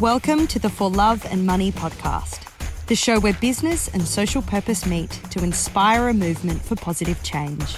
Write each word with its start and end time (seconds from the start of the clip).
Welcome 0.00 0.46
to 0.48 0.60
the 0.60 0.70
For 0.70 0.88
Love 0.88 1.26
and 1.28 1.44
Money 1.44 1.72
podcast, 1.72 2.46
the 2.86 2.94
show 2.94 3.18
where 3.18 3.32
business 3.32 3.88
and 3.88 4.00
social 4.00 4.40
purpose 4.40 4.86
meet 4.86 5.10
to 5.30 5.42
inspire 5.42 6.06
a 6.06 6.14
movement 6.14 6.62
for 6.62 6.76
positive 6.76 7.20
change. 7.24 7.74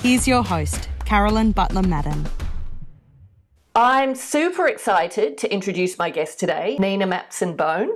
Here's 0.00 0.26
your 0.26 0.42
host, 0.42 0.88
Carolyn 1.04 1.52
Butler 1.52 1.82
Madden. 1.82 2.24
I'm 3.74 4.14
super 4.14 4.68
excited 4.68 5.36
to 5.36 5.52
introduce 5.52 5.98
my 5.98 6.08
guest 6.08 6.40
today, 6.40 6.78
Nina 6.80 7.06
Mapson 7.06 7.58
Bone. 7.58 7.90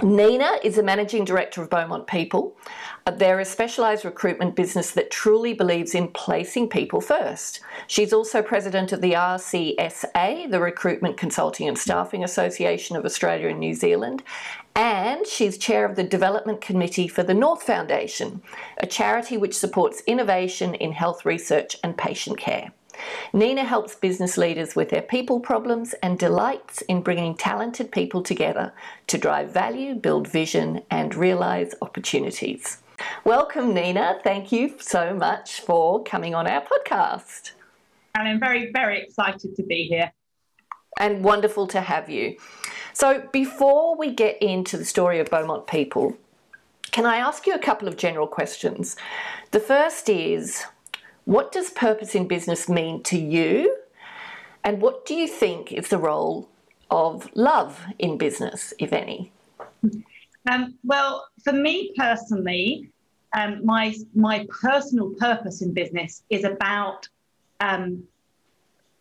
Nina 0.00 0.60
is 0.62 0.76
the 0.76 0.84
managing 0.84 1.24
director 1.24 1.62
of 1.62 1.70
Beaumont 1.70 2.06
People. 2.06 2.56
They're 3.18 3.40
a 3.40 3.44
specialised 3.44 4.04
recruitment 4.04 4.56
business 4.56 4.92
that 4.92 5.10
truly 5.10 5.52
believes 5.52 5.94
in 5.94 6.08
placing 6.08 6.68
people 6.68 7.00
first. 7.00 7.60
She's 7.86 8.12
also 8.12 8.42
president 8.42 8.92
of 8.92 9.00
the 9.00 9.12
RCSA, 9.12 10.50
the 10.50 10.60
Recruitment 10.60 11.16
Consulting 11.16 11.68
and 11.68 11.78
Staffing 11.78 12.24
Association 12.24 12.96
of 12.96 13.04
Australia 13.04 13.48
and 13.48 13.60
New 13.60 13.74
Zealand, 13.74 14.22
and 14.74 15.26
she's 15.26 15.58
chair 15.58 15.84
of 15.84 15.96
the 15.96 16.04
development 16.04 16.60
committee 16.60 17.08
for 17.08 17.22
the 17.22 17.34
North 17.34 17.62
Foundation, 17.62 18.42
a 18.78 18.86
charity 18.86 19.36
which 19.36 19.56
supports 19.56 20.02
innovation 20.06 20.74
in 20.74 20.92
health 20.92 21.24
research 21.24 21.76
and 21.82 21.98
patient 21.98 22.38
care. 22.38 22.72
Nina 23.32 23.64
helps 23.64 23.94
business 23.94 24.36
leaders 24.36 24.76
with 24.76 24.90
their 24.90 25.02
people 25.02 25.40
problems 25.40 25.94
and 26.02 26.18
delights 26.18 26.82
in 26.82 27.02
bringing 27.02 27.34
talented 27.34 27.90
people 27.92 28.22
together 28.22 28.72
to 29.06 29.18
drive 29.18 29.50
value, 29.50 29.94
build 29.94 30.28
vision, 30.28 30.82
and 30.90 31.14
realise 31.14 31.74
opportunities. 31.80 32.78
Welcome, 33.24 33.74
Nina. 33.74 34.18
Thank 34.22 34.52
you 34.52 34.74
so 34.78 35.14
much 35.14 35.60
for 35.60 36.02
coming 36.02 36.34
on 36.34 36.46
our 36.46 36.62
podcast. 36.62 37.52
And 38.14 38.28
I'm 38.28 38.40
very, 38.40 38.70
very 38.72 39.02
excited 39.02 39.54
to 39.56 39.62
be 39.62 39.84
here. 39.84 40.12
And 40.98 41.24
wonderful 41.24 41.66
to 41.68 41.80
have 41.80 42.10
you. 42.10 42.36
So, 42.92 43.28
before 43.32 43.96
we 43.96 44.12
get 44.12 44.42
into 44.42 44.76
the 44.76 44.84
story 44.84 45.20
of 45.20 45.30
Beaumont 45.30 45.66
people, 45.66 46.16
can 46.92 47.06
I 47.06 47.16
ask 47.16 47.46
you 47.46 47.54
a 47.54 47.58
couple 47.58 47.88
of 47.88 47.96
general 47.96 48.26
questions? 48.26 48.96
The 49.52 49.60
first 49.60 50.08
is 50.08 50.64
what 51.24 51.52
does 51.52 51.70
purpose 51.70 52.14
in 52.14 52.26
business 52.26 52.68
mean 52.68 53.02
to 53.04 53.18
you? 53.18 53.76
And 54.64 54.82
what 54.82 55.06
do 55.06 55.14
you 55.14 55.28
think 55.28 55.72
is 55.72 55.88
the 55.88 55.98
role 55.98 56.48
of 56.90 57.30
love 57.34 57.86
in 57.98 58.18
business, 58.18 58.74
if 58.78 58.92
any? 58.92 59.32
Hmm. 59.80 60.00
Um, 60.48 60.78
well, 60.84 61.26
for 61.44 61.52
me 61.52 61.92
personally, 61.96 62.90
um, 63.32 63.64
my 63.64 63.94
my 64.14 64.46
personal 64.62 65.10
purpose 65.18 65.62
in 65.62 65.72
business 65.72 66.22
is 66.30 66.44
about 66.44 67.08
um, 67.60 68.02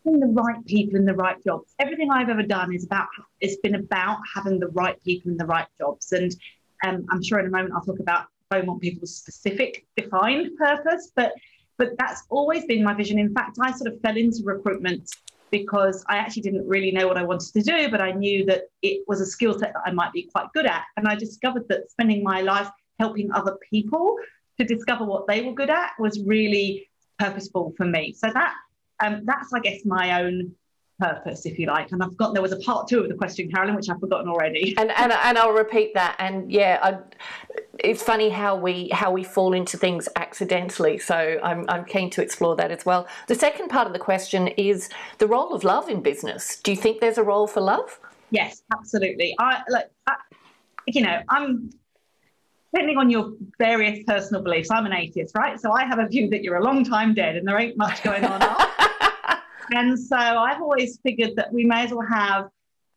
the 0.06 0.28
right 0.28 0.66
people 0.66 0.96
in 0.96 1.06
the 1.06 1.14
right 1.14 1.42
jobs. 1.44 1.74
Everything 1.80 2.12
I've 2.12 2.30
ever 2.30 2.44
done 2.44 2.74
is 2.74 2.86
about 2.86 3.08
it's 3.42 3.58
been 3.58 3.76
about 3.76 4.18
having 4.34 4.60
the 4.60 4.68
right 4.70 5.02
people 5.04 5.32
in 5.32 5.38
the 5.38 5.46
right 5.46 5.68
jobs, 5.78 6.12
and 6.12 6.36
um, 6.84 7.06
I'm 7.10 7.24
sure 7.24 7.40
in 7.40 7.48
a 7.48 7.50
moment 7.50 7.74
I'll 7.74 7.82
talk 7.82 8.00
about 8.00 8.28
Beaumont 8.50 8.82
People's 8.82 9.16
specific 9.16 9.86
defined 9.96 10.58
purpose, 10.58 11.12
but 11.16 11.34
but 11.78 11.98
that's 11.98 12.24
always 12.30 12.66
been 12.66 12.84
my 12.84 12.94
vision. 12.94 13.18
In 13.18 13.34
fact, 13.34 13.58
I 13.62 13.72
sort 13.72 13.92
of 13.94 14.02
fell 14.02 14.18
into 14.18 14.44
recruitment 14.44 15.10
because 15.52 16.04
I 16.08 16.18
actually 16.18 16.44
didn't 16.44 16.68
really 16.68 16.92
know 16.92 17.08
what 17.08 17.18
I 17.18 17.24
wanted 17.24 17.54
to 17.54 17.62
do, 17.62 17.90
but 17.90 18.02
I 18.02 18.12
knew 18.12 18.46
that 18.46 18.64
it 18.82 19.04
was 19.08 19.22
a 19.22 19.26
skill 19.26 19.54
set 19.54 19.74
that 19.74 19.82
I 19.86 19.92
might 19.92 20.14
be 20.14 20.30
quite 20.32 20.48
good 20.54 20.66
at. 20.66 20.84
And 20.98 21.08
I 21.08 21.16
discovered 21.16 21.68
that 21.70 21.90
spending 21.92 22.24
my 22.24 22.42
life 22.42 22.70
helping 23.00 23.32
other 23.32 23.58
people 23.70 24.16
to 24.58 24.66
discover 24.66 25.06
what 25.06 25.28
they 25.28 25.42
were 25.42 25.54
good 25.54 25.70
at 25.70 25.92
was 26.00 26.22
really 26.24 26.90
purposeful 27.18 27.74
for 27.78 27.86
me. 27.86 28.14
So 28.14 28.30
that 28.34 28.54
um, 29.02 29.22
that's, 29.26 29.54
I 29.54 29.60
guess, 29.60 29.86
my 29.86 30.22
own 30.22 30.54
purpose, 31.00 31.46
if 31.46 31.58
you 31.58 31.68
like. 31.68 31.92
And 31.92 32.04
I've 32.04 32.12
forgotten 32.12 32.34
there 32.34 32.42
was 32.42 32.52
a 32.52 32.60
part 32.60 32.88
two 32.88 33.00
of 33.00 33.10
the 33.10 33.16
question, 33.16 33.50
Carolyn, 33.50 33.76
which 33.76 33.90
I've 33.90 34.00
forgotten 34.00 34.28
already. 34.28 34.76
And 34.80 34.92
and, 34.92 35.12
and 35.12 35.38
I'll 35.38 35.52
repeat 35.52 35.94
that. 35.94 36.16
And 36.20 36.52
yeah, 36.52 36.80
I, 36.82 36.98
it's 37.80 38.02
funny 38.02 38.30
how 38.30 38.56
we 38.56 38.90
how 38.90 39.12
we 39.12 39.24
fall 39.24 39.54
into 39.54 39.78
things 39.78 40.08
accidentally. 40.16 40.98
So 41.00 41.40
I'm 41.44 41.66
I'm 41.70 41.86
keen 41.86 42.10
to 42.12 42.22
explore 42.22 42.56
that 42.58 42.72
as 42.72 42.86
well. 42.86 43.08
The 43.28 43.36
second 43.36 43.70
part 43.70 43.88
of 43.88 43.94
the 43.94 44.00
question 44.00 44.48
is 44.50 44.90
the 45.18 45.28
role 45.28 45.54
of 45.54 45.64
love 45.64 45.90
in 45.90 46.02
business. 46.02 46.60
Do 46.60 46.72
you 46.72 46.78
think 46.78 47.02
there's 47.02 47.18
a 47.18 47.24
role 47.24 47.48
for 47.48 47.62
love? 47.62 48.00
Yes, 48.32 48.62
absolutely. 48.72 49.36
I 49.40 49.62
like, 49.70 49.90
I, 50.08 50.16
you 50.86 51.02
know, 51.02 51.22
I'm 51.30 51.72
depending 52.74 52.98
on 52.98 53.10
your 53.10 53.34
various 53.58 54.04
personal 54.06 54.44
beliefs. 54.44 54.70
I'm 54.72 54.86
an 54.86 54.94
atheist, 54.94 55.36
right? 55.36 55.60
So 55.60 55.72
I 55.72 55.86
have 55.86 56.00
a 56.00 56.08
view 56.08 56.30
that 56.30 56.44
you're 56.44 56.58
a 56.58 56.64
long 56.64 56.84
time 56.84 57.14
dead 57.14 57.36
and 57.36 57.48
there 57.48 57.60
ain't 57.60 57.78
much 57.78 58.04
going 58.04 58.24
on. 58.24 58.42
And 59.72 60.00
so 60.00 60.18
I've 60.18 60.62
always 60.62 61.00
figured 61.04 61.36
that 61.36 61.52
we 61.54 61.64
may 61.66 61.86
as 61.86 61.92
well 61.92 62.06
have, 62.08 62.50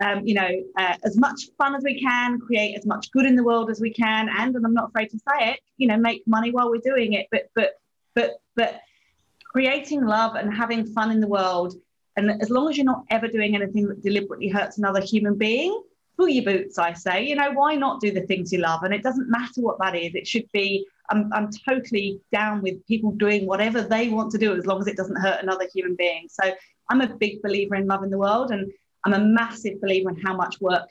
um, 0.03 0.27
you 0.27 0.35
know, 0.35 0.49
uh, 0.79 0.97
as 1.05 1.17
much 1.17 1.49
fun 1.59 1.75
as 1.75 1.83
we 1.85 2.01
can, 2.01 2.39
create 2.41 2.77
as 2.77 2.87
much 2.87 3.11
good 3.13 3.27
in 3.27 3.37
the 3.37 3.45
world 3.45 3.71
as 3.71 3.81
we 3.81 3.93
can, 3.93 4.29
and, 4.29 4.55
and 4.57 4.65
I'm 4.65 4.75
not 4.75 4.89
afraid 4.89 5.11
to 5.11 5.19
say 5.19 5.53
it, 5.53 5.61
you 5.77 5.87
know, 5.87 5.97
make 5.97 6.23
money 6.27 6.51
while 6.51 6.71
we're 6.71 6.81
doing 6.81 7.13
it. 7.13 7.27
But 7.31 7.51
but 7.55 7.75
but 8.15 8.41
but 8.57 8.81
creating 9.45 10.05
love 10.05 10.35
and 10.35 10.53
having 10.53 10.87
fun 10.87 11.11
in 11.11 11.21
the 11.21 11.29
world, 11.29 11.75
and 12.17 12.43
as 12.43 12.51
long 12.51 12.69
as 12.69 12.77
you're 12.77 12.87
not 12.87 13.05
ever 13.11 13.29
doing 13.29 13.55
anything 13.55 13.89
that 13.89 14.03
deliberately 14.03 14.49
hurts 14.49 14.79
another 14.79 15.01
human 15.01 15.37
being, 15.37 15.83
pull 16.17 16.29
your 16.29 16.45
boots, 16.45 16.79
I 16.79 16.93
say. 16.93 17.25
You 17.25 17.37
know, 17.37 17.53
why 17.53 17.75
not 17.75 18.01
do 18.01 18.11
the 18.13 18.23
things 18.23 18.53
you 18.53 18.61
love? 18.61 18.83
And 18.83 18.95
it 18.95 19.03
doesn't 19.03 19.31
matter 19.31 19.61
what 19.61 19.79
that 19.81 19.95
is. 19.97 20.15
It 20.15 20.27
should 20.27 20.51
be 20.53 20.87
I'm, 21.13 21.31
I'm 21.33 21.51
totally 21.69 22.21
down 22.33 22.63
with 22.63 22.85
people 22.87 23.13
doing 23.13 23.47
whatever 23.47 23.83
they 23.83 24.09
want 24.09 24.31
to 24.33 24.39
do 24.39 24.57
as 24.57 24.67
long 24.67 24.81
as 24.81 24.87
it 24.87 24.97
doesn't 24.97 25.17
hurt 25.17 25.43
another 25.43 25.69
human 25.73 25.95
being. 25.95 26.27
So 26.31 26.53
I'm 26.91 27.03
a 27.03 27.17
big 27.17 27.43
believer 27.43 27.75
in 27.75 27.87
love 27.87 28.03
in 28.03 28.11
the 28.11 28.19
world 28.19 28.51
and 28.51 28.73
I'm 29.05 29.13
a 29.13 29.19
massive 29.19 29.81
believer 29.81 30.11
in 30.11 30.17
how 30.17 30.35
much 30.35 30.61
work 30.61 30.89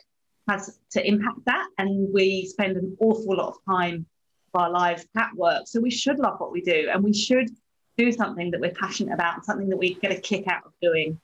has 0.47 0.79
to 0.91 1.07
impact 1.07 1.39
that. 1.45 1.67
And 1.77 2.13
we 2.13 2.45
spend 2.45 2.77
an 2.77 2.95
awful 2.99 3.35
lot 3.35 3.49
of 3.49 3.55
time 3.67 4.05
of 4.53 4.61
our 4.61 4.69
lives 4.69 5.05
at 5.17 5.33
work. 5.35 5.63
So 5.65 5.79
we 5.79 5.91
should 5.91 6.19
love 6.19 6.39
what 6.39 6.51
we 6.51 6.61
do 6.61 6.89
and 6.93 7.03
we 7.03 7.13
should 7.13 7.49
do 7.97 8.11
something 8.11 8.51
that 8.51 8.59
we're 8.59 8.71
passionate 8.71 9.13
about, 9.13 9.45
something 9.45 9.69
that 9.69 9.77
we 9.77 9.95
get 9.95 10.11
a 10.11 10.19
kick 10.19 10.47
out 10.47 10.65
of 10.65 10.73
doing. 10.81 11.19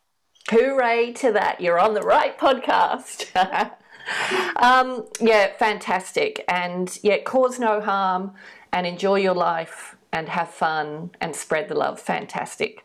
Hooray 0.49 1.13
to 1.13 1.33
that. 1.33 1.61
You're 1.61 1.79
on 1.79 1.93
the 1.93 2.01
right 2.01 2.37
podcast. 2.37 3.27
um, 4.57 5.05
yeah, 5.19 5.53
fantastic. 5.57 6.43
And 6.47 6.97
yeah, 7.03 7.17
cause 7.19 7.59
no 7.59 7.81
harm 7.81 8.33
and 8.71 8.85
enjoy 8.85 9.15
your 9.15 9.33
life 9.33 9.95
and 10.11 10.29
have 10.29 10.49
fun 10.49 11.11
and 11.21 11.35
spread 11.35 11.67
the 11.67 11.75
love. 11.75 11.99
Fantastic. 11.99 12.83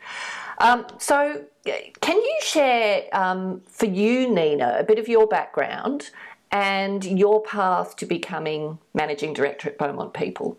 Um, 0.59 0.87
so, 0.99 1.45
can 1.65 2.17
you 2.17 2.39
share 2.43 3.05
um, 3.13 3.63
for 3.67 3.87
you, 3.87 4.29
Nina, 4.29 4.77
a 4.79 4.85
bit 4.85 4.99
of 4.99 5.09
your 5.09 5.27
background 5.27 6.11
and 6.51 7.05
your 7.05 7.43
path 7.43 7.97
to 7.97 8.07
becoming 8.07 8.79
managing 8.95 9.33
director 9.33 9.71
at 9.71 9.79
Beaumont 9.79 10.13
People? 10.13 10.59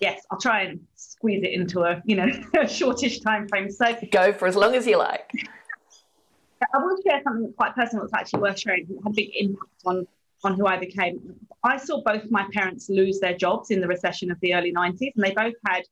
Yes, 0.00 0.22
I'll 0.30 0.40
try 0.40 0.62
and 0.62 0.80
squeeze 0.96 1.42
it 1.42 1.52
into 1.52 1.80
a 1.80 2.02
you 2.04 2.16
know 2.16 2.28
a 2.60 2.68
shortish 2.68 3.20
time 3.20 3.48
frame. 3.48 3.70
So 3.70 3.96
go 4.10 4.32
for 4.32 4.48
as 4.48 4.56
long 4.56 4.74
as 4.74 4.86
you 4.86 4.98
like. 4.98 5.30
I 6.72 6.78
will 6.78 6.96
share 7.06 7.20
something 7.22 7.52
quite 7.56 7.74
personal 7.74 8.04
that's 8.04 8.14
actually 8.14 8.40
worth 8.40 8.58
sharing. 8.58 8.84
It 8.84 8.98
had 9.02 9.12
a 9.12 9.14
big 9.14 9.30
impact 9.34 9.70
on 9.84 10.06
on 10.44 10.54
who 10.54 10.66
I 10.66 10.76
became. 10.76 11.34
I 11.62 11.78
saw 11.78 12.02
both 12.02 12.30
my 12.30 12.46
parents 12.52 12.90
lose 12.90 13.18
their 13.18 13.34
jobs 13.34 13.70
in 13.70 13.80
the 13.80 13.88
recession 13.88 14.30
of 14.30 14.38
the 14.40 14.54
early 14.54 14.72
90s, 14.72 15.12
and 15.16 15.24
they 15.24 15.30
both 15.30 15.54
had 15.66 15.84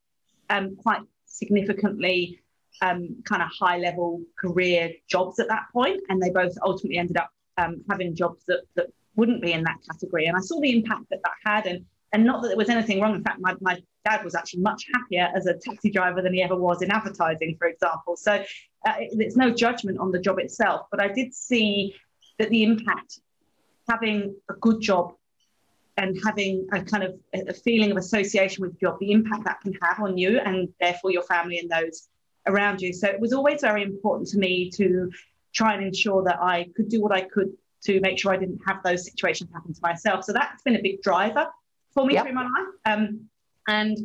um, 0.51 0.77
quite 0.77 1.01
significantly 1.25 2.39
um, 2.83 3.23
kind 3.25 3.43
of 3.43 3.49
high 3.49 3.79
level 3.79 4.21
career 4.39 4.93
jobs 5.09 5.39
at 5.39 5.49
that 5.49 5.65
point, 5.73 6.01
and 6.09 6.21
they 6.21 6.31
both 6.31 6.53
ultimately 6.63 6.99
ended 6.99 7.17
up 7.17 7.31
um, 7.57 7.83
having 7.89 8.15
jobs 8.15 8.45
that, 8.47 8.63
that 8.77 8.87
wouldn't 9.17 9.41
be 9.41 9.53
in 9.53 9.63
that 9.65 9.79
category. 9.91 10.27
And 10.27 10.37
I 10.37 10.41
saw 10.41 10.61
the 10.61 10.71
impact 10.71 11.05
that 11.11 11.21
that 11.25 11.33
had, 11.45 11.67
and 11.67 11.85
and 12.13 12.25
not 12.25 12.43
that 12.43 12.49
there 12.49 12.57
was 12.59 12.69
anything 12.69 13.01
wrong. 13.01 13.15
In 13.15 13.25
fact, 13.25 13.41
my, 13.41 13.55
my 13.63 13.81
dad 14.05 14.23
was 14.23 14.35
actually 14.35 14.61
much 14.61 14.85
happier 14.95 15.31
as 15.35 15.47
a 15.47 15.55
taxi 15.55 15.91
driver 15.91 16.21
than 16.21 16.35
he 16.35 16.43
ever 16.43 16.57
was 16.57 16.83
in 16.83 16.91
advertising, 16.91 17.57
for 17.59 17.69
example. 17.69 18.17
So 18.17 18.45
uh, 18.85 18.95
it's 18.99 19.37
no 19.37 19.51
judgment 19.51 19.99
on 19.99 20.11
the 20.11 20.19
job 20.19 20.39
itself, 20.39 20.87
but 20.91 21.01
I 21.01 21.09
did 21.09 21.35
see 21.35 21.95
that 22.39 22.51
the 22.51 22.65
impact 22.65 23.21
having 23.89 24.35
a 24.51 24.55
good 24.55 24.81
job 24.81 25.15
and 25.97 26.19
having 26.25 26.67
a 26.73 26.83
kind 26.83 27.05
of 27.05 27.15
a 27.35 27.53
feeling 27.53 27.91
of 27.91 27.97
association 27.97 28.63
with 28.63 28.73
the 28.73 28.79
job, 28.79 28.99
the 28.99 29.13
impact 29.13 29.45
that 29.45 29.61
can 29.61 29.75
have 29.83 30.01
on 30.01 30.17
you 30.17 30.39
and 30.39 30.69
therefore 30.81 31.11
your 31.11 31.23
family 31.23 31.59
and 31.59 31.71
those 31.71 32.09
around 32.47 32.81
you. 32.81 32.93
So 32.93 33.09
it 33.09 33.21
was 33.21 33.33
always 33.33 33.61
very 33.61 33.83
important 33.83 34.29
to 34.31 34.39
me 34.39 34.71
to 34.71 35.11
try 35.53 35.75
and 35.75 35.85
ensure 35.85 36.25
that 36.25 36.41
I 36.41 36.69
could 36.75 36.89
do 36.89 37.03
what 37.03 37.13
I 37.13 37.23
could 37.23 37.53
to 37.85 38.01
make 38.01 38.19
sure 38.19 38.33
I 38.33 38.37
didn't 38.37 38.61
have 38.67 38.83
those 38.83 39.05
situations 39.05 39.51
happen 39.53 39.75
to 39.75 39.81
myself. 39.83 40.25
So 40.25 40.33
that's 40.33 40.63
been 40.63 40.77
a 40.77 40.83
big 40.83 41.03
driver 41.03 41.49
for 41.93 42.07
me 42.07 42.15
yep. 42.15 42.25
through 42.25 42.35
my 42.35 42.43
life. 42.43 42.75
Um, 42.87 43.29
and 43.69 43.99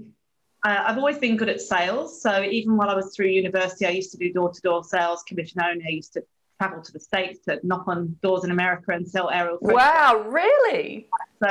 uh, 0.67 0.83
I've 0.85 0.97
always 0.97 1.17
been 1.17 1.37
good 1.37 1.47
at 1.47 1.61
sales. 1.61 2.21
So 2.21 2.43
even 2.43 2.75
while 2.75 2.89
I 2.89 2.93
was 2.95 3.15
through 3.15 3.27
university, 3.27 3.85
I 3.85 3.91
used 3.91 4.11
to 4.11 4.17
do 4.17 4.33
door 4.33 4.51
to 4.51 4.61
door 4.61 4.83
sales, 4.83 5.23
commission 5.23 5.61
only. 5.61 5.85
I 5.87 5.91
used 5.91 6.11
to 6.13 6.23
travel 6.59 6.83
to 6.83 6.91
the 6.91 6.99
States 6.99 7.39
to 7.45 7.61
knock 7.63 7.87
on 7.87 8.17
doors 8.21 8.43
in 8.43 8.51
America 8.51 8.91
and 8.91 9.07
sell 9.07 9.29
aerial. 9.29 9.59
Wow, 9.61 10.25
really? 10.27 11.07
So 11.41 11.47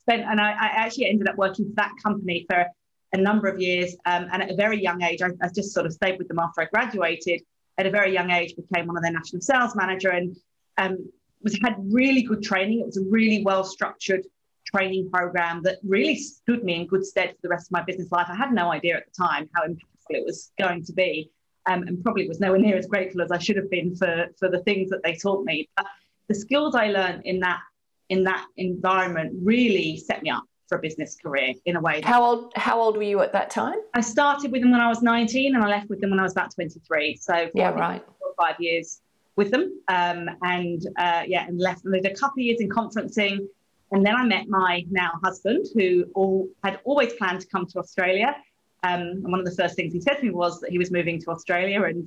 spent, 0.00 0.24
and 0.24 0.38
I, 0.38 0.50
I, 0.50 0.66
actually 0.66 1.06
ended 1.06 1.28
up 1.28 1.36
working 1.36 1.64
for 1.66 1.74
that 1.76 1.92
company 2.02 2.44
for 2.50 2.66
a 3.14 3.16
number 3.16 3.48
of 3.48 3.58
years. 3.58 3.96
Um, 4.04 4.28
and 4.32 4.42
at 4.42 4.50
a 4.50 4.54
very 4.54 4.82
young 4.82 5.02
age, 5.02 5.22
I, 5.22 5.28
I, 5.40 5.48
just 5.48 5.72
sort 5.72 5.86
of 5.86 5.94
stayed 5.94 6.18
with 6.18 6.28
them 6.28 6.38
after 6.38 6.60
I 6.60 6.66
graduated. 6.66 7.40
At 7.78 7.86
a 7.86 7.90
very 7.90 8.12
young 8.12 8.30
age, 8.30 8.54
became 8.54 8.86
one 8.86 8.98
of 8.98 9.02
their 9.02 9.12
national 9.12 9.40
sales 9.40 9.76
manager, 9.76 10.10
and 10.10 10.36
um, 10.76 11.10
was 11.42 11.58
had 11.62 11.76
really 11.90 12.22
good 12.22 12.42
training. 12.42 12.80
It 12.80 12.86
was 12.86 12.98
a 12.98 13.04
really 13.08 13.42
well 13.44 13.64
structured 13.64 14.26
training 14.74 15.10
program 15.10 15.62
that 15.62 15.78
really 15.86 16.16
stood 16.16 16.64
me 16.64 16.74
in 16.74 16.86
good 16.86 17.04
stead 17.04 17.30
for 17.30 17.38
the 17.42 17.48
rest 17.48 17.68
of 17.68 17.72
my 17.72 17.82
business 17.82 18.10
life. 18.10 18.26
I 18.28 18.36
had 18.36 18.52
no 18.52 18.70
idea 18.70 18.96
at 18.96 19.04
the 19.06 19.24
time 19.24 19.48
how 19.54 19.62
impactful 19.62 20.10
it 20.10 20.24
was 20.24 20.52
going 20.58 20.84
to 20.84 20.92
be, 20.92 21.30
um, 21.66 21.82
and 21.82 22.02
probably 22.02 22.28
was 22.28 22.40
nowhere 22.40 22.58
near 22.58 22.76
as 22.76 22.86
grateful 22.86 23.22
as 23.22 23.30
I 23.30 23.38
should 23.38 23.56
have 23.56 23.70
been 23.70 23.94
for 23.94 24.26
for 24.38 24.48
the 24.48 24.60
things 24.60 24.90
that 24.90 25.02
they 25.02 25.14
taught 25.14 25.44
me. 25.44 25.68
But 25.76 25.86
the 26.28 26.34
skills 26.34 26.74
I 26.74 26.88
learned 26.88 27.22
in 27.24 27.40
that 27.40 27.60
in 28.08 28.24
that 28.24 28.46
environment 28.56 29.34
really 29.42 29.96
set 29.96 30.22
me 30.22 30.30
up 30.30 30.44
for 30.68 30.78
a 30.78 30.80
business 30.80 31.16
career 31.16 31.54
in 31.64 31.76
a 31.76 31.80
way. 31.80 32.00
How 32.02 32.22
old 32.22 32.52
How 32.56 32.80
old 32.80 32.96
were 32.96 33.02
you 33.02 33.20
at 33.20 33.32
that 33.32 33.50
time? 33.50 33.76
I 33.94 34.00
started 34.00 34.52
with 34.52 34.62
them 34.62 34.70
when 34.70 34.80
I 34.80 34.88
was 34.88 35.02
19, 35.02 35.54
and 35.54 35.64
I 35.64 35.68
left 35.68 35.88
with 35.88 36.00
them 36.00 36.10
when 36.10 36.20
I 36.20 36.22
was 36.22 36.32
about 36.32 36.54
23. 36.54 37.16
So 37.16 37.50
yeah, 37.54 37.70
right, 37.70 38.04
four 38.18 38.28
or 38.28 38.34
five 38.46 38.56
years 38.60 39.00
with 39.36 39.50
them, 39.50 39.72
um, 39.88 40.28
and 40.42 40.86
uh, 40.98 41.22
yeah, 41.26 41.46
and 41.46 41.58
left. 41.58 41.84
And 41.84 41.94
did 41.94 42.06
a 42.06 42.14
couple 42.14 42.40
of 42.40 42.44
years 42.44 42.60
in 42.60 42.68
conferencing, 42.68 43.46
and 43.92 44.04
then 44.04 44.14
I 44.14 44.24
met 44.24 44.48
my 44.48 44.84
now 44.90 45.12
husband, 45.24 45.66
who 45.74 46.04
all 46.14 46.48
had 46.62 46.80
always 46.84 47.12
planned 47.14 47.40
to 47.40 47.46
come 47.46 47.66
to 47.66 47.78
Australia. 47.78 48.36
Um, 48.84 49.00
and 49.00 49.30
one 49.30 49.40
of 49.40 49.46
the 49.46 49.54
first 49.54 49.74
things 49.74 49.92
he 49.92 50.00
said 50.00 50.14
to 50.18 50.24
me 50.24 50.30
was 50.30 50.60
that 50.60 50.70
he 50.70 50.78
was 50.78 50.90
moving 50.90 51.20
to 51.22 51.30
Australia, 51.30 51.82
and 51.84 52.06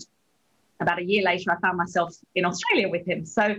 about 0.79 0.99
a 0.99 1.03
year 1.03 1.23
later, 1.23 1.51
I 1.51 1.59
found 1.59 1.77
myself 1.77 2.15
in 2.35 2.45
Australia 2.45 2.89
with 2.89 3.05
him. 3.05 3.25
So 3.25 3.55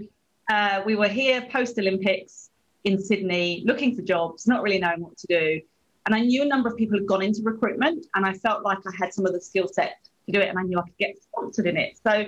uh, 0.51 0.83
we 0.85 0.97
were 0.97 1.09
here 1.09 1.43
post 1.51 1.79
Olympics 1.79 2.51
in 2.85 3.01
Sydney 3.01 3.63
looking 3.67 3.95
for 3.95 4.03
jobs, 4.03 4.47
not 4.47 4.63
really 4.63 4.79
knowing 4.79 5.01
what 5.01 5.17
to 5.19 5.27
do. 5.29 5.61
And 6.07 6.15
I 6.15 6.21
knew 6.21 6.43
a 6.43 6.47
number 6.47 6.69
of 6.69 6.77
people 6.77 6.99
had 6.99 7.07
gone 7.07 7.23
into 7.23 7.43
recruitment, 7.43 8.07
and 8.15 8.27
I 8.27 8.33
felt 8.33 8.65
like 8.65 8.79
I 8.87 8.91
had 8.99 9.15
some 9.15 9.25
of 9.25 9.33
the 9.33 9.41
skill 9.41 9.69
set 9.69 9.99
to 10.27 10.33
do 10.33 10.41
it, 10.41 10.49
and 10.49 10.59
I 10.59 10.63
knew 10.63 10.79
I 10.79 10.83
could 10.83 10.99
get 10.99 11.17
sponsored 11.23 11.67
in 11.67 11.77
it. 11.77 11.99
So, 12.05 12.25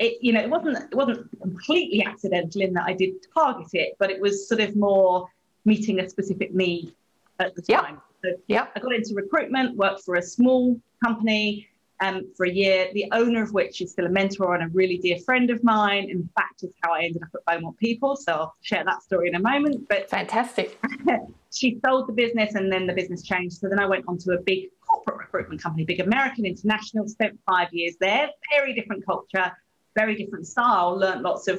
it 0.00 0.18
you 0.20 0.32
know, 0.32 0.40
it 0.40 0.50
wasn't 0.50 0.78
it 0.78 0.94
wasn't 0.94 1.28
completely 1.40 2.04
accidental 2.04 2.62
in 2.62 2.72
that 2.72 2.84
I 2.86 2.94
did 2.94 3.14
target 3.32 3.68
it, 3.74 3.96
but 4.00 4.10
it 4.10 4.20
was 4.20 4.48
sort 4.48 4.60
of 4.60 4.74
more 4.74 5.28
meeting 5.64 6.00
a 6.00 6.08
specific 6.08 6.54
need 6.54 6.94
at 7.38 7.54
the 7.54 7.62
time. 7.62 7.94
Yep. 7.94 8.34
So 8.36 8.42
yep. 8.48 8.72
I 8.74 8.80
got 8.80 8.94
into 8.94 9.14
recruitment, 9.14 9.76
worked 9.76 10.02
for 10.02 10.16
a 10.16 10.22
small 10.22 10.78
company, 11.04 11.68
um, 12.00 12.32
for 12.36 12.46
a 12.46 12.50
year, 12.50 12.88
the 12.94 13.06
owner 13.12 13.42
of 13.42 13.52
which 13.52 13.80
is 13.80 13.92
still 13.92 14.06
a 14.06 14.10
mentor 14.10 14.54
and 14.54 14.64
a 14.64 14.68
really 14.68 14.96
dear 14.96 15.18
friend 15.18 15.50
of 15.50 15.62
mine. 15.62 16.08
In 16.08 16.28
fact, 16.34 16.62
is 16.62 16.72
how 16.82 16.94
I 16.94 17.02
ended 17.02 17.22
up 17.22 17.28
at 17.34 17.44
Beaumont 17.44 17.76
People. 17.76 18.16
So 18.16 18.32
I'll 18.32 18.54
share 18.62 18.84
that 18.84 19.02
story 19.02 19.28
in 19.28 19.34
a 19.34 19.40
moment. 19.40 19.86
But 19.88 20.08
fantastic. 20.08 20.80
she 21.54 21.78
sold 21.84 22.08
the 22.08 22.12
business 22.14 22.54
and 22.54 22.72
then 22.72 22.86
the 22.86 22.94
business 22.94 23.22
changed. 23.22 23.58
So 23.58 23.68
then 23.68 23.78
I 23.78 23.86
went 23.86 24.06
on 24.08 24.16
to 24.18 24.32
a 24.32 24.38
big 24.40 24.70
corporate 24.86 25.18
recruitment 25.18 25.62
company, 25.62 25.84
big 25.84 26.00
American 26.00 26.46
international, 26.46 27.06
spent 27.06 27.38
five 27.46 27.68
years 27.72 27.96
there, 28.00 28.30
very 28.50 28.72
different 28.72 29.04
culture, 29.04 29.52
very 30.00 30.14
different 30.14 30.46
style, 30.46 30.90
learned 31.04 31.22
lots 31.22 31.46
of 31.48 31.56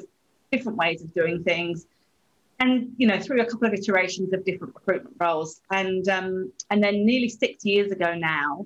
different 0.51 0.77
ways 0.77 1.01
of 1.03 1.13
doing 1.13 1.43
things. 1.43 1.85
And 2.59 2.71
you 2.97 3.07
know, 3.07 3.19
through 3.19 3.41
a 3.41 3.45
couple 3.45 3.67
of 3.67 3.73
iterations 3.73 4.33
of 4.33 4.39
different 4.45 4.75
recruitment 4.75 5.15
roles, 5.19 5.61
and 5.71 6.07
um, 6.17 6.51
and 6.69 6.83
then 6.83 7.05
nearly 7.05 7.29
six 7.29 7.65
years 7.65 7.91
ago 7.91 8.13
now, 8.13 8.65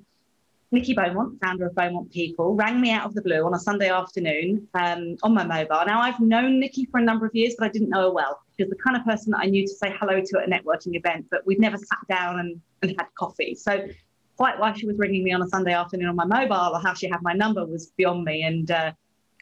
Nikki 0.72 0.94
Beaumont, 0.94 1.40
founder 1.42 1.68
of 1.68 1.76
Beaumont 1.76 2.12
People, 2.12 2.56
rang 2.56 2.82
me 2.82 2.92
out 2.92 3.06
of 3.06 3.14
the 3.14 3.22
blue 3.22 3.46
on 3.46 3.54
a 3.54 3.60
Sunday 3.60 3.90
afternoon 3.90 4.68
um, 4.74 5.16
on 5.24 5.34
my 5.34 5.46
mobile. 5.46 5.84
Now, 5.86 6.02
I've 6.02 6.20
known 6.20 6.60
Nikki 6.60 6.86
for 6.92 7.00
a 7.00 7.04
number 7.04 7.26
of 7.26 7.34
years, 7.34 7.56
but 7.58 7.66
I 7.66 7.70
didn't 7.70 7.90
know 7.90 8.04
her 8.08 8.12
well. 8.12 8.42
She 8.58 8.64
was 8.64 8.72
the 8.72 8.82
kind 8.86 8.98
of 8.98 9.06
person 9.06 9.32
that 9.32 9.40
I 9.40 9.46
knew 9.46 9.66
to 9.66 9.74
say 9.74 9.96
hello 9.98 10.20
to 10.20 10.40
at 10.40 10.48
a 10.50 10.52
networking 10.52 10.96
event, 10.96 11.28
but 11.32 11.46
we'd 11.46 11.62
never 11.62 11.78
sat 11.78 12.04
down 12.10 12.40
and, 12.42 12.60
and 12.82 12.92
had 12.98 13.08
coffee. 13.16 13.56
So, 13.56 13.88
quite 14.36 14.60
why 14.60 14.74
she 14.74 14.86
was 14.86 14.98
ringing 14.98 15.24
me 15.24 15.32
on 15.32 15.42
a 15.42 15.48
Sunday 15.48 15.74
afternoon 15.74 16.10
on 16.10 16.16
my 16.18 16.26
mobile 16.26 16.72
or 16.76 16.82
how 16.82 16.94
she 16.94 17.08
had 17.08 17.22
my 17.22 17.32
number 17.32 17.66
was 17.66 17.94
beyond 17.96 18.26
me. 18.26 18.44
And 18.44 18.70
uh, 18.70 18.92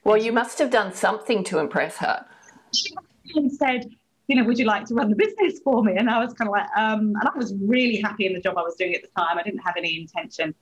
well, 0.03 0.17
you 0.17 0.31
must 0.31 0.59
have 0.59 0.69
done 0.69 0.93
something 0.93 1.43
to 1.45 1.59
impress 1.59 1.97
her. 1.97 2.25
She 2.73 3.49
said, 3.49 3.89
you 4.27 4.35
know, 4.35 4.43
would 4.43 4.57
you 4.57 4.65
like 4.65 4.85
to 4.85 4.95
run 4.95 5.09
the 5.09 5.15
business 5.15 5.59
for 5.63 5.83
me? 5.83 5.93
And 5.97 6.09
I 6.09 6.23
was 6.23 6.33
kind 6.33 6.47
of 6.47 6.53
like, 6.53 6.69
um, 6.75 7.13
and 7.19 7.27
I 7.27 7.37
was 7.37 7.53
really 7.61 8.01
happy 8.01 8.25
in 8.25 8.33
the 8.33 8.39
job 8.39 8.57
I 8.57 8.61
was 8.61 8.75
doing 8.75 8.95
at 8.95 9.01
the 9.01 9.09
time. 9.17 9.37
I 9.37 9.43
didn't 9.43 9.59
have 9.59 9.75
any 9.77 9.99
intention 9.99 10.55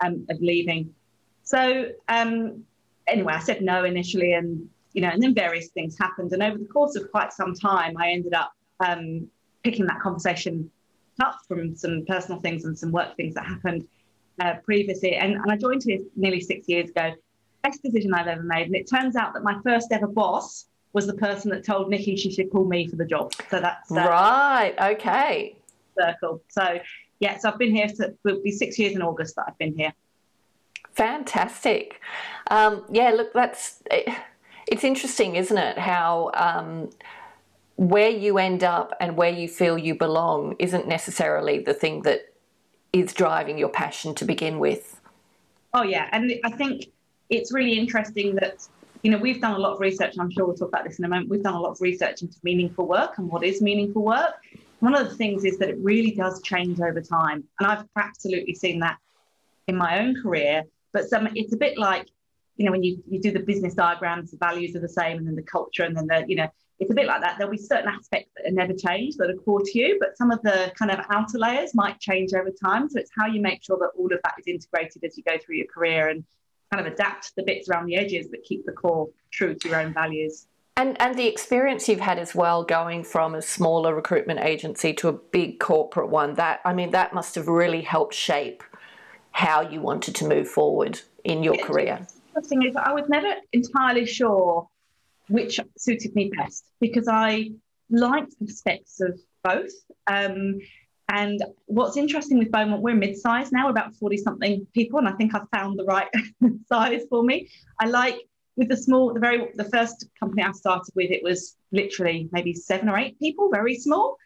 um, 0.00 0.26
of 0.30 0.40
leaving. 0.40 0.94
So 1.42 1.90
um, 2.08 2.64
anyway, 3.06 3.34
I 3.34 3.40
said 3.40 3.62
no 3.62 3.84
initially, 3.84 4.32
and 4.34 4.68
you 4.92 5.02
know, 5.02 5.08
and 5.08 5.22
then 5.22 5.34
various 5.34 5.68
things 5.68 5.98
happened. 5.98 6.32
And 6.32 6.42
over 6.42 6.58
the 6.58 6.66
course 6.66 6.96
of 6.96 7.10
quite 7.10 7.32
some 7.32 7.54
time, 7.54 7.96
I 7.96 8.10
ended 8.10 8.34
up 8.34 8.52
um, 8.80 9.28
picking 9.64 9.86
that 9.86 10.00
conversation 10.00 10.70
up 11.20 11.36
from 11.46 11.74
some 11.76 12.04
personal 12.06 12.40
things 12.40 12.64
and 12.64 12.78
some 12.78 12.92
work 12.92 13.16
things 13.16 13.34
that 13.34 13.44
happened 13.44 13.86
uh, 14.40 14.54
previously. 14.64 15.16
And, 15.16 15.34
and 15.34 15.50
I 15.50 15.56
joined 15.56 15.82
here 15.84 15.98
nearly 16.16 16.40
six 16.40 16.68
years 16.68 16.90
ago. 16.90 17.12
Best 17.62 17.82
decision 17.82 18.14
I've 18.14 18.26
ever 18.26 18.42
made. 18.42 18.66
And 18.66 18.76
it 18.76 18.88
turns 18.88 19.16
out 19.16 19.34
that 19.34 19.42
my 19.42 19.58
first 19.62 19.92
ever 19.92 20.06
boss 20.06 20.66
was 20.92 21.06
the 21.06 21.14
person 21.14 21.50
that 21.50 21.64
told 21.64 21.88
Nikki 21.88 22.16
she 22.16 22.32
should 22.32 22.50
call 22.50 22.64
me 22.64 22.88
for 22.88 22.96
the 22.96 23.04
job. 23.04 23.32
So 23.50 23.60
that's 23.60 23.90
uh, 23.92 23.96
right. 23.96 24.74
Okay. 24.80 25.56
Circle. 25.98 26.42
So 26.48 26.80
yeah, 27.20 27.38
so 27.38 27.50
I've 27.50 27.58
been 27.58 27.74
here, 27.74 27.88
so 27.88 28.12
it'll 28.24 28.42
be 28.42 28.50
six 28.50 28.78
years 28.78 28.94
in 28.94 29.02
August 29.02 29.36
that 29.36 29.44
I've 29.46 29.58
been 29.58 29.76
here. 29.76 29.92
Fantastic. 30.92 32.00
Um, 32.50 32.84
yeah, 32.90 33.10
look, 33.10 33.32
that's 33.32 33.82
it's 34.66 34.84
interesting, 34.84 35.36
isn't 35.36 35.56
it? 35.56 35.78
How 35.78 36.30
um, 36.34 36.90
where 37.76 38.10
you 38.10 38.38
end 38.38 38.64
up 38.64 38.94
and 39.00 39.16
where 39.16 39.30
you 39.30 39.48
feel 39.48 39.78
you 39.78 39.94
belong 39.94 40.56
isn't 40.58 40.88
necessarily 40.88 41.60
the 41.60 41.74
thing 41.74 42.02
that 42.02 42.34
is 42.92 43.12
driving 43.12 43.58
your 43.58 43.68
passion 43.68 44.14
to 44.16 44.24
begin 44.24 44.58
with. 44.58 45.00
Oh 45.72 45.82
yeah, 45.82 46.08
and 46.12 46.32
I 46.44 46.50
think 46.50 46.86
it's 47.30 47.52
really 47.52 47.78
interesting 47.78 48.34
that 48.36 48.66
you 49.02 49.10
know 49.10 49.18
we've 49.18 49.40
done 49.40 49.54
a 49.54 49.58
lot 49.58 49.74
of 49.74 49.80
research. 49.80 50.12
And 50.12 50.22
I'm 50.22 50.30
sure 50.30 50.46
we'll 50.46 50.56
talk 50.56 50.68
about 50.68 50.84
this 50.84 50.98
in 50.98 51.04
a 51.04 51.08
moment. 51.08 51.30
We've 51.30 51.42
done 51.42 51.54
a 51.54 51.60
lot 51.60 51.70
of 51.70 51.80
research 51.80 52.22
into 52.22 52.36
meaningful 52.42 52.86
work 52.86 53.18
and 53.18 53.28
what 53.28 53.44
is 53.44 53.62
meaningful 53.62 54.04
work, 54.04 54.34
one 54.80 54.94
of 54.94 55.08
the 55.08 55.14
things 55.14 55.44
is 55.44 55.58
that 55.58 55.68
it 55.68 55.78
really 55.80 56.10
does 56.10 56.42
change 56.42 56.80
over 56.80 57.00
time. 57.00 57.44
And 57.58 57.70
I've 57.70 57.84
absolutely 57.96 58.54
seen 58.54 58.80
that 58.80 58.98
in 59.68 59.76
my 59.76 60.00
own 60.00 60.20
career. 60.20 60.64
But 60.92 61.08
some, 61.08 61.28
it's 61.34 61.52
a 61.52 61.56
bit 61.56 61.78
like, 61.78 62.08
you 62.56 62.64
know, 62.64 62.72
when 62.72 62.82
you, 62.82 63.02
you 63.08 63.20
do 63.20 63.30
the 63.30 63.40
business 63.40 63.74
diagrams, 63.74 64.32
the 64.32 64.38
values 64.38 64.74
are 64.74 64.80
the 64.80 64.88
same, 64.88 65.18
and 65.18 65.26
then 65.26 65.36
the 65.36 65.42
culture, 65.42 65.84
and 65.84 65.96
then 65.96 66.06
the, 66.06 66.24
you 66.26 66.36
know, 66.36 66.48
it's 66.78 66.90
a 66.90 66.94
bit 66.94 67.06
like 67.06 67.20
that. 67.20 67.36
There'll 67.38 67.52
be 67.52 67.58
certain 67.58 67.88
aspects 67.88 68.32
that 68.36 68.50
are 68.50 68.54
never 68.54 68.72
changed 68.72 69.18
that 69.18 69.30
are 69.30 69.34
core 69.34 69.60
to 69.62 69.78
you, 69.78 69.98
but 70.00 70.16
some 70.16 70.30
of 70.30 70.42
the 70.42 70.72
kind 70.78 70.90
of 70.90 71.04
outer 71.10 71.38
layers 71.38 71.74
might 71.74 72.00
change 72.00 72.32
over 72.32 72.50
time. 72.50 72.88
So 72.88 72.98
it's 72.98 73.10
how 73.16 73.26
you 73.26 73.40
make 73.40 73.62
sure 73.62 73.76
that 73.78 73.90
all 73.98 74.12
of 74.12 74.18
that 74.24 74.34
is 74.38 74.46
integrated 74.46 75.04
as 75.04 75.16
you 75.16 75.22
go 75.24 75.36
through 75.38 75.56
your 75.56 75.66
career 75.66 76.08
and 76.08 76.24
kind 76.72 76.86
of 76.86 76.92
adapt 76.92 77.34
the 77.36 77.42
bits 77.42 77.68
around 77.68 77.86
the 77.86 77.96
edges 77.96 78.28
that 78.30 78.42
keep 78.44 78.64
the 78.64 78.72
core 78.72 79.08
true 79.30 79.54
to 79.54 79.68
your 79.68 79.80
own 79.80 79.92
values. 79.92 80.46
And, 80.76 81.00
and 81.00 81.18
the 81.18 81.26
experience 81.26 81.88
you've 81.88 82.00
had 82.00 82.18
as 82.18 82.34
well 82.34 82.62
going 82.62 83.04
from 83.04 83.34
a 83.34 83.42
smaller 83.42 83.94
recruitment 83.94 84.40
agency 84.40 84.94
to 84.94 85.08
a 85.08 85.12
big 85.12 85.58
corporate 85.58 86.08
one, 86.08 86.34
that 86.34 86.60
I 86.64 86.72
mean, 86.72 86.90
that 86.92 87.12
must 87.12 87.34
have 87.34 87.48
really 87.48 87.82
helped 87.82 88.14
shape 88.14 88.62
how 89.32 89.60
you 89.60 89.80
wanted 89.80 90.14
to 90.16 90.26
move 90.26 90.48
forward 90.48 91.00
in 91.24 91.42
your 91.42 91.56
career. 91.58 92.06
Interesting 92.28 92.62
is 92.62 92.76
I 92.76 92.92
was 92.92 93.08
never 93.08 93.34
entirely 93.52 94.06
sure 94.06 94.68
which 95.28 95.60
suited 95.76 96.14
me 96.14 96.30
best 96.36 96.64
because 96.80 97.08
I 97.08 97.50
liked 97.90 98.34
aspects 98.42 99.00
of 99.00 99.18
both. 99.44 99.72
Um, 100.06 100.60
and 101.10 101.42
what's 101.66 101.96
interesting 101.96 102.38
with 102.38 102.52
Beaumont, 102.52 102.82
we're 102.82 102.94
mid-sized 102.94 103.52
now, 103.52 103.64
we're 103.64 103.72
about 103.72 103.94
40 103.96 104.16
something 104.18 104.66
people, 104.72 105.00
and 105.00 105.08
I 105.08 105.12
think 105.12 105.34
I've 105.34 105.48
found 105.52 105.76
the 105.76 105.84
right 105.84 106.08
size 106.68 107.02
for 107.10 107.24
me. 107.24 107.50
I 107.80 107.86
like 107.86 108.20
with 108.56 108.68
the 108.68 108.76
small, 108.76 109.12
the 109.12 109.18
very, 109.18 109.48
the 109.56 109.64
first 109.64 110.06
company 110.20 110.44
I 110.44 110.52
started 110.52 110.92
with, 110.94 111.10
it 111.10 111.22
was 111.24 111.56
literally 111.72 112.28
maybe 112.30 112.54
seven 112.54 112.88
or 112.88 112.96
eight 112.96 113.18
people, 113.18 113.50
very 113.50 113.74
small. 113.74 114.18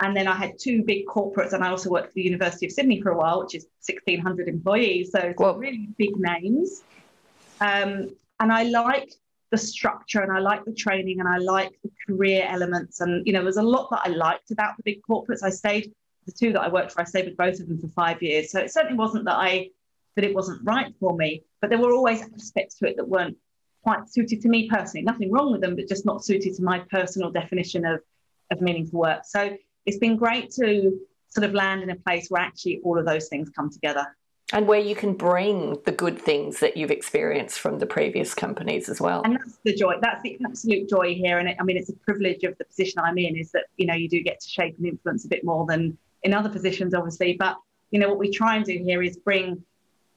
And 0.00 0.16
then 0.16 0.26
I 0.26 0.34
had 0.34 0.52
two 0.58 0.82
big 0.82 1.04
corporates, 1.04 1.52
and 1.52 1.62
I 1.62 1.68
also 1.68 1.90
worked 1.90 2.08
for 2.08 2.14
the 2.14 2.22
University 2.22 2.64
of 2.64 2.72
Sydney 2.72 3.02
for 3.02 3.10
a 3.10 3.18
while, 3.18 3.40
which 3.40 3.54
is 3.54 3.66
1,600 3.86 4.48
employees. 4.48 5.10
So 5.12 5.34
well, 5.36 5.56
really 5.56 5.90
big 5.98 6.16
names. 6.16 6.82
Um, 7.60 8.16
and 8.38 8.50
I 8.50 8.62
like 8.62 9.12
the 9.50 9.58
structure 9.58 10.20
and 10.20 10.32
I 10.32 10.38
like 10.38 10.64
the 10.64 10.72
training 10.72 11.20
and 11.20 11.28
I 11.28 11.38
like 11.38 11.72
the 11.82 11.90
career 12.06 12.46
elements. 12.48 13.00
And, 13.00 13.26
you 13.26 13.32
know, 13.32 13.42
there's 13.42 13.56
a 13.56 13.62
lot 13.62 13.90
that 13.90 14.02
I 14.04 14.08
liked 14.08 14.50
about 14.52 14.76
the 14.76 14.82
big 14.84 15.02
corporates. 15.02 15.42
I 15.42 15.50
stayed, 15.50 15.92
the 16.30 16.46
two 16.46 16.52
that 16.52 16.62
I 16.62 16.68
worked 16.68 16.92
for, 16.92 17.00
I 17.00 17.04
stayed 17.04 17.26
with 17.26 17.36
both 17.36 17.60
of 17.60 17.68
them 17.68 17.78
for 17.78 17.88
five 17.88 18.22
years. 18.22 18.50
So 18.50 18.60
it 18.60 18.72
certainly 18.72 18.96
wasn't 18.96 19.24
that 19.24 19.36
I, 19.36 19.70
that 20.16 20.24
it 20.24 20.34
wasn't 20.34 20.60
right 20.64 20.92
for 21.00 21.16
me, 21.16 21.42
but 21.60 21.70
there 21.70 21.78
were 21.78 21.92
always 21.92 22.22
aspects 22.22 22.76
to 22.76 22.88
it 22.88 22.96
that 22.96 23.08
weren't 23.08 23.36
quite 23.82 24.08
suited 24.08 24.40
to 24.42 24.48
me 24.48 24.68
personally. 24.68 25.04
Nothing 25.04 25.30
wrong 25.30 25.52
with 25.52 25.60
them, 25.60 25.76
but 25.76 25.88
just 25.88 26.04
not 26.04 26.24
suited 26.24 26.54
to 26.56 26.62
my 26.62 26.80
personal 26.90 27.30
definition 27.30 27.84
of, 27.84 28.00
of 28.50 28.60
meaningful 28.60 29.00
work. 29.00 29.22
So 29.24 29.56
it's 29.86 29.98
been 29.98 30.16
great 30.16 30.50
to 30.52 30.98
sort 31.28 31.46
of 31.46 31.54
land 31.54 31.82
in 31.82 31.90
a 31.90 31.96
place 31.96 32.28
where 32.28 32.42
actually 32.42 32.80
all 32.84 32.98
of 32.98 33.06
those 33.06 33.28
things 33.28 33.50
come 33.50 33.70
together. 33.70 34.06
And 34.52 34.66
where 34.66 34.80
you 34.80 34.96
can 34.96 35.14
bring 35.14 35.78
the 35.84 35.92
good 35.92 36.18
things 36.18 36.58
that 36.58 36.76
you've 36.76 36.90
experienced 36.90 37.60
from 37.60 37.78
the 37.78 37.86
previous 37.86 38.34
companies 38.34 38.88
as 38.88 39.00
well. 39.00 39.22
And 39.22 39.36
that's 39.36 39.58
the 39.64 39.72
joy. 39.72 39.94
That's 40.02 40.22
the 40.22 40.36
absolute 40.44 40.88
joy 40.88 41.14
here. 41.14 41.38
And 41.38 41.48
it, 41.48 41.56
I 41.60 41.62
mean, 41.62 41.76
it's 41.76 41.88
a 41.88 41.94
privilege 41.94 42.42
of 42.42 42.58
the 42.58 42.64
position 42.64 42.98
I'm 42.98 43.16
in 43.16 43.36
is 43.36 43.52
that, 43.52 43.66
you 43.76 43.86
know, 43.86 43.94
you 43.94 44.08
do 44.08 44.20
get 44.22 44.40
to 44.40 44.48
shape 44.48 44.76
and 44.76 44.86
influence 44.86 45.24
a 45.24 45.28
bit 45.28 45.44
more 45.44 45.66
than 45.66 45.96
in 46.22 46.34
other 46.34 46.48
positions, 46.48 46.94
obviously. 46.94 47.36
But, 47.38 47.56
you 47.90 47.98
know, 47.98 48.08
what 48.08 48.18
we 48.18 48.30
try 48.30 48.56
and 48.56 48.64
do 48.64 48.78
here 48.78 49.02
is 49.02 49.16
bring 49.16 49.62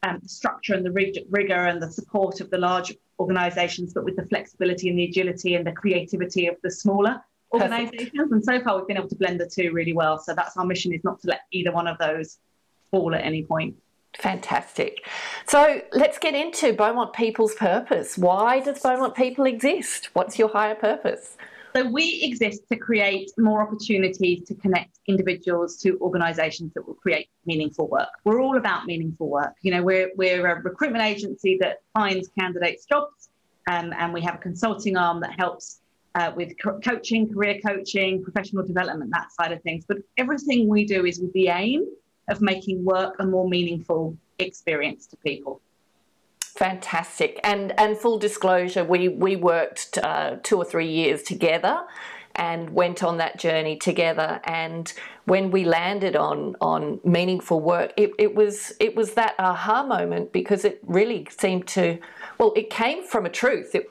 um, 0.03 0.19
the 0.21 0.29
structure 0.29 0.73
and 0.73 0.85
the 0.85 0.91
rig- 0.91 1.25
rigor 1.29 1.53
and 1.53 1.81
the 1.81 1.91
support 1.91 2.41
of 2.41 2.49
the 2.49 2.57
large 2.57 2.93
organisations, 3.19 3.93
but 3.93 4.03
with 4.03 4.15
the 4.15 4.25
flexibility 4.25 4.89
and 4.89 4.97
the 4.97 5.05
agility 5.05 5.55
and 5.55 5.65
the 5.65 5.71
creativity 5.71 6.47
of 6.47 6.55
the 6.63 6.71
smaller 6.71 7.21
organisations. 7.53 8.31
And 8.31 8.43
so 8.43 8.59
far, 8.61 8.77
we've 8.77 8.87
been 8.87 8.97
able 8.97 9.09
to 9.09 9.15
blend 9.15 9.39
the 9.39 9.47
two 9.47 9.71
really 9.71 9.93
well. 9.93 10.17
So 10.17 10.33
that's 10.33 10.57
our 10.57 10.65
mission: 10.65 10.93
is 10.93 11.03
not 11.03 11.21
to 11.21 11.27
let 11.29 11.41
either 11.51 11.71
one 11.71 11.87
of 11.87 11.97
those 11.99 12.39
fall 12.91 13.13
at 13.15 13.23
any 13.23 13.43
point. 13.43 13.75
Fantastic. 14.17 15.07
So 15.47 15.81
let's 15.91 16.19
get 16.19 16.35
into 16.35 16.73
Beaumont 16.73 17.13
People's 17.13 17.55
purpose. 17.55 18.17
Why 18.17 18.59
does 18.59 18.79
Beaumont 18.79 19.15
People 19.15 19.45
exist? 19.45 20.09
What's 20.13 20.37
your 20.37 20.49
higher 20.49 20.75
purpose? 20.75 21.37
So 21.75 21.83
we 21.89 22.21
exist 22.21 22.67
to 22.71 22.77
create 22.77 23.31
more 23.37 23.63
opportunities 23.63 24.47
to 24.47 24.53
connect 24.53 24.99
individuals 25.07 25.77
to 25.77 25.97
organisations 26.01 26.71
that 26.75 26.87
will 26.87 26.93
create 26.93 27.29
meaningful 27.47 27.87
work. 27.87 28.09
We're 28.25 28.41
all 28.41 28.57
about 28.57 28.85
meaningful 28.85 29.27
work. 29.27 29.55
You 29.63 29.71
know, 29.71 29.81
we're, 29.81 30.11
we're 30.15 30.45
a 30.45 30.61
recruitment 30.61 31.03
agency 31.03 31.57
that 31.61 31.81
finds 31.95 32.27
candidates 32.39 32.85
jobs, 32.85 33.29
um, 33.67 33.91
and 33.97 34.13
we 34.13 34.21
have 34.21 34.35
a 34.35 34.37
consulting 34.37 34.97
arm 34.97 35.19
that 35.21 35.33
helps 35.39 35.81
uh, 36.13 36.31
with 36.35 36.53
co- 36.61 36.79
coaching, 36.79 37.33
career 37.33 37.59
coaching, 37.65 38.23
professional 38.23 38.63
development, 38.63 39.09
that 39.11 39.31
side 39.31 39.51
of 39.51 39.59
things. 39.63 39.83
But 39.87 39.97
everything 40.17 40.67
we 40.67 40.85
do 40.85 41.05
is 41.05 41.19
with 41.19 41.33
the 41.33 41.47
aim 41.47 41.87
of 42.29 42.39
making 42.39 42.85
work 42.85 43.15
a 43.19 43.25
more 43.25 43.49
meaningful 43.49 44.15
experience 44.37 45.07
to 45.07 45.17
people. 45.17 45.59
Fantastic. 46.55 47.39
And 47.43 47.77
and 47.79 47.97
full 47.97 48.19
disclosure, 48.19 48.83
we 48.83 49.07
we 49.07 49.35
worked 49.35 49.97
uh, 49.97 50.37
two 50.43 50.57
or 50.57 50.65
three 50.65 50.89
years 50.89 51.23
together 51.23 51.81
and 52.35 52.71
went 52.71 53.03
on 53.03 53.17
that 53.17 53.37
journey 53.37 53.77
together 53.77 54.41
and 54.45 54.91
when 55.25 55.51
we 55.51 55.63
landed 55.63 56.15
on 56.15 56.55
on 56.61 56.99
meaningful 57.03 57.59
work 57.59 57.93
it, 57.95 58.11
it 58.17 58.33
was 58.33 58.73
it 58.79 58.95
was 58.95 59.13
that 59.13 59.35
aha 59.37 59.83
moment 59.83 60.31
because 60.31 60.65
it 60.65 60.79
really 60.87 61.27
seemed 61.37 61.67
to 61.67 61.95
well 62.39 62.51
it 62.55 62.71
came 62.71 63.05
from 63.05 63.23
a 63.23 63.29
truth 63.29 63.75
it 63.75 63.87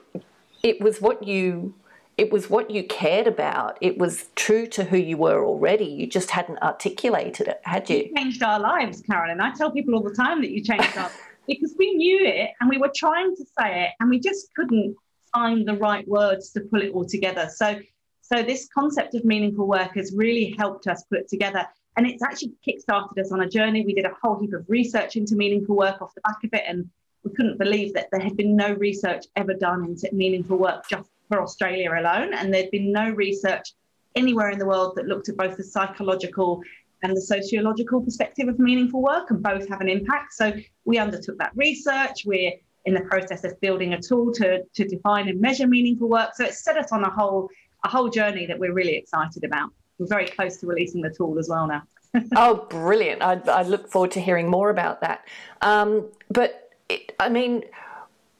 it 0.61 0.81
was 0.81 0.99
what 0.99 1.23
you 1.23 1.73
it 2.17 2.31
was 2.31 2.49
what 2.49 2.69
you 2.69 2.83
cared 2.83 3.25
about. 3.25 3.77
It 3.81 3.97
was 3.97 4.27
true 4.35 4.67
to 4.67 4.83
who 4.83 4.97
you 4.97 5.17
were 5.17 5.43
already. 5.43 5.85
You 5.85 6.05
just 6.05 6.29
hadn't 6.29 6.61
articulated 6.61 7.47
it, 7.47 7.59
had 7.63 7.89
you? 7.89 7.97
You 7.97 8.13
changed 8.15 8.43
our 8.43 8.59
lives, 8.59 9.01
Carolyn. 9.01 9.41
I 9.41 9.51
tell 9.53 9.71
people 9.71 9.95
all 9.95 10.03
the 10.03 10.13
time 10.13 10.41
that 10.41 10.51
you 10.51 10.61
changed 10.61 10.95
our 10.95 11.09
because 11.47 11.75
we 11.77 11.93
knew 11.93 12.25
it 12.25 12.51
and 12.59 12.69
we 12.69 12.77
were 12.77 12.91
trying 12.95 13.35
to 13.35 13.45
say 13.59 13.85
it 13.85 13.91
and 13.99 14.09
we 14.09 14.19
just 14.19 14.53
couldn't 14.55 14.95
find 15.33 15.67
the 15.67 15.75
right 15.75 16.07
words 16.07 16.51
to 16.51 16.61
pull 16.61 16.81
it 16.81 16.93
all 16.93 17.05
together. 17.05 17.49
So 17.53 17.79
so 18.23 18.41
this 18.41 18.69
concept 18.73 19.15
of 19.15 19.25
meaningful 19.25 19.67
work 19.67 19.95
has 19.95 20.13
really 20.15 20.55
helped 20.57 20.87
us 20.87 21.03
put 21.03 21.19
it 21.19 21.27
together. 21.27 21.67
And 21.97 22.07
it's 22.07 22.23
actually 22.23 22.53
kickstarted 22.65 23.19
us 23.19 23.31
on 23.33 23.41
a 23.41 23.49
journey. 23.49 23.85
We 23.85 23.93
did 23.93 24.05
a 24.05 24.15
whole 24.21 24.39
heap 24.39 24.53
of 24.53 24.65
research 24.69 25.17
into 25.17 25.35
meaningful 25.35 25.75
work 25.75 26.01
off 26.01 26.15
the 26.15 26.21
back 26.21 26.37
of 26.43 26.49
it. 26.53 26.63
And 26.65 26.89
we 27.23 27.31
couldn't 27.33 27.59
believe 27.59 27.93
that 27.93 28.07
there 28.11 28.21
had 28.21 28.37
been 28.37 28.55
no 28.55 28.73
research 28.73 29.25
ever 29.35 29.53
done 29.53 29.83
into 29.83 30.09
meaningful 30.13 30.57
work 30.57 30.85
just 30.89 31.09
for 31.27 31.41
Australia 31.41 31.91
alone. 31.91 32.33
And 32.33 32.51
there'd 32.51 32.71
been 32.71 32.93
no 32.93 33.09
research 33.11 33.73
anywhere 34.15 34.49
in 34.51 34.57
the 34.57 34.65
world 34.65 34.95
that 34.95 35.05
looked 35.05 35.27
at 35.27 35.37
both 35.37 35.57
the 35.57 35.63
psychological 35.63 36.61
and 37.03 37.15
the 37.15 37.21
sociological 37.21 38.01
perspective 38.01 38.47
of 38.47 38.57
meaningful 38.59 39.01
work, 39.01 39.29
and 39.29 39.43
both 39.43 39.67
have 39.69 39.81
an 39.81 39.89
impact. 39.89 40.33
So 40.33 40.53
we 40.85 40.97
undertook 40.97 41.37
that 41.37 41.51
research. 41.55 42.23
We're 42.25 42.53
in 42.85 42.93
the 42.93 43.01
process 43.01 43.43
of 43.43 43.59
building 43.61 43.93
a 43.93 44.01
tool 44.01 44.31
to, 44.33 44.63
to 44.63 44.87
define 44.87 45.29
and 45.29 45.39
measure 45.39 45.67
meaningful 45.67 46.09
work. 46.09 46.31
So 46.35 46.45
it's 46.45 46.63
set 46.63 46.77
us 46.77 46.91
on 46.91 47.03
a 47.03 47.09
whole 47.09 47.49
a 47.85 47.89
whole 47.89 48.09
journey 48.09 48.45
that 48.45 48.57
we're 48.57 48.73
really 48.73 48.95
excited 48.95 49.43
about. 49.43 49.69
We're 49.99 50.07
very 50.07 50.25
close 50.25 50.57
to 50.57 50.67
releasing 50.67 51.01
the 51.01 51.09
tool 51.09 51.37
as 51.37 51.49
well 51.49 51.67
now. 51.67 51.83
oh, 52.35 52.65
brilliant! 52.69 53.21
I, 53.21 53.41
I, 53.47 53.63
look 53.63 53.89
forward 53.89 54.11
to 54.11 54.21
hearing 54.21 54.49
more 54.49 54.69
about 54.69 55.01
that. 55.01 55.27
Um, 55.61 56.05
but 56.29 56.71
it, 56.87 57.13
I 57.19 57.27
mean, 57.27 57.63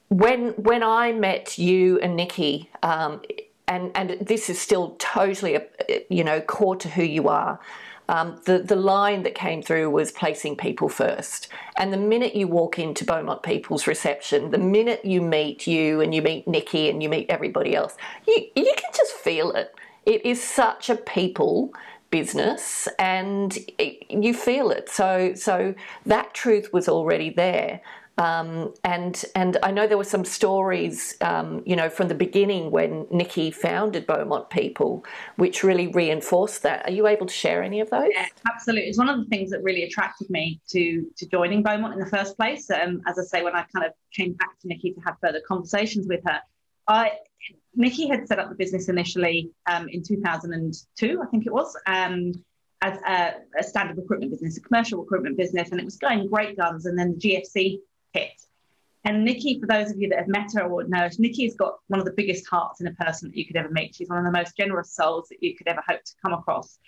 when 0.08 0.50
when 0.50 0.82
I 0.82 1.12
met 1.12 1.58
you 1.58 1.98
and 1.98 2.16
Nikki, 2.16 2.70
um, 2.82 3.20
and 3.68 3.90
and 3.94 4.16
this 4.20 4.48
is 4.48 4.60
still 4.60 4.94
totally 4.98 5.58
you 6.08 6.24
know 6.24 6.40
core 6.40 6.76
to 6.76 6.88
who 6.88 7.02
you 7.02 7.28
are. 7.28 7.60
Um, 8.08 8.40
the 8.44 8.58
the 8.58 8.76
line 8.76 9.22
that 9.22 9.34
came 9.34 9.62
through 9.62 9.90
was 9.90 10.12
placing 10.12 10.56
people 10.56 10.88
first. 10.88 11.48
And 11.76 11.92
the 11.92 11.96
minute 11.96 12.34
you 12.34 12.46
walk 12.48 12.78
into 12.78 13.04
Beaumont 13.04 13.42
People's 13.42 13.86
reception, 13.86 14.50
the 14.50 14.58
minute 14.58 15.04
you 15.04 15.22
meet 15.22 15.66
you 15.66 16.00
and 16.00 16.14
you 16.14 16.20
meet 16.20 16.46
Nikki 16.46 16.90
and 16.90 17.02
you 17.02 17.08
meet 17.08 17.30
everybody 17.30 17.74
else, 17.74 17.96
you 18.26 18.46
you 18.54 18.72
can 18.76 18.90
just 18.94 19.12
feel 19.12 19.52
it. 19.52 19.74
It 20.04 20.24
is 20.26 20.42
such 20.42 20.90
a 20.90 20.96
people 20.96 21.72
business 22.10 22.86
and 22.98 23.58
it, 23.76 24.08
you 24.08 24.32
feel 24.32 24.70
it 24.70 24.88
so 24.88 25.34
so 25.34 25.74
that 26.06 26.32
truth 26.32 26.72
was 26.72 26.88
already 26.88 27.28
there 27.28 27.80
um, 28.16 28.72
and 28.84 29.24
and 29.34 29.56
I 29.62 29.72
know 29.72 29.86
there 29.86 29.98
were 29.98 30.04
some 30.04 30.24
stories, 30.24 31.16
um, 31.20 31.62
you 31.66 31.74
know, 31.74 31.88
from 31.88 32.08
the 32.08 32.14
beginning 32.14 32.70
when 32.70 33.06
Nikki 33.10 33.50
founded 33.50 34.06
Beaumont 34.06 34.50
People, 34.50 35.04
which 35.36 35.64
really 35.64 35.88
reinforced 35.88 36.62
that. 36.62 36.86
Are 36.86 36.92
you 36.92 37.08
able 37.08 37.26
to 37.26 37.34
share 37.34 37.62
any 37.62 37.80
of 37.80 37.90
those? 37.90 38.10
Yeah, 38.12 38.26
absolutely. 38.48 38.88
It's 38.88 38.98
one 38.98 39.08
of 39.08 39.18
the 39.18 39.24
things 39.24 39.50
that 39.50 39.62
really 39.64 39.82
attracted 39.82 40.30
me 40.30 40.60
to 40.68 41.10
to 41.16 41.26
joining 41.26 41.62
Beaumont 41.62 41.94
in 41.94 42.00
the 42.00 42.06
first 42.06 42.36
place. 42.36 42.70
Um, 42.70 43.02
as 43.06 43.18
I 43.18 43.22
say, 43.22 43.42
when 43.42 43.56
I 43.56 43.64
kind 43.74 43.84
of 43.84 43.92
came 44.12 44.34
back 44.34 44.60
to 44.60 44.68
Nikki 44.68 44.92
to 44.92 45.00
have 45.00 45.16
further 45.20 45.40
conversations 45.46 46.06
with 46.08 46.20
her, 46.24 46.40
I 46.86 47.12
Nikki 47.74 48.06
had 48.06 48.28
set 48.28 48.38
up 48.38 48.48
the 48.48 48.54
business 48.54 48.88
initially 48.88 49.50
um, 49.66 49.88
in 49.88 50.04
2002, 50.04 51.20
I 51.20 51.26
think 51.26 51.46
it 51.46 51.52
was. 51.52 51.76
Um, 51.86 52.32
as 52.80 52.98
a, 53.06 53.34
a 53.58 53.62
standard 53.62 53.96
recruitment 53.96 54.30
business, 54.30 54.58
a 54.58 54.60
commercial 54.60 55.00
recruitment 55.00 55.36
business, 55.36 55.70
and 55.70 55.80
it 55.80 55.84
was 55.84 55.96
going 55.96 56.28
great 56.28 56.56
guns. 56.56 56.86
And 56.86 56.98
then 56.98 57.16
the 57.18 57.18
GFC 57.18 57.78
hit. 58.14 58.40
And 59.04 59.22
Nikki, 59.22 59.60
for 59.60 59.66
those 59.66 59.90
of 59.90 59.98
you 59.98 60.08
that 60.08 60.18
have 60.18 60.28
met 60.28 60.52
her 60.54 60.62
or 60.62 60.84
know, 60.84 61.00
her, 61.00 61.10
Nikki 61.18 61.44
has 61.44 61.54
got 61.54 61.74
one 61.88 62.00
of 62.00 62.06
the 62.06 62.14
biggest 62.16 62.48
hearts 62.48 62.80
in 62.80 62.86
a 62.86 62.92
person 62.94 63.28
that 63.28 63.36
you 63.36 63.46
could 63.46 63.56
ever 63.56 63.68
meet. 63.68 63.94
She's 63.94 64.08
one 64.08 64.18
of 64.18 64.24
the 64.24 64.30
most 64.30 64.56
generous 64.56 64.92
souls 64.92 65.28
that 65.28 65.42
you 65.42 65.54
could 65.54 65.68
ever 65.68 65.82
hope 65.86 66.02
to 66.02 66.12
come 66.22 66.32
across. 66.32 66.78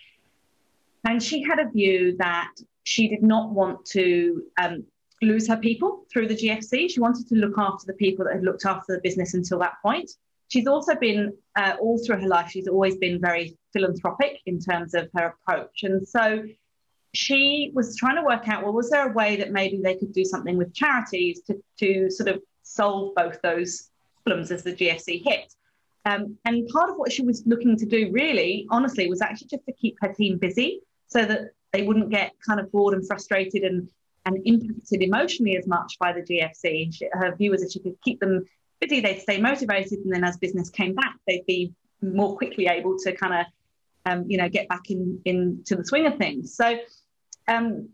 And 1.04 1.23
she 1.23 1.42
had 1.42 1.59
a 1.59 1.68
view 1.68 2.16
that 2.18 2.52
she 2.85 3.09
did 3.09 3.23
not 3.23 3.52
want 3.52 3.85
to 3.87 4.42
um, 4.59 4.85
lose 5.21 5.47
her 5.49 5.59
people 5.59 6.04
through 6.11 6.28
the 6.28 6.35
GFC. 6.35 6.90
She 6.90 7.00
wanted 7.00 7.28
to 7.28 7.35
look 7.35 7.59
after 7.59 7.87
the 7.87 7.92
people 7.95 8.25
that 8.25 8.35
had 8.35 8.45
looked 8.45 8.64
after 8.64 8.95
the 8.95 9.00
business 9.02 9.35
until 9.35 9.59
that 9.59 9.75
point. 9.83 10.11
She's 10.49 10.66
also 10.66 10.95
been, 10.95 11.35
uh, 11.56 11.75
all 11.80 11.99
through 12.04 12.21
her 12.21 12.28
life, 12.28 12.50
she's 12.50 12.68
always 12.68 12.97
been 12.97 13.21
very 13.21 13.59
philanthropic 13.73 14.40
in 14.47 14.59
terms 14.59 14.95
of 14.95 15.09
her 15.16 15.35
approach. 15.35 15.83
And 15.83 16.06
so 16.06 16.45
she 17.16 17.70
was 17.75 17.96
trying 17.96 18.16
to 18.16 18.23
work 18.23 18.49
out 18.49 18.62
well, 18.62 18.73
was 18.73 18.90
there 18.90 19.08
a 19.08 19.12
way 19.12 19.37
that 19.37 19.50
maybe 19.52 19.80
they 19.82 19.96
could 19.96 20.12
do 20.12 20.25
something 20.25 20.56
with 20.56 20.75
charities 20.75 21.40
to, 21.42 21.56
to 21.78 22.11
sort 22.11 22.28
of 22.28 22.42
solve 22.62 23.14
both 23.14 23.40
those 23.42 23.90
problems 24.25 24.50
as 24.50 24.62
the 24.62 24.73
GFC 24.73 25.23
hit? 25.25 25.52
Um, 26.04 26.37
and 26.44 26.68
part 26.68 26.90
of 26.90 26.96
what 26.96 27.11
she 27.11 27.23
was 27.23 27.42
looking 27.46 27.76
to 27.78 27.87
do, 27.87 28.11
really, 28.12 28.66
honestly, 28.70 29.08
was 29.08 29.20
actually 29.20 29.49
just 29.49 29.66
to 29.66 29.73
keep 29.73 29.96
her 30.00 30.12
team 30.12 30.38
busy 30.38 30.80
so 31.08 31.25
that 31.25 31.50
they 31.73 31.82
wouldn't 31.82 32.11
get 32.11 32.32
kind 32.46 32.61
of 32.61 32.70
bored 32.70 32.94
and 32.94 33.06
frustrated 33.06 33.62
and, 33.62 33.88
and 34.25 34.38
impacted 34.44 35.02
emotionally 35.02 35.56
as 35.56 35.66
much 35.66 35.96
by 35.99 36.12
the 36.12 36.20
GFC. 36.20 36.94
She, 36.94 37.08
her 37.12 37.35
view 37.35 37.50
was 37.50 37.62
that 37.62 37.73
she 37.73 37.80
could 37.80 37.96
keep 38.04 38.20
them 38.20 38.44
busy, 38.80 39.00
they'd 39.00 39.20
stay 39.20 39.40
motivated, 39.40 39.99
and 40.00 40.12
then 40.12 40.23
as 40.23 40.37
business 40.37 40.70
came 40.70 40.94
back, 40.94 41.16
they'd 41.26 41.46
be 41.46 41.73
more 42.02 42.37
quickly 42.37 42.66
able 42.66 42.96
to 42.99 43.12
kind 43.16 43.35
of, 43.35 43.46
um, 44.04 44.25
you 44.28 44.38
know, 44.38 44.49
get 44.49 44.68
back 44.68 44.90
in 44.90 45.20
into 45.25 45.75
the 45.75 45.85
swing 45.85 46.06
of 46.06 46.16
things. 46.18 46.54
So 46.54 46.78
um, 47.48 47.88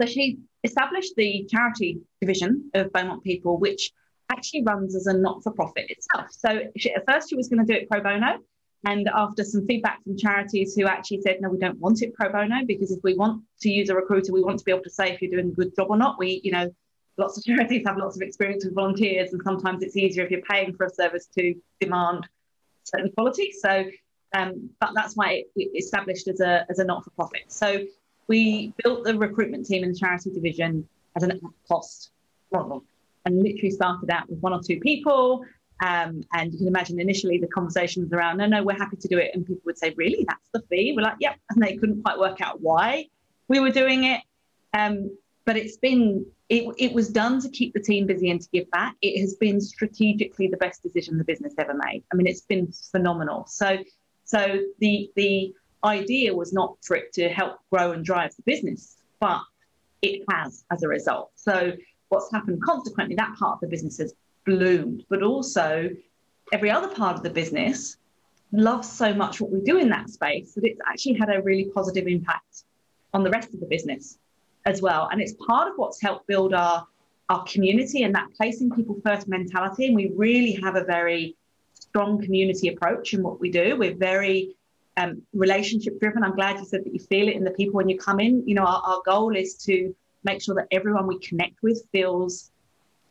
so 0.00 0.06
she 0.06 0.38
established 0.64 1.14
the 1.16 1.46
charity 1.50 2.00
division 2.20 2.70
of 2.74 2.92
Beaumont 2.92 3.22
People, 3.22 3.58
which 3.58 3.92
actually 4.30 4.62
runs 4.62 4.96
as 4.96 5.06
a 5.06 5.12
not-for-profit 5.12 5.90
itself. 5.90 6.26
So 6.30 6.62
she, 6.76 6.92
at 6.94 7.04
first 7.06 7.28
she 7.28 7.36
was 7.36 7.48
going 7.48 7.64
to 7.64 7.72
do 7.72 7.78
it 7.78 7.88
pro 7.88 8.00
bono, 8.00 8.38
and 8.84 9.08
after 9.14 9.44
some 9.44 9.66
feedback 9.66 10.02
from 10.02 10.16
charities 10.16 10.74
who 10.74 10.86
actually 10.86 11.20
said, 11.20 11.40
no, 11.40 11.50
we 11.50 11.58
don't 11.58 11.78
want 11.78 12.02
it 12.02 12.14
pro 12.14 12.30
bono 12.30 12.64
because 12.66 12.90
if 12.90 12.98
we 13.04 13.14
want 13.14 13.42
to 13.60 13.70
use 13.70 13.88
a 13.90 13.94
recruiter, 13.94 14.32
we 14.32 14.42
want 14.42 14.58
to 14.58 14.64
be 14.64 14.72
able 14.72 14.82
to 14.82 14.90
say 14.90 15.12
if 15.12 15.22
you're 15.22 15.30
doing 15.30 15.48
a 15.48 15.54
good 15.54 15.74
job 15.76 15.88
or 15.90 15.96
not. 15.96 16.18
We, 16.18 16.40
you 16.42 16.50
know, 16.50 16.74
lots 17.16 17.38
of 17.38 17.44
charities 17.44 17.86
have 17.86 17.96
lots 17.96 18.16
of 18.16 18.22
experience 18.22 18.64
with 18.64 18.74
volunteers, 18.74 19.32
and 19.32 19.40
sometimes 19.44 19.82
it's 19.82 19.96
easier 19.96 20.24
if 20.24 20.30
you're 20.30 20.42
paying 20.42 20.74
for 20.74 20.86
a 20.86 20.90
service 20.90 21.28
to 21.38 21.54
demand 21.80 22.28
certain 22.84 23.12
quality. 23.12 23.52
So, 23.52 23.84
um, 24.34 24.70
but 24.80 24.90
that's 24.94 25.14
why 25.14 25.44
it 25.54 25.70
established 25.76 26.26
as 26.26 26.40
a 26.40 26.66
as 26.68 26.78
a 26.78 26.84
not 26.84 27.04
for 27.04 27.10
profit. 27.10 27.42
So 27.48 27.84
we 28.28 28.72
built 28.82 29.04
the 29.04 29.16
recruitment 29.16 29.66
team 29.66 29.84
in 29.84 29.92
the 29.92 29.98
charity 29.98 30.30
division 30.30 30.88
as 31.16 31.22
an 31.22 31.40
cost 31.68 32.10
model 32.52 32.84
and 33.24 33.42
literally 33.42 33.70
started 33.70 34.10
out 34.10 34.28
with 34.28 34.40
one 34.40 34.52
or 34.52 34.60
two 34.62 34.80
people. 34.80 35.44
Um, 35.82 36.22
and 36.32 36.52
you 36.52 36.58
can 36.58 36.68
imagine 36.68 37.00
initially 37.00 37.38
the 37.38 37.48
conversations 37.48 38.12
around, 38.12 38.38
no, 38.38 38.46
no, 38.46 38.62
we're 38.62 38.78
happy 38.78 38.96
to 38.96 39.08
do 39.08 39.18
it. 39.18 39.32
And 39.34 39.44
people 39.44 39.62
would 39.64 39.78
say, 39.78 39.92
really, 39.96 40.24
that's 40.28 40.48
the 40.52 40.62
fee? 40.70 40.92
We're 40.96 41.02
like, 41.02 41.16
yep. 41.18 41.36
And 41.50 41.62
they 41.62 41.76
couldn't 41.76 42.02
quite 42.02 42.18
work 42.18 42.40
out 42.40 42.60
why 42.60 43.08
we 43.48 43.58
were 43.58 43.70
doing 43.70 44.04
it. 44.04 44.20
Um, 44.74 45.16
but 45.44 45.56
it's 45.56 45.76
been, 45.76 46.24
it, 46.48 46.72
it 46.78 46.92
was 46.92 47.08
done 47.08 47.40
to 47.40 47.48
keep 47.48 47.74
the 47.74 47.80
team 47.80 48.06
busy 48.06 48.30
and 48.30 48.40
to 48.40 48.48
give 48.52 48.70
back. 48.70 48.94
It 49.02 49.20
has 49.20 49.34
been 49.34 49.60
strategically 49.60 50.46
the 50.46 50.56
best 50.56 50.82
decision 50.84 51.18
the 51.18 51.24
business 51.24 51.54
ever 51.58 51.74
made. 51.74 52.04
I 52.12 52.16
mean, 52.16 52.28
it's 52.28 52.42
been 52.42 52.72
phenomenal. 52.92 53.46
So, 53.48 53.78
so 54.24 54.60
the, 54.78 55.10
the, 55.16 55.52
idea 55.84 56.34
was 56.34 56.52
not 56.52 56.76
for 56.82 56.96
it 56.96 57.12
to 57.14 57.28
help 57.28 57.58
grow 57.70 57.92
and 57.92 58.04
drive 58.04 58.34
the 58.36 58.42
business, 58.42 58.96
but 59.20 59.42
it 60.02 60.22
has 60.30 60.64
as 60.70 60.82
a 60.82 60.88
result. 60.88 61.30
So 61.36 61.72
what's 62.08 62.30
happened 62.32 62.62
consequently, 62.62 63.14
that 63.16 63.34
part 63.38 63.54
of 63.54 63.60
the 63.60 63.68
business 63.68 63.98
has 63.98 64.14
bloomed. 64.44 65.04
But 65.08 65.22
also, 65.22 65.90
every 66.52 66.70
other 66.70 66.88
part 66.88 67.16
of 67.16 67.22
the 67.22 67.30
business 67.30 67.96
loves 68.52 68.90
so 68.90 69.14
much 69.14 69.40
what 69.40 69.50
we 69.50 69.60
do 69.60 69.78
in 69.78 69.88
that 69.88 70.10
space 70.10 70.52
that 70.54 70.64
it's 70.64 70.80
actually 70.86 71.14
had 71.14 71.30
a 71.30 71.40
really 71.42 71.70
positive 71.74 72.06
impact 72.06 72.64
on 73.14 73.22
the 73.22 73.30
rest 73.30 73.54
of 73.54 73.60
the 73.60 73.66
business 73.66 74.18
as 74.66 74.82
well. 74.82 75.08
And 75.10 75.20
it's 75.20 75.34
part 75.46 75.68
of 75.68 75.74
what's 75.76 76.00
helped 76.00 76.26
build 76.26 76.54
our 76.54 76.86
our 77.28 77.44
community 77.44 78.02
and 78.02 78.14
that 78.14 78.28
placing 78.36 78.70
people 78.70 79.00
first 79.04 79.26
mentality. 79.26 79.86
And 79.86 79.96
we 79.96 80.12
really 80.14 80.52
have 80.62 80.76
a 80.76 80.84
very 80.84 81.34
strong 81.72 82.20
community 82.20 82.68
approach 82.68 83.14
in 83.14 83.22
what 83.22 83.40
we 83.40 83.50
do. 83.50 83.76
We're 83.76 83.94
very 83.94 84.54
um, 84.96 85.22
relationship 85.32 85.98
driven. 86.00 86.22
I'm 86.22 86.34
glad 86.34 86.58
you 86.58 86.64
said 86.64 86.84
that 86.84 86.92
you 86.92 87.00
feel 87.00 87.28
it 87.28 87.36
in 87.36 87.44
the 87.44 87.50
people 87.52 87.74
when 87.74 87.88
you 87.88 87.98
come 87.98 88.20
in. 88.20 88.46
You 88.46 88.54
know, 88.54 88.64
our, 88.64 88.82
our 88.84 89.02
goal 89.04 89.34
is 89.36 89.54
to 89.64 89.94
make 90.24 90.42
sure 90.42 90.54
that 90.54 90.68
everyone 90.70 91.06
we 91.06 91.18
connect 91.18 91.62
with 91.62 91.82
feels 91.92 92.52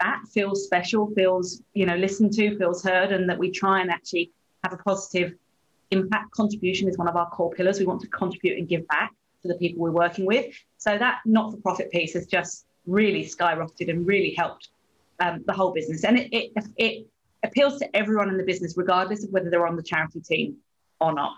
that, 0.01 0.23
feels 0.33 0.65
special, 0.65 1.11
feels, 1.13 1.61
you 1.73 1.85
know, 1.85 1.95
listened 1.95 2.33
to, 2.33 2.57
feels 2.57 2.83
heard, 2.83 3.11
and 3.11 3.29
that 3.29 3.37
we 3.37 3.51
try 3.51 3.81
and 3.81 3.91
actually 3.91 4.31
have 4.63 4.73
a 4.73 4.77
positive 4.77 5.33
impact. 5.91 6.31
Contribution 6.31 6.89
is 6.89 6.97
one 6.97 7.07
of 7.07 7.15
our 7.15 7.29
core 7.29 7.51
pillars. 7.51 7.79
We 7.79 7.85
want 7.85 8.01
to 8.01 8.07
contribute 8.07 8.57
and 8.57 8.67
give 8.67 8.87
back 8.87 9.13
to 9.43 9.47
the 9.47 9.55
people 9.55 9.81
we're 9.81 9.91
working 9.91 10.25
with. 10.25 10.53
So 10.77 10.97
that 10.97 11.19
not 11.25 11.51
for 11.51 11.57
profit 11.57 11.91
piece 11.91 12.13
has 12.13 12.25
just 12.25 12.65
really 12.87 13.23
skyrocketed 13.23 13.89
and 13.89 14.07
really 14.07 14.33
helped 14.35 14.69
um, 15.19 15.43
the 15.45 15.53
whole 15.53 15.71
business. 15.71 16.03
And 16.03 16.17
it, 16.17 16.33
it, 16.33 16.51
it 16.77 17.07
appeals 17.43 17.77
to 17.79 17.95
everyone 17.95 18.29
in 18.29 18.37
the 18.37 18.43
business, 18.43 18.75
regardless 18.77 19.23
of 19.23 19.31
whether 19.31 19.49
they're 19.49 19.67
on 19.67 19.75
the 19.75 19.83
charity 19.83 20.21
team 20.21 20.57
or 20.99 21.13
not. 21.13 21.33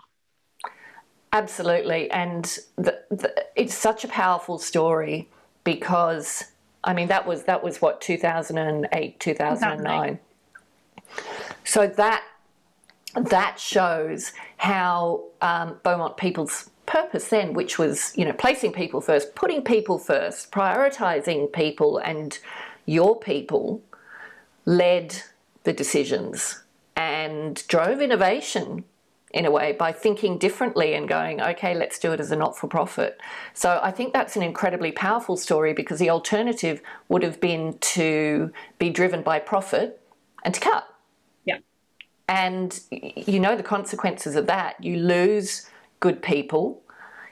Absolutely. 1.34 2.08
And 2.12 2.44
the, 2.76 3.00
the, 3.10 3.44
it's 3.56 3.74
such 3.74 4.04
a 4.04 4.08
powerful 4.08 4.56
story 4.56 5.28
because, 5.64 6.44
I 6.84 6.94
mean, 6.94 7.08
that 7.08 7.26
was, 7.26 7.42
that 7.44 7.64
was 7.64 7.82
what, 7.82 8.00
2008, 8.00 9.18
2009. 9.18 9.82
2008. 9.82 10.18
So 11.64 11.88
that, 11.88 12.22
that 13.16 13.58
shows 13.58 14.32
how 14.58 15.24
um, 15.42 15.80
Beaumont 15.82 16.16
People's 16.16 16.70
purpose 16.86 17.26
then, 17.28 17.52
which 17.52 17.80
was, 17.80 18.16
you 18.16 18.24
know, 18.24 18.32
placing 18.32 18.72
people 18.72 19.00
first, 19.00 19.34
putting 19.34 19.62
people 19.62 19.98
first, 19.98 20.52
prioritizing 20.52 21.52
people 21.52 21.98
and 21.98 22.38
your 22.86 23.18
people, 23.18 23.82
led 24.66 25.22
the 25.64 25.72
decisions 25.72 26.62
and 26.94 27.66
drove 27.66 28.00
innovation 28.00 28.84
in 29.34 29.44
a 29.44 29.50
way 29.50 29.72
by 29.72 29.90
thinking 29.90 30.38
differently 30.38 30.94
and 30.94 31.08
going, 31.08 31.42
okay, 31.42 31.74
let's 31.74 31.98
do 31.98 32.12
it 32.12 32.20
as 32.20 32.30
a 32.30 32.36
not 32.36 32.56
for 32.56 32.68
profit. 32.68 33.20
So 33.52 33.80
I 33.82 33.90
think 33.90 34.12
that's 34.12 34.36
an 34.36 34.42
incredibly 34.42 34.92
powerful 34.92 35.36
story 35.36 35.72
because 35.72 35.98
the 35.98 36.08
alternative 36.08 36.80
would 37.08 37.24
have 37.24 37.40
been 37.40 37.76
to 37.78 38.52
be 38.78 38.90
driven 38.90 39.22
by 39.22 39.40
profit 39.40 40.00
and 40.44 40.54
to 40.54 40.60
cut. 40.60 40.86
Yeah. 41.44 41.58
And 42.28 42.80
you 42.90 43.40
know 43.40 43.56
the 43.56 43.64
consequences 43.64 44.36
of 44.36 44.46
that. 44.46 44.82
You 44.82 44.98
lose 44.98 45.68
good 45.98 46.22
people. 46.22 46.80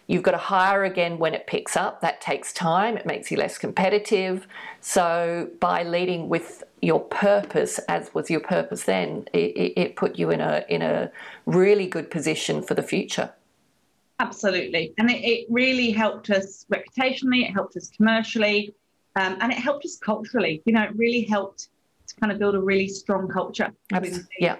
You've 0.08 0.24
got 0.24 0.32
to 0.32 0.38
hire 0.38 0.82
again 0.82 1.18
when 1.18 1.34
it 1.34 1.46
picks 1.46 1.76
up. 1.76 2.00
That 2.00 2.20
takes 2.20 2.52
time. 2.52 2.96
It 2.96 3.06
makes 3.06 3.30
you 3.30 3.36
less 3.36 3.58
competitive. 3.58 4.48
So 4.80 5.50
by 5.60 5.84
leading 5.84 6.28
with 6.28 6.64
your 6.82 7.00
purpose, 7.00 7.78
as 7.88 8.12
was 8.12 8.28
your 8.28 8.40
purpose 8.40 8.82
then, 8.84 9.26
it, 9.32 9.72
it 9.76 9.96
put 9.96 10.18
you 10.18 10.30
in 10.30 10.40
a 10.40 10.64
in 10.68 10.82
a 10.82 11.10
really 11.46 11.86
good 11.86 12.10
position 12.10 12.62
for 12.62 12.74
the 12.74 12.82
future. 12.82 13.32
Absolutely, 14.18 14.92
and 14.98 15.10
it, 15.10 15.24
it 15.24 15.46
really 15.48 15.90
helped 15.90 16.28
us 16.30 16.66
reputationally. 16.70 17.48
It 17.48 17.52
helped 17.52 17.76
us 17.76 17.88
commercially, 17.88 18.74
um, 19.16 19.38
and 19.40 19.52
it 19.52 19.58
helped 19.58 19.84
us 19.84 19.96
culturally. 19.96 20.60
You 20.64 20.74
know, 20.74 20.82
it 20.82 20.94
really 20.96 21.22
helped 21.22 21.68
to 22.08 22.14
kind 22.16 22.32
of 22.32 22.38
build 22.38 22.56
a 22.56 22.60
really 22.60 22.88
strong 22.88 23.28
culture. 23.28 23.72
Absolutely. 23.92 24.26
Yeah, 24.38 24.56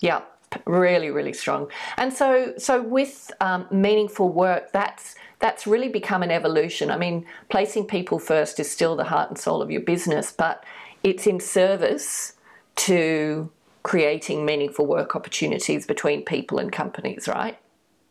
yeah 0.00 0.22
really 0.66 1.10
really 1.10 1.32
strong 1.32 1.66
and 1.96 2.12
so 2.12 2.52
so 2.58 2.82
with 2.82 3.32
um, 3.40 3.66
meaningful 3.70 4.28
work 4.28 4.70
that's 4.72 5.14
that's 5.38 5.66
really 5.66 5.88
become 5.88 6.22
an 6.22 6.30
evolution 6.30 6.90
i 6.90 6.96
mean 6.98 7.24
placing 7.48 7.86
people 7.86 8.18
first 8.18 8.60
is 8.60 8.70
still 8.70 8.94
the 8.94 9.04
heart 9.04 9.30
and 9.30 9.38
soul 9.38 9.62
of 9.62 9.70
your 9.70 9.80
business 9.80 10.30
but 10.30 10.62
it's 11.02 11.26
in 11.26 11.40
service 11.40 12.34
to 12.76 13.50
creating 13.82 14.44
meaningful 14.44 14.86
work 14.86 15.16
opportunities 15.16 15.86
between 15.86 16.24
people 16.24 16.58
and 16.58 16.72
companies 16.72 17.26
right 17.28 17.58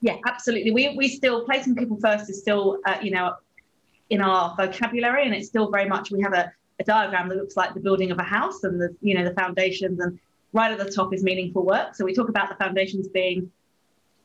yeah 0.01 0.17
absolutely 0.27 0.71
we, 0.71 0.95
we 0.97 1.07
still 1.07 1.45
placing 1.45 1.75
people 1.75 1.97
first 1.97 2.29
is 2.29 2.39
still 2.39 2.79
uh, 2.85 2.97
you 3.01 3.11
know 3.11 3.33
in 4.09 4.21
our 4.21 4.53
vocabulary 4.57 5.25
and 5.25 5.33
it's 5.33 5.47
still 5.47 5.71
very 5.71 5.87
much 5.87 6.11
we 6.11 6.21
have 6.21 6.33
a, 6.33 6.51
a 6.79 6.83
diagram 6.83 7.29
that 7.29 7.37
looks 7.37 7.55
like 7.55 7.73
the 7.73 7.79
building 7.79 8.11
of 8.11 8.19
a 8.19 8.23
house 8.23 8.63
and 8.63 8.79
the 8.81 8.93
you 9.01 9.15
know 9.15 9.23
the 9.23 9.33
foundations 9.33 9.99
and 9.99 10.19
right 10.53 10.71
at 10.71 10.77
the 10.77 10.91
top 10.91 11.13
is 11.13 11.23
meaningful 11.23 11.65
work. 11.65 11.95
So 11.95 12.05
we 12.05 12.13
talk 12.13 12.29
about 12.29 12.49
the 12.49 12.55
foundations 12.55 13.07
being 13.07 13.51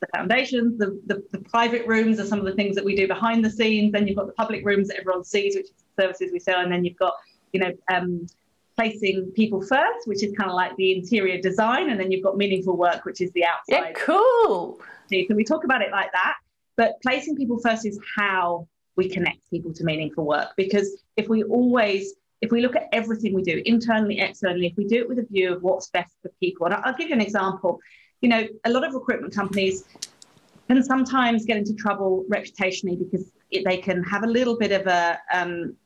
the 0.00 0.06
foundations, 0.14 0.78
the, 0.78 1.00
the, 1.06 1.22
the, 1.32 1.38
private 1.38 1.86
rooms 1.86 2.20
are 2.20 2.26
some 2.26 2.38
of 2.38 2.44
the 2.44 2.52
things 2.52 2.76
that 2.76 2.84
we 2.84 2.94
do 2.94 3.08
behind 3.08 3.42
the 3.42 3.48
scenes. 3.48 3.92
Then 3.92 4.06
you've 4.06 4.18
got 4.18 4.26
the 4.26 4.34
public 4.34 4.64
rooms 4.64 4.88
that 4.88 4.98
everyone 4.98 5.24
sees, 5.24 5.56
which 5.56 5.66
is 5.66 5.72
the 5.96 6.02
services 6.02 6.30
we 6.32 6.38
sell. 6.38 6.60
And 6.60 6.70
then 6.70 6.84
you've 6.84 6.98
got, 6.98 7.14
you 7.52 7.60
know, 7.60 7.72
um, 7.90 8.26
placing 8.76 9.32
people 9.34 9.60
first, 9.62 10.06
which 10.06 10.22
is 10.22 10.34
kind 10.36 10.50
of 10.50 10.56
like 10.56 10.76
the 10.76 10.96
interior 10.96 11.40
design. 11.40 11.90
And 11.90 11.98
then 11.98 12.10
you've 12.10 12.22
got 12.22 12.36
meaningful 12.36 12.76
work, 12.76 13.04
which 13.04 13.20
is 13.20 13.32
the 13.32 13.44
outside. 13.44 13.88
Yeah, 13.88 13.92
cool. 13.92 14.80
So 15.10 15.34
we 15.34 15.44
talk 15.44 15.64
about 15.64 15.82
it 15.82 15.90
like 15.90 16.12
that. 16.12 16.34
But 16.76 17.00
placing 17.02 17.36
people 17.36 17.58
first 17.58 17.86
is 17.86 17.98
how 18.16 18.68
we 18.96 19.08
connect 19.08 19.48
people 19.50 19.72
to 19.74 19.84
meaningful 19.84 20.26
work. 20.26 20.48
Because 20.56 21.02
if 21.16 21.28
we 21.28 21.42
always 21.44 22.14
if 22.42 22.50
we 22.50 22.60
look 22.60 22.76
at 22.76 22.88
everything 22.92 23.34
we 23.34 23.42
do, 23.42 23.62
internally, 23.64 24.20
externally, 24.20 24.66
if 24.66 24.76
we 24.76 24.84
do 24.84 24.96
it 24.96 25.08
with 25.08 25.18
a 25.18 25.24
view 25.24 25.54
of 25.54 25.62
what's 25.62 25.88
best 25.88 26.12
for 26.20 26.30
people, 26.38 26.66
and 26.66 26.74
I'll 26.74 26.94
give 26.94 27.08
you 27.08 27.14
an 27.14 27.20
example. 27.20 27.80
You 28.20 28.28
know, 28.28 28.46
a 28.64 28.70
lot 28.70 28.84
of 28.84 28.92
recruitment 28.94 29.34
companies 29.34 29.84
can 30.68 30.82
sometimes 30.82 31.46
get 31.46 31.56
into 31.56 31.74
trouble 31.74 32.24
reputationally 32.30 32.98
because 32.98 33.30
it, 33.50 33.64
they 33.64 33.78
can 33.78 34.02
have 34.04 34.22
a 34.22 34.26
little 34.26 34.58
bit 34.58 34.72
of 34.72 34.86
a 34.86 35.18
um, 35.32 35.76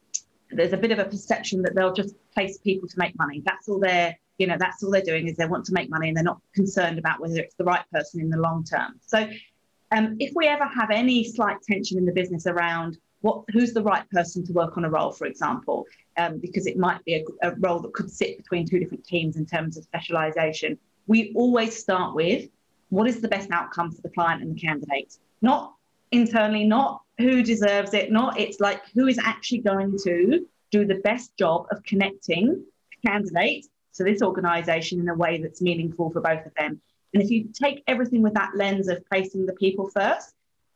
there's 0.52 0.72
a 0.72 0.76
bit 0.76 0.92
of 0.92 0.98
a 0.98 1.04
perception 1.04 1.62
that 1.62 1.74
they'll 1.74 1.92
just 1.92 2.14
place 2.34 2.58
people 2.58 2.88
to 2.88 2.98
make 2.98 3.16
money. 3.18 3.42
That's 3.44 3.68
all 3.68 3.78
they're 3.78 4.16
you 4.38 4.46
know 4.46 4.56
that's 4.58 4.82
all 4.82 4.90
they're 4.90 5.02
doing 5.02 5.28
is 5.28 5.36
they 5.36 5.46
want 5.46 5.66
to 5.66 5.72
make 5.74 5.90
money 5.90 6.08
and 6.08 6.16
they're 6.16 6.24
not 6.24 6.40
concerned 6.54 6.98
about 6.98 7.20
whether 7.20 7.36
it's 7.36 7.54
the 7.56 7.64
right 7.64 7.84
person 7.92 8.20
in 8.20 8.30
the 8.30 8.38
long 8.38 8.64
term. 8.64 8.98
So 9.06 9.28
um, 9.92 10.16
if 10.18 10.32
we 10.34 10.46
ever 10.46 10.64
have 10.64 10.90
any 10.90 11.24
slight 11.24 11.56
tension 11.62 11.98
in 11.98 12.06
the 12.06 12.12
business 12.12 12.46
around 12.46 12.98
what 13.20 13.44
who's 13.52 13.74
the 13.74 13.82
right 13.82 14.08
person 14.10 14.44
to 14.46 14.52
work 14.52 14.78
on 14.78 14.84
a 14.84 14.90
role, 14.90 15.12
for 15.12 15.26
example, 15.26 15.84
um, 16.16 16.38
because 16.38 16.66
it 16.66 16.78
might 16.78 17.04
be 17.04 17.16
a, 17.16 17.48
a, 17.48 17.54
role 17.56 17.80
that 17.80 17.92
could 17.92 18.10
sit 18.10 18.38
between 18.38 18.66
two 18.66 18.78
different 18.78 19.04
teams 19.04 19.36
in 19.36 19.44
terms 19.44 19.76
of 19.76 19.84
specialization. 19.84 20.78
We 21.06 21.32
always 21.34 21.76
start 21.76 22.14
with 22.14 22.48
what 22.88 23.06
is 23.08 23.20
the 23.20 23.28
best 23.28 23.50
outcome 23.50 23.92
for 23.92 24.00
the 24.00 24.08
client 24.08 24.42
and 24.42 24.56
the 24.56 24.60
candidate, 24.60 25.18
not 25.42 25.74
internally, 26.12 26.64
not 26.64 27.02
who 27.18 27.42
deserves 27.42 27.94
it, 27.94 28.10
not 28.10 28.38
it's 28.38 28.60
like 28.60 28.82
who 28.94 29.06
is 29.06 29.18
actually 29.18 29.58
going 29.58 29.96
to 30.04 30.46
do 30.70 30.84
the 30.84 31.00
best 31.04 31.36
job 31.36 31.66
of 31.70 31.82
connecting 31.82 32.64
candidate 33.04 33.66
to 33.94 34.04
this 34.04 34.22
organization 34.22 35.00
in 35.00 35.08
a 35.08 35.14
way 35.14 35.40
that's 35.40 35.60
meaningful 35.60 36.10
for 36.10 36.20
both 36.20 36.44
of 36.46 36.54
them. 36.54 36.80
And 37.12 37.22
if 37.22 37.30
you 37.30 37.48
take 37.52 37.82
everything 37.86 38.22
with 38.22 38.34
that 38.34 38.52
lens 38.54 38.88
of 38.88 39.04
placing 39.06 39.46
the 39.46 39.52
people 39.54 39.90
first, 39.90 40.32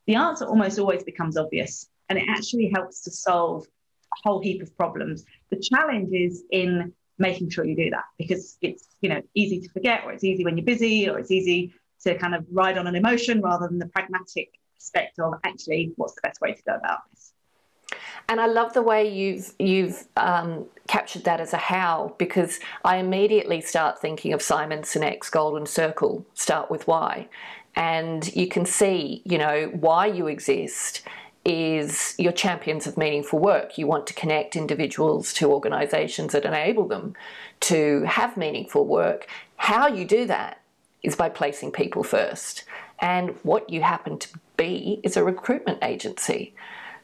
the 0.07 0.17
answer 0.17 0.45
almost 0.47 0.79
always 0.79 1.05
becomes 1.05 1.37
obvious 1.37 1.89
and 2.09 2.19
it 2.19 2.25
actually 2.29 2.71
helps 2.75 3.03
to 3.03 3.11
solve 3.11 3.65
a 3.65 4.29
whole 4.29 4.41
heap 4.41 4.63
of 4.63 4.77
problems. 4.77 5.25
The 5.51 5.61
challenge 5.61 6.13
is 6.13 6.45
in 6.51 6.93
making 7.19 7.51
sure 7.51 7.65
you 7.65 7.77
do 7.77 7.91
that 7.91 8.05
because 8.19 8.59
it's 8.61 8.89
you 9.01 9.09
know 9.09 9.23
easy 9.35 9.61
to 9.61 9.69
forget 9.69 10.03
or 10.05 10.13
it's 10.13 10.25
easy 10.25 10.45
when 10.45 10.57
you're 10.57 10.65
busy 10.65 11.09
or 11.09 11.19
it's 11.19 11.31
easy 11.31 11.73
to 12.03 12.19
kind 12.19 12.35
of 12.35 12.45
ride 12.51 12.77
on 12.77 12.89
an 12.89 12.97
emotion 12.97 13.41
rather 13.41 13.69
than 13.69 13.79
the 13.79 13.87
pragmatic 13.87 14.51
of 15.19 15.35
actually 15.45 15.93
what's 15.97 16.15
the 16.15 16.21
best 16.23 16.41
way 16.41 16.53
to 16.53 16.63
go 16.67 16.75
about 16.75 17.01
this. 17.11 17.33
And 18.29 18.41
I 18.41 18.47
love 18.47 18.73
the 18.73 18.83
way 18.83 19.09
you've 19.09 19.53
you've 19.59 20.07
um, 20.17 20.67
captured 20.89 21.25
that 21.25 21.41
as 21.41 21.53
a 21.53 21.59
how 21.59 22.15
because 22.19 22.59
I 22.85 22.97
immediately 22.97 23.61
start 23.61 24.01
thinking 24.01 24.33
of 24.33 24.41
Simon 24.41 24.83
Sinek's 24.83 25.29
Golden 25.31 25.67
Circle. 25.67 26.25
Start 26.35 26.71
with 26.71 26.87
why, 26.87 27.29
and 27.77 28.35
you 28.35 28.49
can 28.49 28.65
see 28.65 29.23
you 29.25 29.39
know 29.39 29.71
why 29.75 30.07
you 30.07 30.27
exist 30.27 31.03
is 31.45 32.15
your 32.19 32.33
champions 32.33 32.87
of 32.87 32.97
meaningful 32.97 33.39
work. 33.39 33.77
You 33.77 33.87
want 33.87 34.07
to 34.07 34.15
connect 34.15 34.57
individuals 34.57 35.35
to 35.35 35.53
organisations 35.53 36.33
that 36.33 36.47
enable 36.47 36.89
them 36.89 37.15
to 37.61 38.03
have 38.05 38.39
meaningful 38.39 38.87
work. 38.87 39.29
How 39.57 39.87
you 39.87 40.07
do 40.07 40.25
that 40.27 40.63
is 41.03 41.15
by 41.15 41.29
placing 41.29 41.73
people 41.73 42.03
first. 42.03 42.65
And 43.05 43.37
what 43.43 43.69
you 43.69 43.83
happen 43.83 44.19
to 44.19 44.29
be 44.57 44.99
is 45.03 45.19
a 45.19 45.23
recruitment 45.23 45.85
agency. 45.85 46.55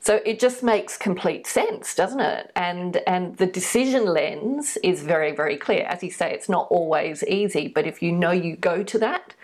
So 0.00 0.22
it 0.24 0.40
just 0.40 0.62
makes 0.62 0.96
complete 0.96 1.46
sense, 1.46 1.94
doesn't 1.94 2.20
it? 2.20 2.50
And 2.56 3.02
and 3.06 3.36
the 3.36 3.44
decision 3.44 4.06
lens 4.06 4.78
is 4.82 5.02
very, 5.02 5.32
very 5.36 5.58
clear. 5.58 5.84
As 5.84 6.02
you 6.02 6.10
say, 6.10 6.32
it's 6.32 6.48
not 6.48 6.68
always 6.70 7.22
easy, 7.24 7.68
but 7.68 7.86
if 7.86 8.00
you 8.00 8.12
know 8.12 8.30
you 8.30 8.56
go 8.56 8.82
to 8.82 8.98
that, 8.98 9.34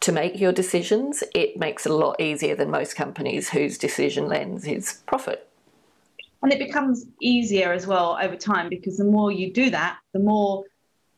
to 0.00 0.10
make 0.10 0.40
your 0.40 0.52
decisions, 0.52 1.22
it 1.32 1.56
makes 1.56 1.86
it 1.86 1.92
a 1.92 1.94
lot 1.94 2.20
easier 2.20 2.56
than 2.56 2.72
most 2.72 2.96
companies 2.96 3.50
whose 3.50 3.78
decision 3.78 4.26
lens 4.26 4.66
is 4.66 5.02
profit. 5.06 5.48
And 6.42 6.52
it 6.52 6.58
becomes 6.58 7.06
easier 7.22 7.72
as 7.72 7.86
well 7.86 8.18
over 8.20 8.34
time 8.34 8.68
because 8.68 8.96
the 8.96 9.04
more 9.04 9.30
you 9.30 9.52
do 9.52 9.70
that, 9.70 9.98
the 10.12 10.20
more 10.20 10.64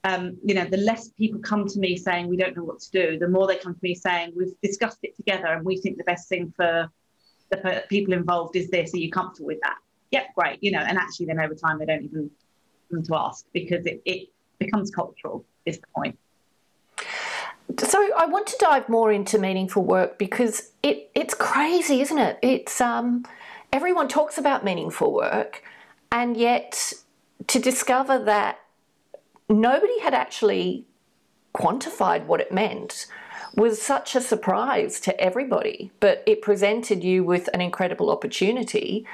um, 0.04 0.38
you 0.44 0.54
know, 0.54 0.64
the 0.64 0.78
less 0.78 1.08
people 1.10 1.40
come 1.40 1.66
to 1.68 1.78
me 1.78 1.96
saying 1.96 2.28
we 2.28 2.36
don't 2.36 2.56
know 2.56 2.64
what 2.64 2.80
to 2.80 2.90
do, 2.90 3.18
the 3.18 3.28
more 3.28 3.46
they 3.46 3.56
come 3.56 3.74
to 3.74 3.80
me 3.82 3.94
saying 3.94 4.32
we've 4.34 4.58
discussed 4.62 4.98
it 5.02 5.14
together 5.16 5.46
and 5.46 5.64
we 5.64 5.76
think 5.76 5.98
the 5.98 6.04
best 6.04 6.28
thing 6.28 6.52
for 6.56 6.90
the 7.50 7.84
people 7.88 8.14
involved 8.14 8.56
is 8.56 8.70
this. 8.70 8.94
Are 8.94 8.98
you 8.98 9.10
comfortable 9.10 9.48
with 9.48 9.60
that? 9.62 9.76
Yep, 10.10 10.26
great. 10.36 10.58
You 10.62 10.72
know, 10.72 10.78
and 10.78 10.96
actually, 10.96 11.26
then 11.26 11.38
over 11.38 11.54
time 11.54 11.78
they 11.78 11.84
don't 11.84 12.02
even 12.04 12.30
come 12.90 13.02
to 13.02 13.14
ask 13.16 13.44
because 13.52 13.84
it, 13.86 14.00
it 14.04 14.28
becomes 14.58 14.90
cultural. 14.90 15.44
Is 15.66 15.78
the 15.78 15.86
point. 15.94 16.18
So 17.78 18.10
I 18.16 18.26
want 18.26 18.46
to 18.48 18.56
dive 18.58 18.88
more 18.88 19.12
into 19.12 19.38
meaningful 19.38 19.84
work 19.84 20.18
because 20.18 20.72
it, 20.82 21.10
it's 21.14 21.34
crazy, 21.34 22.00
isn't 22.00 22.18
it? 22.18 22.38
It's 22.42 22.80
um, 22.80 23.24
everyone 23.72 24.08
talks 24.08 24.38
about 24.38 24.64
meaningful 24.64 25.12
work, 25.12 25.62
and 26.10 26.36
yet 26.36 26.94
to 27.48 27.58
discover 27.58 28.18
that 28.24 28.60
nobody 29.50 29.98
had 30.00 30.14
actually 30.14 30.86
quantified 31.54 32.26
what 32.26 32.40
it 32.40 32.52
meant 32.52 33.06
was 33.56 33.82
such 33.82 34.14
a 34.14 34.20
surprise 34.20 35.00
to 35.00 35.20
everybody. 35.20 35.90
But 36.00 36.22
it 36.26 36.40
presented 36.40 37.02
you 37.02 37.24
with 37.24 37.48
an 37.52 37.60
incredible 37.60 38.10
opportunity 38.10 39.04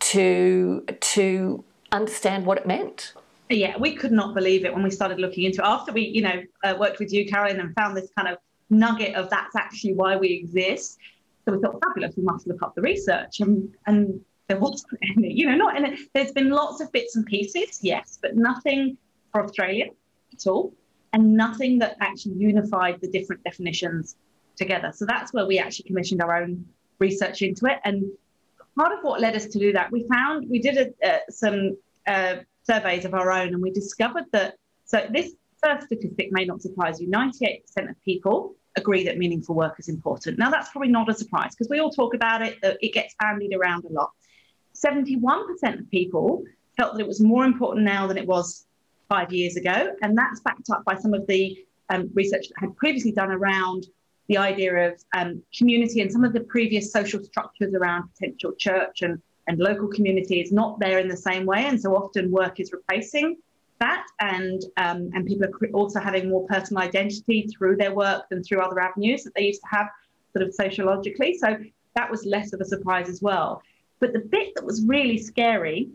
to 0.00 0.84
to 1.00 1.64
understand 1.92 2.46
what 2.46 2.58
it 2.58 2.66
meant. 2.66 3.14
Yeah, 3.48 3.76
we 3.78 3.94
could 3.94 4.10
not 4.10 4.34
believe 4.34 4.64
it 4.64 4.74
when 4.74 4.82
we 4.82 4.90
started 4.90 5.20
looking 5.20 5.44
into 5.44 5.62
it. 5.62 5.66
After 5.66 5.92
we, 5.92 6.02
you 6.02 6.22
know, 6.22 6.42
uh, 6.64 6.74
worked 6.78 6.98
with 6.98 7.12
you, 7.12 7.26
Carolyn, 7.26 7.60
and 7.60 7.72
found 7.76 7.96
this 7.96 8.10
kind 8.16 8.28
of 8.28 8.38
nugget 8.70 9.14
of 9.14 9.30
that's 9.30 9.54
actually 9.54 9.94
why 9.94 10.16
we 10.16 10.32
exist. 10.32 10.98
So 11.44 11.52
we 11.52 11.62
thought, 11.62 11.80
fabulous, 11.86 12.16
we 12.16 12.24
must 12.24 12.48
look 12.48 12.60
up 12.62 12.74
the 12.74 12.82
research. 12.82 13.38
And, 13.38 13.72
and 13.86 14.20
there 14.48 14.58
wasn't 14.58 14.98
any, 15.16 15.32
you 15.32 15.46
know, 15.46 15.54
not 15.54 15.76
and. 15.76 15.96
There's 16.12 16.32
been 16.32 16.50
lots 16.50 16.80
of 16.80 16.90
bits 16.90 17.14
and 17.14 17.24
pieces, 17.24 17.78
yes, 17.82 18.18
but 18.20 18.34
nothing 18.34 18.98
for 19.36 19.44
Australia 19.44 19.86
at 20.32 20.46
all, 20.46 20.72
and 21.12 21.34
nothing 21.34 21.78
that 21.78 21.96
actually 22.00 22.34
unified 22.34 22.98
the 23.00 23.08
different 23.08 23.44
definitions 23.44 24.16
together. 24.56 24.92
So 24.94 25.04
that's 25.04 25.32
where 25.34 25.46
we 25.46 25.58
actually 25.58 25.88
commissioned 25.88 26.22
our 26.22 26.42
own 26.42 26.64
research 26.98 27.42
into 27.42 27.66
it. 27.66 27.78
And 27.84 28.04
part 28.78 28.92
of 28.92 29.00
what 29.02 29.20
led 29.20 29.36
us 29.36 29.46
to 29.46 29.58
do 29.58 29.72
that, 29.72 29.92
we 29.92 30.06
found 30.08 30.48
we 30.48 30.58
did 30.58 30.76
a, 30.78 31.08
uh, 31.08 31.18
some 31.28 31.76
uh, 32.06 32.36
surveys 32.62 33.04
of 33.04 33.12
our 33.14 33.30
own, 33.30 33.48
and 33.48 33.62
we 33.62 33.70
discovered 33.70 34.24
that. 34.32 34.54
So 34.86 35.06
this 35.12 35.34
first 35.62 35.86
statistic 35.86 36.28
may 36.32 36.44
not 36.46 36.62
surprise 36.62 36.98
you: 37.00 37.08
98% 37.08 37.90
of 37.90 38.02
people 38.04 38.54
agree 38.76 39.04
that 39.04 39.18
meaningful 39.18 39.54
work 39.54 39.76
is 39.78 39.88
important. 39.88 40.38
Now 40.38 40.50
that's 40.50 40.70
probably 40.70 40.90
not 40.90 41.10
a 41.10 41.14
surprise 41.14 41.54
because 41.54 41.68
we 41.68 41.80
all 41.80 41.90
talk 41.90 42.14
about 42.14 42.40
it. 42.42 42.58
It 42.62 42.92
gets 42.94 43.14
bandied 43.20 43.54
around 43.54 43.84
a 43.84 43.92
lot. 43.92 44.10
71% 44.74 45.80
of 45.80 45.90
people 45.90 46.44
felt 46.76 46.92
that 46.94 47.00
it 47.00 47.08
was 47.08 47.22
more 47.22 47.46
important 47.46 47.86
now 47.86 48.06
than 48.06 48.18
it 48.18 48.26
was 48.26 48.65
five 49.08 49.32
years 49.32 49.56
ago, 49.56 49.94
and 50.02 50.16
that's 50.16 50.40
backed 50.40 50.70
up 50.70 50.84
by 50.84 50.94
some 50.94 51.14
of 51.14 51.26
the 51.26 51.64
um, 51.90 52.10
research 52.14 52.48
that 52.48 52.60
had 52.60 52.76
previously 52.76 53.12
done 53.12 53.30
around 53.30 53.86
the 54.28 54.36
idea 54.36 54.88
of 54.88 55.02
um, 55.16 55.42
community 55.56 56.00
and 56.00 56.10
some 56.10 56.24
of 56.24 56.32
the 56.32 56.40
previous 56.40 56.92
social 56.92 57.22
structures 57.22 57.74
around 57.74 58.08
potential 58.14 58.52
church 58.58 59.02
and, 59.02 59.20
and 59.46 59.58
local 59.58 59.88
community 59.88 60.40
is 60.40 60.50
not 60.50 60.78
there 60.80 60.98
in 60.98 61.08
the 61.08 61.16
same 61.16 61.46
way. 61.46 61.64
And 61.66 61.80
so 61.80 61.94
often 61.94 62.32
work 62.32 62.58
is 62.58 62.72
replacing 62.72 63.36
that. 63.78 64.04
And, 64.20 64.62
um, 64.78 65.10
and 65.14 65.24
people 65.26 65.46
are 65.46 65.68
also 65.72 66.00
having 66.00 66.28
more 66.28 66.44
personal 66.48 66.82
identity 66.82 67.48
through 67.56 67.76
their 67.76 67.94
work 67.94 68.28
than 68.30 68.42
through 68.42 68.60
other 68.60 68.80
avenues 68.80 69.22
that 69.22 69.34
they 69.36 69.44
used 69.44 69.60
to 69.62 69.68
have 69.76 69.88
sort 70.32 70.46
of 70.46 70.52
sociologically. 70.54 71.38
So 71.38 71.56
that 71.94 72.10
was 72.10 72.24
less 72.24 72.52
of 72.52 72.60
a 72.60 72.64
surprise 72.64 73.08
as 73.08 73.22
well. 73.22 73.62
But 74.00 74.12
the 74.12 74.18
bit 74.18 74.54
that 74.56 74.64
was 74.64 74.84
really 74.86 75.18
scary 75.18 75.90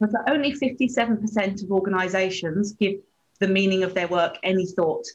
that 0.00 0.24
only 0.28 0.52
57% 0.52 1.64
of 1.64 1.72
organisations 1.72 2.72
give 2.72 3.00
the 3.40 3.48
meaning 3.48 3.82
of 3.82 3.94
their 3.94 4.08
work 4.08 4.36
any 4.42 4.66
thought 4.66 5.06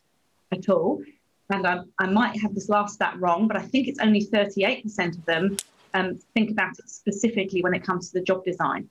at 0.51 0.69
all. 0.69 1.01
And 1.49 1.67
I, 1.67 1.79
I, 1.99 2.07
might 2.07 2.39
have 2.39 2.55
this 2.55 2.69
last 2.69 2.95
stat 2.95 3.15
wrong, 3.19 3.47
but 3.47 3.57
I 3.57 3.61
think 3.61 3.87
it's 3.87 3.99
only 3.99 4.25
38% 4.25 5.17
of 5.17 5.25
them 5.25 5.57
um, 5.93 6.17
think 6.33 6.51
about 6.51 6.79
it 6.79 6.89
specifically 6.89 7.61
when 7.61 7.73
it 7.73 7.83
comes 7.83 8.11
to 8.11 8.19
the 8.19 8.25
job 8.25 8.43
design. 8.43 8.89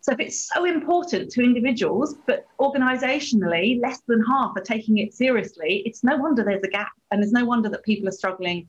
So 0.00 0.12
if 0.12 0.20
it's 0.20 0.48
so 0.54 0.64
important 0.64 1.30
to 1.32 1.42
individuals, 1.42 2.14
but 2.26 2.46
organisationally 2.60 3.80
less 3.82 4.00
than 4.06 4.24
half 4.24 4.56
are 4.56 4.62
taking 4.62 4.98
it 4.98 5.12
seriously, 5.12 5.82
it's 5.84 6.04
no 6.04 6.16
wonder 6.16 6.44
there's 6.44 6.62
a 6.62 6.68
gap, 6.68 6.92
and 7.10 7.20
there's 7.20 7.32
no 7.32 7.44
wonder 7.44 7.68
that 7.68 7.82
people 7.82 8.08
are 8.08 8.12
struggling 8.12 8.68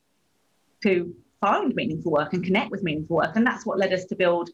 to 0.84 1.16
find 1.40 1.74
meaningful 1.76 2.12
work 2.12 2.34
and 2.34 2.44
connect 2.44 2.72
with 2.72 2.84
meaningful 2.84 3.18
work. 3.18 3.36
And 3.36 3.46
that's 3.46 3.66
what 3.66 3.78
led 3.78 3.94
us 3.94 4.06
to 4.06 4.16
build 4.16 4.50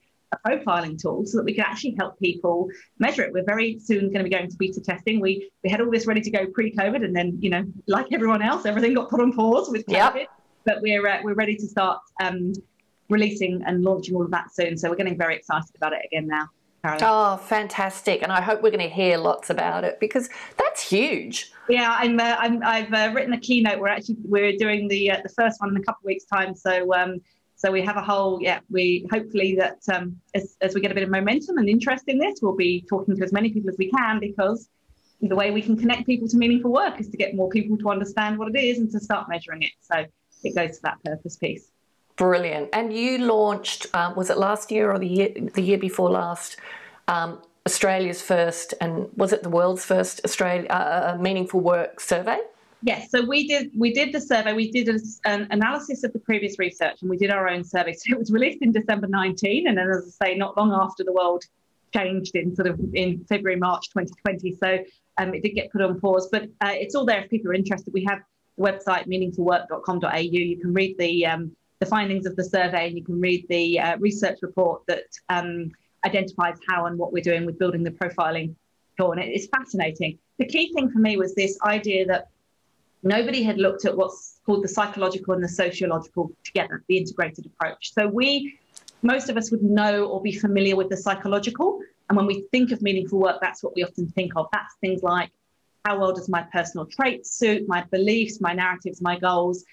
profiling 0.45 0.99
tool 0.99 1.25
so 1.25 1.37
that 1.37 1.43
we 1.43 1.53
can 1.53 1.63
actually 1.63 1.95
help 1.97 2.19
people 2.19 2.69
measure 2.99 3.23
it. 3.23 3.33
We're 3.33 3.45
very 3.45 3.79
soon 3.79 4.11
going 4.11 4.19
to 4.19 4.23
be 4.23 4.29
going 4.29 4.49
to 4.49 4.57
beta 4.57 4.81
testing. 4.81 5.19
We 5.19 5.49
we 5.63 5.69
had 5.69 5.81
all 5.81 5.91
this 5.91 6.07
ready 6.07 6.21
to 6.21 6.31
go 6.31 6.45
pre-COVID, 6.47 7.03
and 7.03 7.15
then 7.15 7.37
you 7.39 7.49
know, 7.49 7.63
like 7.87 8.07
everyone 8.11 8.41
else, 8.41 8.65
everything 8.65 8.93
got 8.93 9.09
put 9.09 9.21
on 9.21 9.33
pause 9.33 9.69
with 9.69 9.85
COVID. 9.85 10.15
Yep. 10.15 10.29
But 10.65 10.81
we're 10.81 11.07
uh, 11.07 11.19
we're 11.23 11.35
ready 11.35 11.55
to 11.55 11.67
start 11.67 11.99
um, 12.21 12.53
releasing 13.09 13.61
and 13.65 13.83
launching 13.83 14.15
all 14.15 14.23
of 14.23 14.31
that 14.31 14.53
soon. 14.53 14.77
So 14.77 14.89
we're 14.89 14.95
getting 14.95 15.17
very 15.17 15.35
excited 15.35 15.75
about 15.75 15.93
it 15.93 16.01
again 16.05 16.27
now. 16.27 16.49
Oh, 17.01 17.37
fantastic! 17.37 18.21
And 18.21 18.31
I 18.31 18.41
hope 18.41 18.61
we're 18.61 18.71
going 18.71 18.87
to 18.87 18.93
hear 18.93 19.17
lots 19.17 19.49
about 19.49 19.83
it 19.83 19.99
because 19.99 20.29
that's 20.57 20.87
huge. 20.87 21.51
Yeah, 21.67 21.95
I'm. 21.97 22.19
Uh, 22.19 22.35
I'm 22.37 22.63
I've 22.63 22.93
uh, 22.93 23.11
written 23.13 23.33
a 23.33 23.39
keynote. 23.39 23.79
We're 23.79 23.87
actually 23.87 24.17
we're 24.23 24.55
doing 24.55 24.87
the 24.87 25.11
uh, 25.11 25.21
the 25.23 25.29
first 25.29 25.59
one 25.61 25.71
in 25.71 25.77
a 25.77 25.83
couple 25.83 26.01
of 26.01 26.05
weeks' 26.05 26.25
time. 26.25 26.55
So 26.55 26.93
um, 26.93 27.21
so 27.55 27.71
we 27.71 27.81
have 27.81 27.95
a 27.95 28.01
whole, 28.01 28.41
yeah, 28.41 28.59
we 28.69 29.07
hopefully 29.11 29.55
that 29.55 29.79
um, 29.93 30.17
as, 30.33 30.57
as 30.61 30.75
we 30.75 30.81
get 30.81 30.91
a 30.91 30.93
bit 30.93 31.03
of 31.03 31.09
momentum 31.09 31.57
and 31.57 31.69
interest 31.69 32.03
in 32.07 32.19
this, 32.19 32.39
we'll 32.41 32.55
be 32.55 32.85
talking 32.89 33.15
to 33.15 33.23
as 33.23 33.31
many 33.31 33.49
people 33.49 33.69
as 33.69 33.77
we 33.77 33.89
can 33.89 34.19
because 34.19 34.69
the 35.21 35.35
way 35.35 35.51
we 35.51 35.61
can 35.61 35.77
connect 35.77 36.05
people 36.05 36.27
to 36.27 36.37
meaningful 36.37 36.71
work 36.71 36.99
is 36.99 37.07
to 37.09 37.17
get 37.17 37.33
more 37.33 37.49
people 37.49 37.77
to 37.77 37.89
understand 37.89 38.37
what 38.37 38.53
it 38.53 38.59
is 38.59 38.77
and 38.77 38.91
to 38.91 38.99
start 38.99 39.29
measuring 39.29 39.63
it. 39.63 39.71
So 39.81 40.05
it 40.43 40.53
goes 40.53 40.77
to 40.77 40.81
that 40.83 41.03
purpose 41.03 41.37
piece. 41.37 41.71
Brilliant. 42.17 42.69
And 42.73 42.93
you 42.93 43.19
launched, 43.19 43.87
um, 43.93 44.15
was 44.15 44.29
it 44.29 44.37
last 44.37 44.71
year 44.71 44.91
or 44.91 44.99
the 44.99 45.07
year, 45.07 45.29
the 45.53 45.61
year 45.61 45.77
before 45.77 46.09
last, 46.09 46.57
um, 47.07 47.41
Australia's 47.65 48.21
first, 48.21 48.73
and 48.79 49.09
was 49.15 49.33
it 49.33 49.43
the 49.43 49.49
world's 49.49 49.83
first 49.83 50.21
Australia 50.23 50.67
uh, 50.69 51.15
uh 51.15 51.17
meaningful 51.19 51.59
work 51.61 51.99
survey? 51.99 52.37
Yes, 52.85 53.09
so 53.09 53.25
we 53.25 53.47
did 53.47 53.71
we 53.75 53.91
did 53.91 54.13
the 54.13 54.21
survey. 54.21 54.53
We 54.53 54.69
did 54.69 54.89
an 55.25 55.47
analysis 55.49 56.03
of 56.03 56.13
the 56.13 56.19
previous 56.19 56.59
research, 56.59 57.01
and 57.01 57.09
we 57.09 57.17
did 57.17 57.31
our 57.31 57.49
own 57.49 57.63
survey. 57.63 57.93
So 57.93 58.13
it 58.13 58.19
was 58.19 58.31
released 58.31 58.59
in 58.61 58.71
December 58.71 59.07
19, 59.07 59.67
and 59.67 59.75
then, 59.75 59.89
as 59.89 60.15
I 60.21 60.27
say, 60.27 60.35
not 60.35 60.55
long 60.55 60.71
after 60.71 61.03
the 61.03 61.11
world 61.11 61.43
changed 61.95 62.35
in 62.35 62.55
sort 62.55 62.67
of 62.67 62.79
in 62.93 63.25
February 63.27 63.59
March 63.59 63.89
2020. 63.89 64.55
So 64.61 64.77
um, 65.17 65.33
it 65.33 65.41
did 65.41 65.55
get 65.55 65.71
put 65.71 65.81
on 65.81 65.99
pause, 65.99 66.29
but 66.31 66.43
uh, 66.61 66.73
it's 66.73 66.93
all 66.93 67.05
there 67.05 67.23
if 67.23 67.29
people 67.31 67.49
are 67.49 67.55
interested. 67.55 67.91
We 67.91 68.05
have 68.07 68.19
the 68.55 68.63
website 68.63 69.07
meaningfulwork.com.au. 69.07 70.17
You 70.17 70.59
can 70.59 70.71
read 70.71 70.95
the 70.99 71.25
um, 71.25 71.55
the 71.79 71.87
findings 71.87 72.27
of 72.27 72.35
the 72.35 72.43
survey, 72.43 72.85
and 72.85 72.95
you 72.95 73.03
can 73.03 73.19
read 73.19 73.47
the 73.49 73.79
uh, 73.79 73.97
research 73.97 74.37
report 74.43 74.83
that 74.85 75.05
um, 75.29 75.71
identifies 76.05 76.59
how 76.69 76.85
and 76.85 76.99
what 76.99 77.11
we're 77.11 77.23
doing 77.23 77.47
with 77.47 77.57
building 77.57 77.81
the 77.81 77.89
profiling 77.89 78.53
tool. 78.95 79.13
And 79.13 79.21
it's 79.21 79.47
fascinating. 79.47 80.19
The 80.37 80.45
key 80.45 80.71
thing 80.71 80.91
for 80.91 80.99
me 80.99 81.17
was 81.17 81.33
this 81.33 81.57
idea 81.63 82.05
that 82.05 82.29
nobody 83.05 83.43
had 83.43 83.57
looked 83.57 83.85
at 83.85 83.95
what's 83.95 84.39
called 84.45 84.63
the 84.63 84.67
psychological 84.67 85.33
and 85.33 85.43
the 85.43 85.47
sociological 85.47 86.31
together, 86.43 86.83
the 86.89 86.97
integrated 86.97 87.45
approach. 87.45 87.93
So 87.93 88.07
we, 88.07 88.59
most 89.01 89.29
of 89.29 89.37
us 89.37 89.51
would 89.51 89.63
know 89.63 90.05
or 90.05 90.21
be 90.21 90.33
familiar 90.33 90.75
with 90.75 90.89
the 90.89 90.97
psychological. 90.97 91.79
And 92.09 92.17
when 92.17 92.25
we 92.25 92.45
think 92.51 92.71
of 92.71 92.81
meaningful 92.81 93.19
work, 93.19 93.37
that's 93.41 93.63
what 93.63 93.75
we 93.75 93.83
often 93.83 94.07
think 94.09 94.33
of. 94.35 94.47
That's 94.51 94.75
things 94.81 95.03
like 95.03 95.31
how 95.85 95.99
well 95.99 96.13
does 96.13 96.27
my 96.27 96.41
personal 96.51 96.87
traits 96.87 97.37
suit 97.37 97.67
my 97.67 97.83
beliefs, 97.91 98.41
my 98.41 98.53
narratives, 98.53 99.01
my 99.01 99.19
goals, 99.19 99.63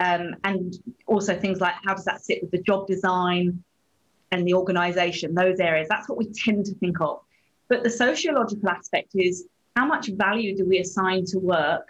um, 0.00 0.36
and 0.44 0.74
also 1.06 1.38
things 1.38 1.60
like 1.60 1.74
how 1.84 1.94
does 1.94 2.04
that 2.04 2.22
sit 2.22 2.42
with 2.42 2.50
the 2.50 2.62
job 2.62 2.86
design 2.86 3.62
and 4.32 4.46
the 4.46 4.54
organization, 4.54 5.34
those 5.34 5.60
areas. 5.60 5.86
That's 5.88 6.08
what 6.08 6.18
we 6.18 6.26
tend 6.26 6.66
to 6.66 6.74
think 6.74 7.00
of. 7.00 7.20
But 7.68 7.84
the 7.84 7.90
sociological 7.90 8.68
aspect 8.68 9.12
is 9.14 9.46
how 9.76 9.86
much 9.86 10.08
value 10.08 10.54
do 10.56 10.66
we 10.66 10.78
assign 10.78 11.24
to 11.26 11.38
work 11.38 11.88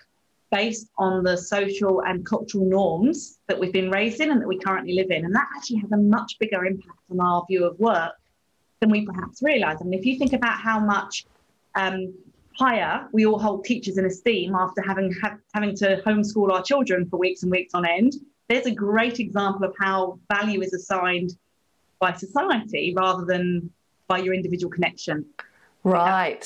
based 0.52 0.90
on 0.98 1.24
the 1.24 1.36
social 1.36 2.02
and 2.02 2.24
cultural 2.24 2.64
norms 2.66 3.38
that 3.48 3.58
we've 3.58 3.72
been 3.72 3.90
raised 3.90 4.20
in 4.20 4.30
and 4.30 4.40
that 4.40 4.46
we 4.46 4.58
currently 4.58 4.94
live 4.94 5.10
in. 5.10 5.24
And 5.24 5.34
that 5.34 5.48
actually 5.56 5.78
has 5.78 5.90
a 5.92 5.96
much 5.96 6.38
bigger 6.38 6.64
impact 6.66 6.98
on 7.10 7.18
our 7.20 7.44
view 7.48 7.64
of 7.64 7.76
work 7.80 8.12
than 8.80 8.90
we 8.90 9.04
perhaps 9.06 9.42
realize. 9.42 9.78
I 9.80 9.84
mean, 9.84 9.98
if 9.98 10.04
you 10.04 10.18
think 10.18 10.34
about 10.34 10.60
how 10.60 10.78
much 10.78 11.24
um, 11.74 12.14
higher 12.54 13.08
we 13.12 13.24
all 13.24 13.38
hold 13.38 13.64
teachers 13.64 13.96
in 13.96 14.04
esteem 14.04 14.54
after 14.54 14.82
having 14.82 15.14
having 15.54 15.74
to 15.76 16.02
homeschool 16.04 16.52
our 16.52 16.62
children 16.62 17.08
for 17.08 17.16
weeks 17.16 17.42
and 17.42 17.50
weeks 17.50 17.72
on 17.72 17.86
end, 17.86 18.12
there's 18.48 18.66
a 18.66 18.74
great 18.74 19.20
example 19.20 19.64
of 19.64 19.74
how 19.80 20.18
value 20.30 20.60
is 20.60 20.74
assigned 20.74 21.30
by 21.98 22.12
society 22.12 22.92
rather 22.94 23.24
than 23.24 23.70
by 24.06 24.18
your 24.18 24.34
individual 24.34 24.70
connection. 24.70 25.24
Right. 25.82 26.44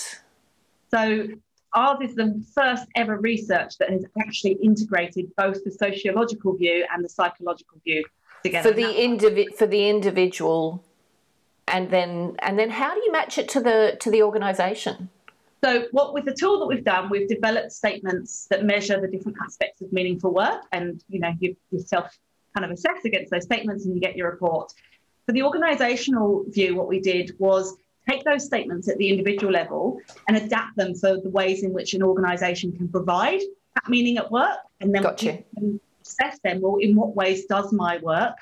So 0.92 1.27
ours 1.76 1.98
is 2.00 2.16
the 2.16 2.42
first 2.54 2.86
ever 2.96 3.18
research 3.18 3.78
that 3.78 3.90
has 3.90 4.04
actually 4.18 4.52
integrated 4.54 5.30
both 5.36 5.62
the 5.62 5.70
sociological 5.70 6.56
view 6.56 6.84
and 6.92 7.04
the 7.04 7.08
psychological 7.08 7.78
view 7.84 8.04
together. 8.42 8.70
For 8.70 8.74
the 8.74 8.82
indivi- 8.82 9.54
for 9.54 9.66
the 9.66 9.88
individual, 9.88 10.82
and 11.68 11.90
then 11.90 12.36
and 12.40 12.58
then 12.58 12.70
how 12.70 12.94
do 12.94 13.00
you 13.00 13.12
match 13.12 13.38
it 13.38 13.48
to 13.50 13.60
the 13.60 13.96
to 14.00 14.10
the 14.10 14.22
organisation? 14.22 15.10
So, 15.64 15.86
what 15.92 16.14
with 16.14 16.24
the 16.24 16.34
tool 16.34 16.58
that 16.60 16.66
we've 16.66 16.84
done, 16.84 17.08
we've 17.10 17.28
developed 17.28 17.72
statements 17.72 18.46
that 18.50 18.64
measure 18.64 19.00
the 19.00 19.08
different 19.08 19.38
aspects 19.44 19.80
of 19.80 19.92
meaningful 19.92 20.32
work, 20.32 20.62
and 20.72 21.02
you 21.08 21.20
know, 21.20 21.32
you 21.40 21.56
yourself 21.70 22.16
kind 22.54 22.64
of 22.64 22.70
assess 22.70 23.04
against 23.04 23.30
those 23.30 23.44
statements, 23.44 23.84
and 23.84 23.94
you 23.94 24.00
get 24.00 24.16
your 24.16 24.30
report. 24.30 24.72
For 25.26 25.32
the 25.32 25.40
organisational 25.40 26.52
view, 26.52 26.76
what 26.76 26.86
we 26.86 27.00
did 27.00 27.34
was 27.38 27.76
take 28.09 28.25
those 28.25 28.45
statements 28.45 28.88
at 28.88 28.97
the 28.99 29.09
individual 29.09 29.53
level 29.53 30.01
and 30.29 30.37
adapt 30.37 30.77
them 30.77 30.95
for 30.95 31.21
the 31.21 31.31
ways 31.31 31.62
in 31.62 31.73
which 31.73 31.95
an 31.95 32.03
organisation 32.03 32.73
can 32.73 32.88
provide 32.88 33.40
that 33.77 33.88
meaning 33.88 34.16
at 34.19 34.31
work, 34.31 34.59
and 34.81 34.95
then 34.95 35.03
gotcha. 35.03 35.38
assess 36.03 36.38
them. 36.42 36.61
Well, 36.61 36.77
in 36.77 36.97
what 36.97 37.14
ways 37.14 37.45
does 37.47 37.73
my 37.73 37.99
work 37.99 38.37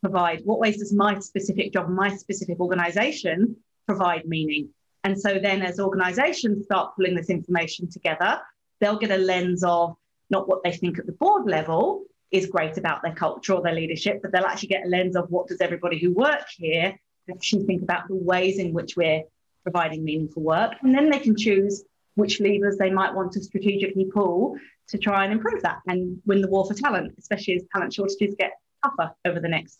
provide? 0.00 0.42
What 0.44 0.60
ways 0.60 0.78
does 0.78 0.92
my 0.92 1.18
specific 1.20 1.72
job, 1.72 1.88
my 1.88 2.14
specific 2.14 2.60
organisation 2.60 3.56
provide 3.86 4.26
meaning? 4.26 4.68
And 5.02 5.18
so 5.20 5.38
then, 5.38 5.62
as 5.62 5.80
organisations 5.80 6.64
start 6.64 6.94
pulling 6.96 7.14
this 7.14 7.30
information 7.30 7.90
together, 7.90 8.40
they'll 8.80 8.98
get 8.98 9.10
a 9.10 9.16
lens 9.16 9.64
of 9.64 9.96
not 10.30 10.48
what 10.48 10.62
they 10.62 10.72
think 10.72 10.98
at 10.98 11.06
the 11.06 11.12
board 11.12 11.46
level 11.46 12.04
is 12.30 12.46
great 12.46 12.76
about 12.78 13.02
their 13.02 13.14
culture 13.14 13.52
or 13.52 13.62
their 13.62 13.74
leadership, 13.74 14.20
but 14.22 14.32
they'll 14.32 14.44
actually 14.44 14.68
get 14.68 14.84
a 14.84 14.88
lens 14.88 15.14
of 15.14 15.30
what 15.30 15.46
does 15.46 15.60
everybody 15.60 15.98
who 15.98 16.12
work 16.12 16.46
here 16.56 16.98
actually 17.30 17.64
think 17.64 17.82
about 17.82 18.08
the 18.08 18.14
ways 18.14 18.58
in 18.58 18.72
which 18.72 18.96
we're 18.96 19.22
providing 19.62 20.04
meaningful 20.04 20.42
work. 20.42 20.72
And 20.82 20.94
then 20.94 21.10
they 21.10 21.18
can 21.18 21.36
choose 21.36 21.84
which 22.14 22.40
levers 22.40 22.76
they 22.76 22.90
might 22.90 23.14
want 23.14 23.32
to 23.32 23.42
strategically 23.42 24.04
pull 24.04 24.56
to 24.88 24.98
try 24.98 25.24
and 25.24 25.32
improve 25.32 25.62
that 25.62 25.80
and 25.86 26.20
win 26.26 26.40
the 26.40 26.48
war 26.48 26.66
for 26.66 26.74
talent, 26.74 27.14
especially 27.18 27.56
as 27.56 27.62
talent 27.72 27.92
shortages 27.92 28.34
get 28.38 28.52
tougher 28.84 29.12
over 29.24 29.40
the 29.40 29.48
next 29.48 29.78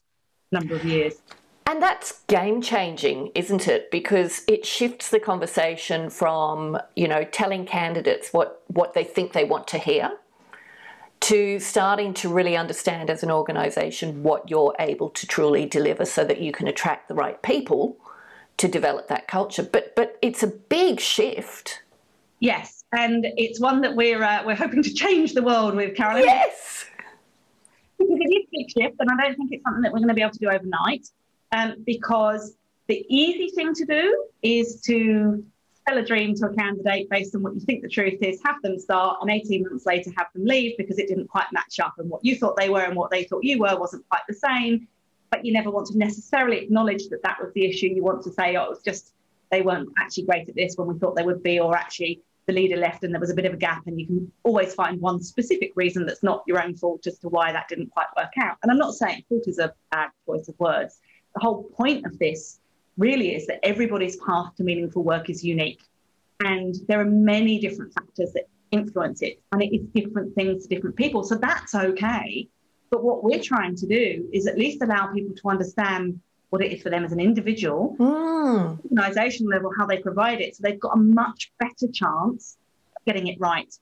number 0.50 0.74
of 0.74 0.84
years. 0.84 1.14
And 1.66 1.82
that's 1.82 2.20
game 2.26 2.60
changing, 2.60 3.30
isn't 3.34 3.68
it? 3.68 3.90
Because 3.90 4.42
it 4.46 4.66
shifts 4.66 5.10
the 5.10 5.20
conversation 5.20 6.10
from, 6.10 6.78
you 6.94 7.08
know, 7.08 7.24
telling 7.24 7.64
candidates 7.64 8.32
what, 8.32 8.62
what 8.68 8.94
they 8.94 9.04
think 9.04 9.32
they 9.32 9.44
want 9.44 9.66
to 9.68 9.78
hear 9.78 10.12
to 11.24 11.58
starting 11.58 12.12
to 12.12 12.28
really 12.28 12.54
understand 12.54 13.08
as 13.08 13.22
an 13.22 13.30
organisation 13.30 14.22
what 14.22 14.50
you're 14.50 14.74
able 14.78 15.08
to 15.08 15.26
truly 15.26 15.64
deliver 15.64 16.04
so 16.04 16.22
that 16.22 16.42
you 16.42 16.52
can 16.52 16.68
attract 16.68 17.08
the 17.08 17.14
right 17.14 17.40
people 17.40 17.96
to 18.58 18.68
develop 18.68 19.08
that 19.08 19.26
culture. 19.26 19.62
But 19.62 19.96
but 19.96 20.18
it's 20.20 20.42
a 20.42 20.46
big 20.46 21.00
shift. 21.00 21.80
Yes, 22.40 22.84
and 22.92 23.26
it's 23.38 23.58
one 23.58 23.80
that 23.80 23.96
we're 23.96 24.22
uh, 24.22 24.44
we're 24.44 24.54
hoping 24.54 24.82
to 24.82 24.92
change 24.92 25.32
the 25.32 25.42
world 25.42 25.74
with, 25.74 25.96
Carolyn. 25.96 26.24
Yes, 26.24 26.84
because 27.98 28.18
it 28.20 28.34
is 28.34 28.44
a 28.44 28.48
big 28.52 28.70
shift, 28.70 28.96
and 28.98 29.10
I 29.10 29.24
don't 29.24 29.36
think 29.36 29.52
it's 29.52 29.64
something 29.64 29.82
that 29.82 29.92
we're 29.92 30.00
going 30.00 30.08
to 30.08 30.14
be 30.14 30.20
able 30.20 30.32
to 30.32 30.38
do 30.38 30.50
overnight. 30.50 31.08
Um, 31.52 31.76
because 31.86 32.54
the 32.86 33.06
easy 33.08 33.48
thing 33.54 33.72
to 33.74 33.86
do 33.86 34.26
is 34.42 34.82
to 34.82 35.42
sell 35.88 35.98
a 35.98 36.04
dream 36.04 36.34
to 36.34 36.46
a 36.46 36.54
candidate 36.54 37.08
based 37.10 37.34
on 37.34 37.42
what 37.42 37.54
you 37.54 37.60
think 37.60 37.82
the 37.82 37.88
truth 37.88 38.22
is, 38.22 38.40
have 38.44 38.60
them 38.62 38.78
start, 38.78 39.18
and 39.20 39.30
18 39.30 39.64
months 39.64 39.86
later 39.86 40.10
have 40.16 40.28
them 40.34 40.44
leave 40.44 40.76
because 40.78 40.98
it 40.98 41.08
didn't 41.08 41.28
quite 41.28 41.46
match 41.52 41.80
up, 41.80 41.94
and 41.98 42.08
what 42.08 42.24
you 42.24 42.36
thought 42.36 42.56
they 42.56 42.68
were 42.68 42.82
and 42.82 42.96
what 42.96 43.10
they 43.10 43.24
thought 43.24 43.44
you 43.44 43.58
were 43.58 43.76
wasn't 43.78 44.08
quite 44.08 44.22
the 44.28 44.34
same. 44.34 44.88
But 45.30 45.44
you 45.44 45.52
never 45.52 45.70
want 45.70 45.88
to 45.88 45.98
necessarily 45.98 46.58
acknowledge 46.58 47.08
that 47.08 47.22
that 47.22 47.38
was 47.42 47.52
the 47.54 47.64
issue. 47.64 47.88
You 47.88 48.04
want 48.04 48.22
to 48.22 48.32
say, 48.32 48.56
oh, 48.56 48.64
it 48.64 48.70
was 48.70 48.82
just 48.84 49.12
they 49.50 49.62
weren't 49.62 49.88
actually 49.98 50.24
great 50.24 50.48
at 50.48 50.54
this 50.54 50.76
when 50.76 50.88
we 50.88 50.98
thought 50.98 51.16
they 51.16 51.24
would 51.24 51.42
be, 51.42 51.58
or 51.58 51.76
actually 51.76 52.22
the 52.46 52.52
leader 52.52 52.76
left 52.76 53.04
and 53.04 53.12
there 53.12 53.20
was 53.20 53.30
a 53.30 53.34
bit 53.34 53.46
of 53.46 53.54
a 53.54 53.56
gap, 53.56 53.86
and 53.86 54.00
you 54.00 54.06
can 54.06 54.32
always 54.42 54.74
find 54.74 55.00
one 55.00 55.22
specific 55.22 55.72
reason 55.74 56.06
that's 56.06 56.22
not 56.22 56.42
your 56.46 56.62
own 56.62 56.74
fault 56.76 57.06
as 57.06 57.18
to 57.18 57.28
why 57.28 57.52
that 57.52 57.68
didn't 57.68 57.90
quite 57.90 58.06
work 58.16 58.32
out. 58.40 58.56
And 58.62 58.70
I'm 58.70 58.78
not 58.78 58.94
saying 58.94 59.24
fault 59.28 59.44
is 59.46 59.58
a 59.58 59.72
bad 59.90 60.10
choice 60.26 60.48
of 60.48 60.58
words. 60.58 60.98
The 61.34 61.40
whole 61.40 61.64
point 61.64 62.06
of 62.06 62.18
this 62.18 62.60
really 62.96 63.34
is 63.34 63.46
that 63.46 63.60
everybody's 63.62 64.16
path 64.16 64.54
to 64.56 64.64
meaningful 64.64 65.02
work 65.02 65.30
is 65.30 65.44
unique. 65.44 65.82
And 66.40 66.74
there 66.88 67.00
are 67.00 67.04
many 67.04 67.58
different 67.58 67.92
factors 67.94 68.32
that 68.32 68.48
influence 68.70 69.22
it, 69.22 69.40
and 69.52 69.62
it 69.62 69.74
is 69.74 69.86
different 69.94 70.34
things 70.34 70.66
to 70.66 70.74
different 70.74 70.96
people. 70.96 71.22
So 71.22 71.36
that's 71.36 71.74
okay. 71.74 72.48
But 72.90 73.04
what 73.04 73.24
we're 73.24 73.42
trying 73.42 73.76
to 73.76 73.86
do 73.86 74.28
is 74.32 74.46
at 74.46 74.58
least 74.58 74.82
allow 74.82 75.12
people 75.12 75.34
to 75.34 75.48
understand 75.48 76.20
what 76.50 76.62
it 76.62 76.72
is 76.72 76.82
for 76.82 76.90
them 76.90 77.04
as 77.04 77.12
an 77.12 77.18
individual, 77.18 77.96
mm. 77.98 78.78
organisation 78.84 79.48
level, 79.48 79.72
how 79.76 79.86
they 79.86 79.98
provide 79.98 80.40
it. 80.40 80.54
So 80.54 80.62
they've 80.62 80.78
got 80.78 80.96
a 80.96 81.00
much 81.00 81.52
better 81.58 81.90
chance 81.92 82.56
of 82.96 83.04
getting 83.04 83.26
it 83.26 83.38
right. 83.40 83.72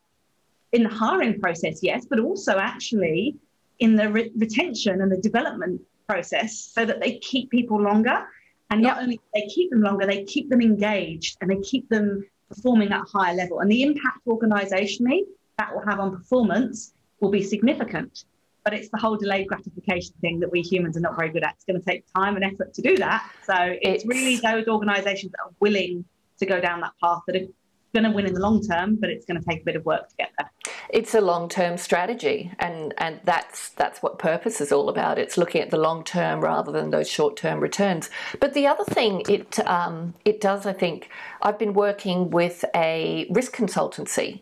In 0.73 0.83
the 0.85 0.89
hiring 0.89 1.39
process, 1.39 1.81
yes, 1.83 2.07
but 2.09 2.19
also 2.19 2.57
actually 2.57 3.37
in 3.79 3.97
the 3.97 4.09
re- 4.11 4.33
retention 4.37 5.03
and 5.03 5.13
the 5.13 5.19
development 5.19 5.83
process 6.09 6.59
so 6.59 6.87
that 6.87 7.01
they 7.01 7.19
keep 7.19 7.51
people 7.51 7.79
longer. 7.81 8.27
And 8.73 8.81
not 8.81 9.03
only 9.03 9.21
they 9.35 9.47
keep 9.55 9.71
them 9.71 9.83
longer, 9.83 10.07
they 10.07 10.25
keep 10.25 10.49
them 10.49 10.63
engaged 10.63 11.37
and 11.43 11.51
they 11.51 11.61
keep 11.61 11.87
them 11.91 12.25
performing 12.49 12.91
at 12.91 13.03
a 13.03 13.05
higher 13.05 13.35
level. 13.35 13.61
And 13.61 13.71
the 13.71 13.83
impact 13.83 14.21
organisationally 14.27 15.25
that 15.59 15.75
will 15.75 15.85
have 15.85 16.01
on 16.01 16.17
performance 16.17 16.95
will 17.21 17.31
be 17.31 17.43
significant. 17.43 18.25
But 18.65 18.73
it's 18.73 18.89
the 18.89 18.97
whole 18.97 19.17
delayed 19.17 19.49
gratification 19.49 20.15
thing 20.23 20.41
that 20.41 20.51
we 20.51 20.63
humans 20.63 20.97
are 20.97 21.01
not 21.01 21.17
very 21.17 21.29
good 21.29 21.45
at. 21.45 21.55
It's 21.57 21.67
going 21.67 21.81
to 21.81 21.85
take 21.85 22.07
time 22.17 22.37
and 22.37 22.45
effort 22.47 22.73
to 22.73 22.81
do 22.81 22.97
that. 22.97 23.31
So 23.45 23.55
it's, 23.59 24.05
it's 24.05 24.07
really 24.07 24.37
those 24.37 24.67
organisations 24.67 25.33
that 25.33 25.41
are 25.45 25.53
willing 25.61 26.07
to 26.39 26.47
go 26.47 26.59
down 26.59 26.81
that 26.81 26.93
path 27.03 27.21
that 27.27 27.37
are 27.37 27.47
going 27.93 28.05
to 28.05 28.11
win 28.11 28.25
in 28.25 28.33
the 28.33 28.41
long 28.41 28.63
term, 28.63 28.97
but 28.97 29.11
it's 29.11 29.27
going 29.27 29.39
to 29.39 29.47
take 29.47 29.61
a 29.61 29.65
bit 29.65 29.77
of 29.77 29.85
work 29.85 30.09
to 30.09 30.15
get 30.17 30.31
there. 30.39 30.51
It's 30.89 31.15
a 31.15 31.21
long-term 31.21 31.79
strategy, 31.79 32.53
and 32.59 32.95
and 32.99 33.21
that's 33.25 33.71
that's 33.71 34.03
what 34.03 34.19
purpose 34.19 34.61
is 34.61 34.73
all 34.73 34.89
about. 34.89 35.19
It's 35.19 35.39
looking 35.39 35.61
at 35.63 35.71
the 35.71 35.79
long 35.79 36.05
term 36.05 36.41
rather 36.41 36.73
than 36.73 36.91
those 36.91 37.09
short-term 37.09 37.61
returns. 37.61 38.11
But 38.41 38.55
the 38.55 38.67
other 38.67 38.85
thing 38.85 39.23
it 39.29 39.59
um, 39.67 40.15
it 40.25 40.41
does, 40.41 40.67
I 40.67 40.73
think, 40.73 41.11
I've 41.41 41.59
been 41.59 41.73
working 41.73 42.31
with 42.31 42.65
a 42.75 43.27
risk 43.31 43.55
consultancy. 43.55 44.41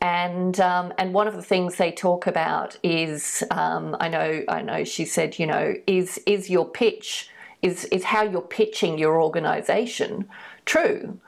And 0.00 0.60
um, 0.60 0.92
and 0.98 1.14
one 1.14 1.26
of 1.26 1.34
the 1.34 1.42
things 1.42 1.76
they 1.76 1.90
talk 1.90 2.26
about 2.26 2.78
is 2.82 3.42
um, 3.50 3.96
I 3.98 4.08
know 4.08 4.44
I 4.48 4.60
know 4.62 4.84
she 4.84 5.04
said 5.06 5.38
you 5.38 5.46
know 5.46 5.74
is 5.86 6.20
is 6.26 6.50
your 6.50 6.68
pitch 6.68 7.30
is 7.62 7.86
is 7.86 8.04
how 8.04 8.22
you're 8.22 8.42
pitching 8.42 8.98
your 8.98 9.22
organisation 9.22 10.28
true 10.66 11.18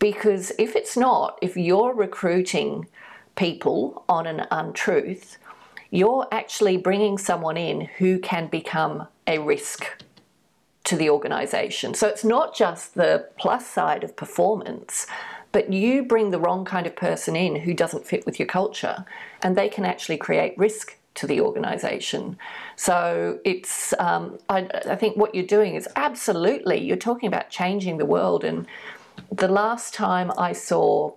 because 0.00 0.50
if 0.58 0.74
it's 0.74 0.96
not, 0.96 1.38
if 1.40 1.56
you're 1.56 1.94
recruiting 1.94 2.88
people 3.40 4.04
on 4.06 4.26
an 4.26 4.46
untruth, 4.50 5.38
you're 5.90 6.28
actually 6.30 6.76
bringing 6.76 7.16
someone 7.16 7.56
in 7.56 7.80
who 7.98 8.18
can 8.18 8.46
become 8.48 9.08
a 9.26 9.38
risk 9.38 9.86
to 10.84 10.94
the 10.94 11.08
organisation. 11.08 11.94
So 11.94 12.06
it's 12.06 12.22
not 12.22 12.54
just 12.54 12.94
the 12.94 13.26
plus 13.38 13.66
side 13.66 14.04
of 14.04 14.14
performance, 14.14 15.06
but 15.52 15.72
you 15.72 16.04
bring 16.04 16.30
the 16.30 16.38
wrong 16.38 16.66
kind 16.66 16.86
of 16.86 16.94
person 16.94 17.34
in 17.34 17.56
who 17.56 17.72
doesn't 17.72 18.06
fit 18.06 18.26
with 18.26 18.38
your 18.38 18.46
culture, 18.46 19.06
and 19.42 19.56
they 19.56 19.70
can 19.70 19.86
actually 19.86 20.18
create 20.18 20.52
risk 20.58 20.98
to 21.14 21.26
the 21.26 21.40
organisation. 21.40 22.36
So 22.76 23.38
it's, 23.44 23.94
um, 23.98 24.38
I, 24.50 24.68
I 24.94 24.96
think 24.96 25.16
what 25.16 25.34
you're 25.34 25.46
doing 25.58 25.76
is 25.76 25.88
absolutely, 25.96 26.76
you're 26.86 27.06
talking 27.08 27.26
about 27.26 27.48
changing 27.48 27.96
the 27.96 28.06
world 28.06 28.44
and 28.44 28.66
the 29.32 29.48
last 29.48 29.94
time 29.94 30.30
I 30.36 30.52
saw 30.52 31.14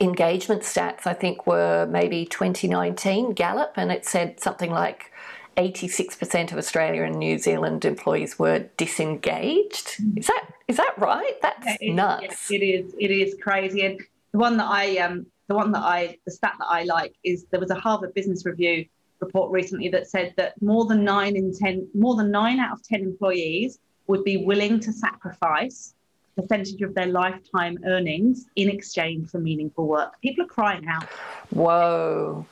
engagement 0.00 0.62
stats, 0.62 1.06
I 1.06 1.14
think, 1.14 1.46
were 1.46 1.86
maybe 1.86 2.26
2019 2.26 3.32
Gallup, 3.32 3.72
and 3.76 3.90
it 3.90 4.04
said 4.04 4.40
something 4.40 4.70
like 4.70 5.10
86% 5.56 6.52
of 6.52 6.58
Australia 6.58 7.02
and 7.02 7.16
New 7.16 7.38
Zealand 7.38 7.84
employees 7.84 8.38
were 8.38 8.60
disengaged. 8.76 10.00
Is 10.16 10.26
that 10.26 10.46
is 10.68 10.76
that 10.76 10.94
right? 10.98 11.34
That's 11.42 11.76
it, 11.80 11.92
nuts. 11.92 12.22
Yes, 12.22 12.50
it 12.50 12.64
is. 12.64 12.94
It 12.98 13.10
is 13.10 13.36
crazy. 13.42 13.84
And 13.84 14.00
the 14.32 14.38
one 14.38 14.56
that 14.58 14.68
I 14.68 14.98
um 14.98 15.26
the 15.48 15.54
one 15.54 15.72
that 15.72 15.82
I 15.82 16.16
the 16.24 16.30
stat 16.32 16.54
that 16.58 16.68
I 16.68 16.84
like 16.84 17.14
is 17.24 17.46
there 17.50 17.60
was 17.60 17.70
a 17.70 17.74
Harvard 17.74 18.14
Business 18.14 18.46
Review 18.46 18.86
report 19.20 19.50
recently 19.50 19.88
that 19.90 20.08
said 20.08 20.32
that 20.36 20.60
more 20.62 20.86
than 20.86 21.04
nine 21.04 21.36
in 21.36 21.52
ten 21.52 21.88
more 21.94 22.14
than 22.16 22.30
nine 22.30 22.58
out 22.58 22.72
of 22.72 22.82
ten 22.82 23.00
employees 23.00 23.78
would 24.06 24.24
be 24.24 24.38
willing 24.38 24.80
to 24.80 24.92
sacrifice 24.92 25.94
percentage 26.36 26.80
of 26.82 26.94
their 26.94 27.06
lifetime 27.06 27.78
earnings 27.86 28.46
in 28.56 28.68
exchange 28.68 29.30
for 29.30 29.38
meaningful 29.38 29.86
work. 29.86 30.20
People 30.20 30.44
are 30.44 30.48
crying 30.48 30.86
out. 30.88 31.04
Whoa. 31.50 32.46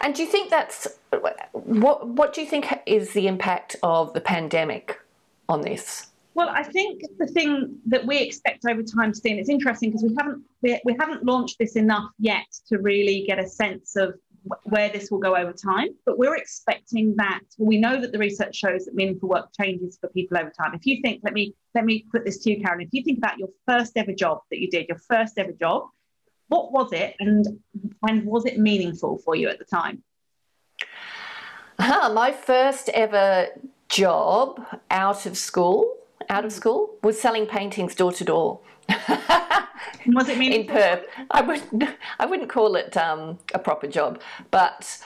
And 0.00 0.14
do 0.14 0.22
you 0.22 0.28
think 0.28 0.50
that's 0.50 0.86
what? 1.52 2.06
What 2.06 2.32
do 2.32 2.40
you 2.40 2.46
think 2.46 2.66
is 2.86 3.12
the 3.12 3.26
impact 3.26 3.76
of 3.82 4.12
the 4.12 4.20
pandemic 4.20 5.00
on 5.48 5.62
this? 5.62 6.08
Well, 6.34 6.48
I 6.48 6.62
think 6.62 7.02
the 7.18 7.26
thing 7.26 7.76
that 7.86 8.06
we 8.06 8.18
expect 8.18 8.64
over 8.66 8.82
time 8.82 9.12
to 9.12 9.18
see, 9.18 9.30
and 9.30 9.38
it's 9.38 9.50
interesting 9.50 9.90
because 9.90 10.02
we 10.02 10.14
haven't 10.16 10.42
we, 10.62 10.80
we 10.84 10.96
haven't 10.98 11.24
launched 11.24 11.58
this 11.58 11.76
enough 11.76 12.10
yet 12.18 12.46
to 12.68 12.78
really 12.78 13.24
get 13.26 13.38
a 13.38 13.46
sense 13.46 13.96
of 13.96 14.14
where 14.64 14.88
this 14.88 15.10
will 15.10 15.18
go 15.18 15.36
over 15.36 15.52
time. 15.52 15.88
But 16.04 16.18
we're 16.18 16.36
expecting 16.36 17.14
that 17.16 17.40
well, 17.58 17.68
we 17.68 17.78
know 17.78 18.00
that 18.00 18.12
the 18.12 18.18
research 18.18 18.56
shows 18.56 18.84
that 18.84 18.94
meaningful 18.94 19.28
work 19.28 19.50
changes 19.58 19.98
for 20.00 20.08
people 20.08 20.38
over 20.38 20.50
time. 20.50 20.74
If 20.74 20.86
you 20.86 21.00
think, 21.02 21.20
let 21.24 21.32
me 21.32 21.54
let 21.74 21.84
me 21.84 22.04
put 22.10 22.24
this 22.24 22.38
to 22.40 22.50
you, 22.50 22.62
Karen. 22.62 22.80
If 22.80 22.88
you 22.92 23.02
think 23.02 23.18
about 23.18 23.38
your 23.38 23.48
first 23.66 23.92
ever 23.96 24.12
job 24.12 24.40
that 24.50 24.58
you 24.58 24.70
did, 24.70 24.88
your 24.88 24.98
first 24.98 25.38
ever 25.38 25.52
job, 25.52 25.84
what 26.48 26.72
was 26.72 26.92
it, 26.92 27.14
and 27.20 27.46
and 28.08 28.24
was 28.24 28.44
it 28.44 28.58
meaningful 28.58 29.18
for 29.18 29.34
you 29.34 29.48
at 29.48 29.58
the 29.58 29.64
time? 29.64 30.02
Uh, 31.78 32.10
my 32.14 32.32
first 32.32 32.88
ever 32.90 33.48
job 33.88 34.64
out 34.90 35.26
of 35.26 35.36
school, 35.36 35.96
out 36.28 36.44
of 36.44 36.52
school, 36.52 36.94
was 37.02 37.20
selling 37.20 37.46
paintings 37.46 37.94
door 37.94 38.12
to 38.12 38.24
door. 38.24 38.60
Was 40.06 40.28
it 40.28 40.38
meaningful? 40.38 40.76
In 40.76 40.82
Perth, 40.82 41.06
I 41.30 41.40
wouldn't. 41.42 41.84
I 42.18 42.26
wouldn't 42.26 42.48
call 42.48 42.76
it 42.76 42.96
um, 42.96 43.38
a 43.54 43.58
proper 43.58 43.86
job, 43.86 44.20
but 44.50 44.98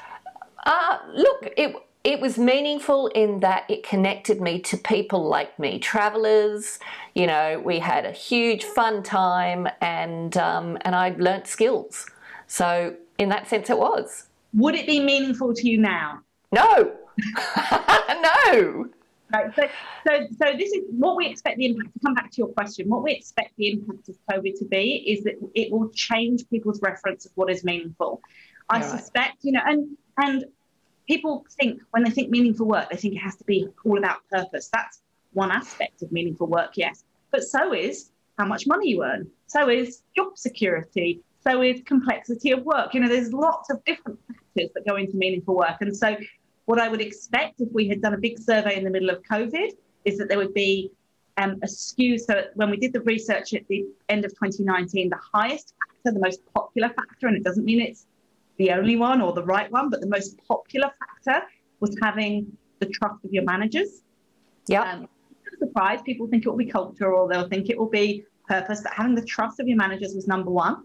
uh, 0.64 0.98
look, 1.14 1.48
it 1.56 1.74
it 2.04 2.20
was 2.20 2.38
meaningful 2.38 3.08
in 3.08 3.40
that 3.40 3.64
it 3.68 3.82
connected 3.82 4.40
me 4.40 4.60
to 4.60 4.76
people 4.76 5.24
like 5.24 5.58
me, 5.58 5.80
travelers. 5.80 6.78
You 7.14 7.26
know, 7.26 7.60
we 7.64 7.80
had 7.80 8.06
a 8.06 8.12
huge 8.12 8.64
fun 8.64 9.02
time, 9.02 9.68
and 9.80 10.36
um, 10.36 10.78
and 10.82 10.94
I 10.94 11.14
learnt 11.18 11.46
skills. 11.46 12.06
So 12.46 12.94
in 13.18 13.28
that 13.30 13.48
sense, 13.48 13.70
it 13.70 13.78
was. 13.78 14.26
Would 14.54 14.74
it 14.74 14.86
be 14.86 15.00
meaningful 15.00 15.52
to 15.54 15.68
you 15.68 15.78
now? 15.78 16.20
No, 16.52 16.92
no. 18.46 18.88
Right. 19.32 19.54
So, 19.56 19.62
so, 20.06 20.26
so 20.38 20.56
this 20.56 20.72
is 20.72 20.84
what 20.90 21.16
we 21.16 21.26
expect 21.26 21.58
the 21.58 21.66
impact 21.66 21.92
to 21.94 22.00
come 22.00 22.14
back 22.14 22.30
to 22.30 22.36
your 22.38 22.48
question. 22.48 22.88
What 22.88 23.02
we 23.02 23.12
expect 23.12 23.56
the 23.56 23.72
impact 23.72 24.08
of 24.08 24.16
COVID 24.30 24.58
to 24.60 24.64
be 24.66 25.04
is 25.06 25.24
that 25.24 25.34
it 25.54 25.72
will 25.72 25.88
change 25.90 26.48
people's 26.48 26.80
reference 26.80 27.26
of 27.26 27.32
what 27.34 27.50
is 27.50 27.64
meaningful. 27.64 28.20
I 28.68 28.80
right. 28.80 28.84
suspect, 28.84 29.38
you 29.42 29.52
know, 29.52 29.62
and 29.64 29.96
and 30.18 30.44
people 31.08 31.44
think 31.58 31.80
when 31.90 32.04
they 32.04 32.10
think 32.10 32.30
meaningful 32.30 32.66
work, 32.66 32.90
they 32.90 32.96
think 32.96 33.14
it 33.14 33.18
has 33.18 33.36
to 33.36 33.44
be 33.44 33.68
all 33.84 33.98
about 33.98 34.18
purpose. 34.30 34.70
That's 34.72 35.00
one 35.32 35.50
aspect 35.50 36.02
of 36.02 36.12
meaningful 36.12 36.46
work, 36.46 36.76
yes. 36.76 37.04
But 37.30 37.42
so 37.42 37.72
is 37.72 38.10
how 38.38 38.46
much 38.46 38.66
money 38.66 38.90
you 38.90 39.04
earn. 39.04 39.28
So 39.46 39.68
is 39.68 40.02
job 40.16 40.38
security. 40.38 41.20
So 41.40 41.62
is 41.62 41.80
complexity 41.84 42.50
of 42.52 42.64
work. 42.64 42.94
You 42.94 43.00
know, 43.00 43.08
there's 43.08 43.32
lots 43.32 43.70
of 43.70 43.84
different 43.84 44.18
factors 44.26 44.70
that 44.74 44.86
go 44.86 44.96
into 44.96 45.16
meaningful 45.16 45.56
work. 45.56 45.76
And 45.80 45.96
so 45.96 46.16
what 46.66 46.80
I 46.80 46.88
would 46.88 47.00
expect 47.00 47.60
if 47.60 47.68
we 47.72 47.88
had 47.88 48.02
done 48.02 48.14
a 48.14 48.18
big 48.18 48.38
survey 48.38 48.76
in 48.76 48.84
the 48.84 48.90
middle 48.90 49.10
of 49.10 49.22
COVID 49.22 49.70
is 50.04 50.18
that 50.18 50.28
there 50.28 50.38
would 50.38 50.54
be 50.54 50.90
um, 51.36 51.58
a 51.62 51.68
skew. 51.68 52.18
So 52.18 52.44
when 52.54 52.70
we 52.70 52.76
did 52.76 52.92
the 52.92 53.00
research 53.02 53.54
at 53.54 53.66
the 53.68 53.86
end 54.08 54.24
of 54.24 54.32
2019, 54.32 55.08
the 55.08 55.16
highest 55.32 55.74
factor, 55.78 56.12
the 56.12 56.24
most 56.24 56.40
popular 56.54 56.88
factor, 56.88 57.28
and 57.28 57.36
it 57.36 57.44
doesn't 57.44 57.64
mean 57.64 57.80
it's 57.80 58.06
the 58.58 58.70
only 58.72 58.96
one 58.96 59.20
or 59.20 59.32
the 59.32 59.44
right 59.44 59.70
one, 59.70 59.90
but 59.90 60.00
the 60.00 60.08
most 60.08 60.38
popular 60.46 60.90
factor 60.98 61.46
was 61.80 61.96
having 62.02 62.56
the 62.80 62.86
trust 62.86 63.24
of 63.24 63.32
your 63.32 63.44
managers. 63.44 64.02
Yeah. 64.66 64.92
Um, 64.92 65.08
surprise. 65.58 66.00
People 66.02 66.26
think 66.26 66.44
it 66.44 66.48
will 66.48 66.56
be 66.56 66.66
culture 66.66 67.12
or 67.12 67.28
they'll 67.28 67.48
think 67.48 67.70
it 67.70 67.78
will 67.78 67.88
be 67.88 68.24
purpose, 68.48 68.80
but 68.82 68.92
having 68.92 69.14
the 69.14 69.24
trust 69.24 69.60
of 69.60 69.68
your 69.68 69.76
managers 69.76 70.14
was 70.14 70.26
number 70.26 70.50
one. 70.50 70.84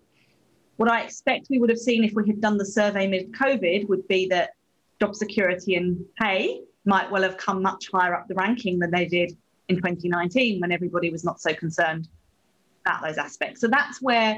What 0.77 0.89
I 0.89 1.01
expect 1.01 1.47
we 1.49 1.59
would 1.59 1.69
have 1.69 1.79
seen 1.79 2.03
if 2.03 2.13
we 2.13 2.25
had 2.27 2.41
done 2.41 2.57
the 2.57 2.65
survey 2.65 3.07
mid 3.07 3.31
COVID 3.33 3.87
would 3.89 4.07
be 4.07 4.27
that 4.29 4.51
job 5.01 5.15
security 5.15 5.75
and 5.75 6.05
pay 6.21 6.61
might 6.85 7.09
well 7.11 7.23
have 7.23 7.35
come 7.37 7.61
much 7.61 7.89
higher 7.91 8.13
up 8.13 8.27
the 8.27 8.35
ranking 8.35 8.77
than 8.79 8.91
they 8.91 9.05
did 9.05 9.35
in 9.67 9.75
2019 9.77 10.61
when 10.61 10.71
everybody 10.71 11.09
was 11.09 11.23
not 11.23 11.41
so 11.41 11.53
concerned 11.53 12.07
about 12.85 13.01
those 13.01 13.17
aspects. 13.17 13.61
So 13.61 13.67
that's 13.67 13.99
where 14.01 14.37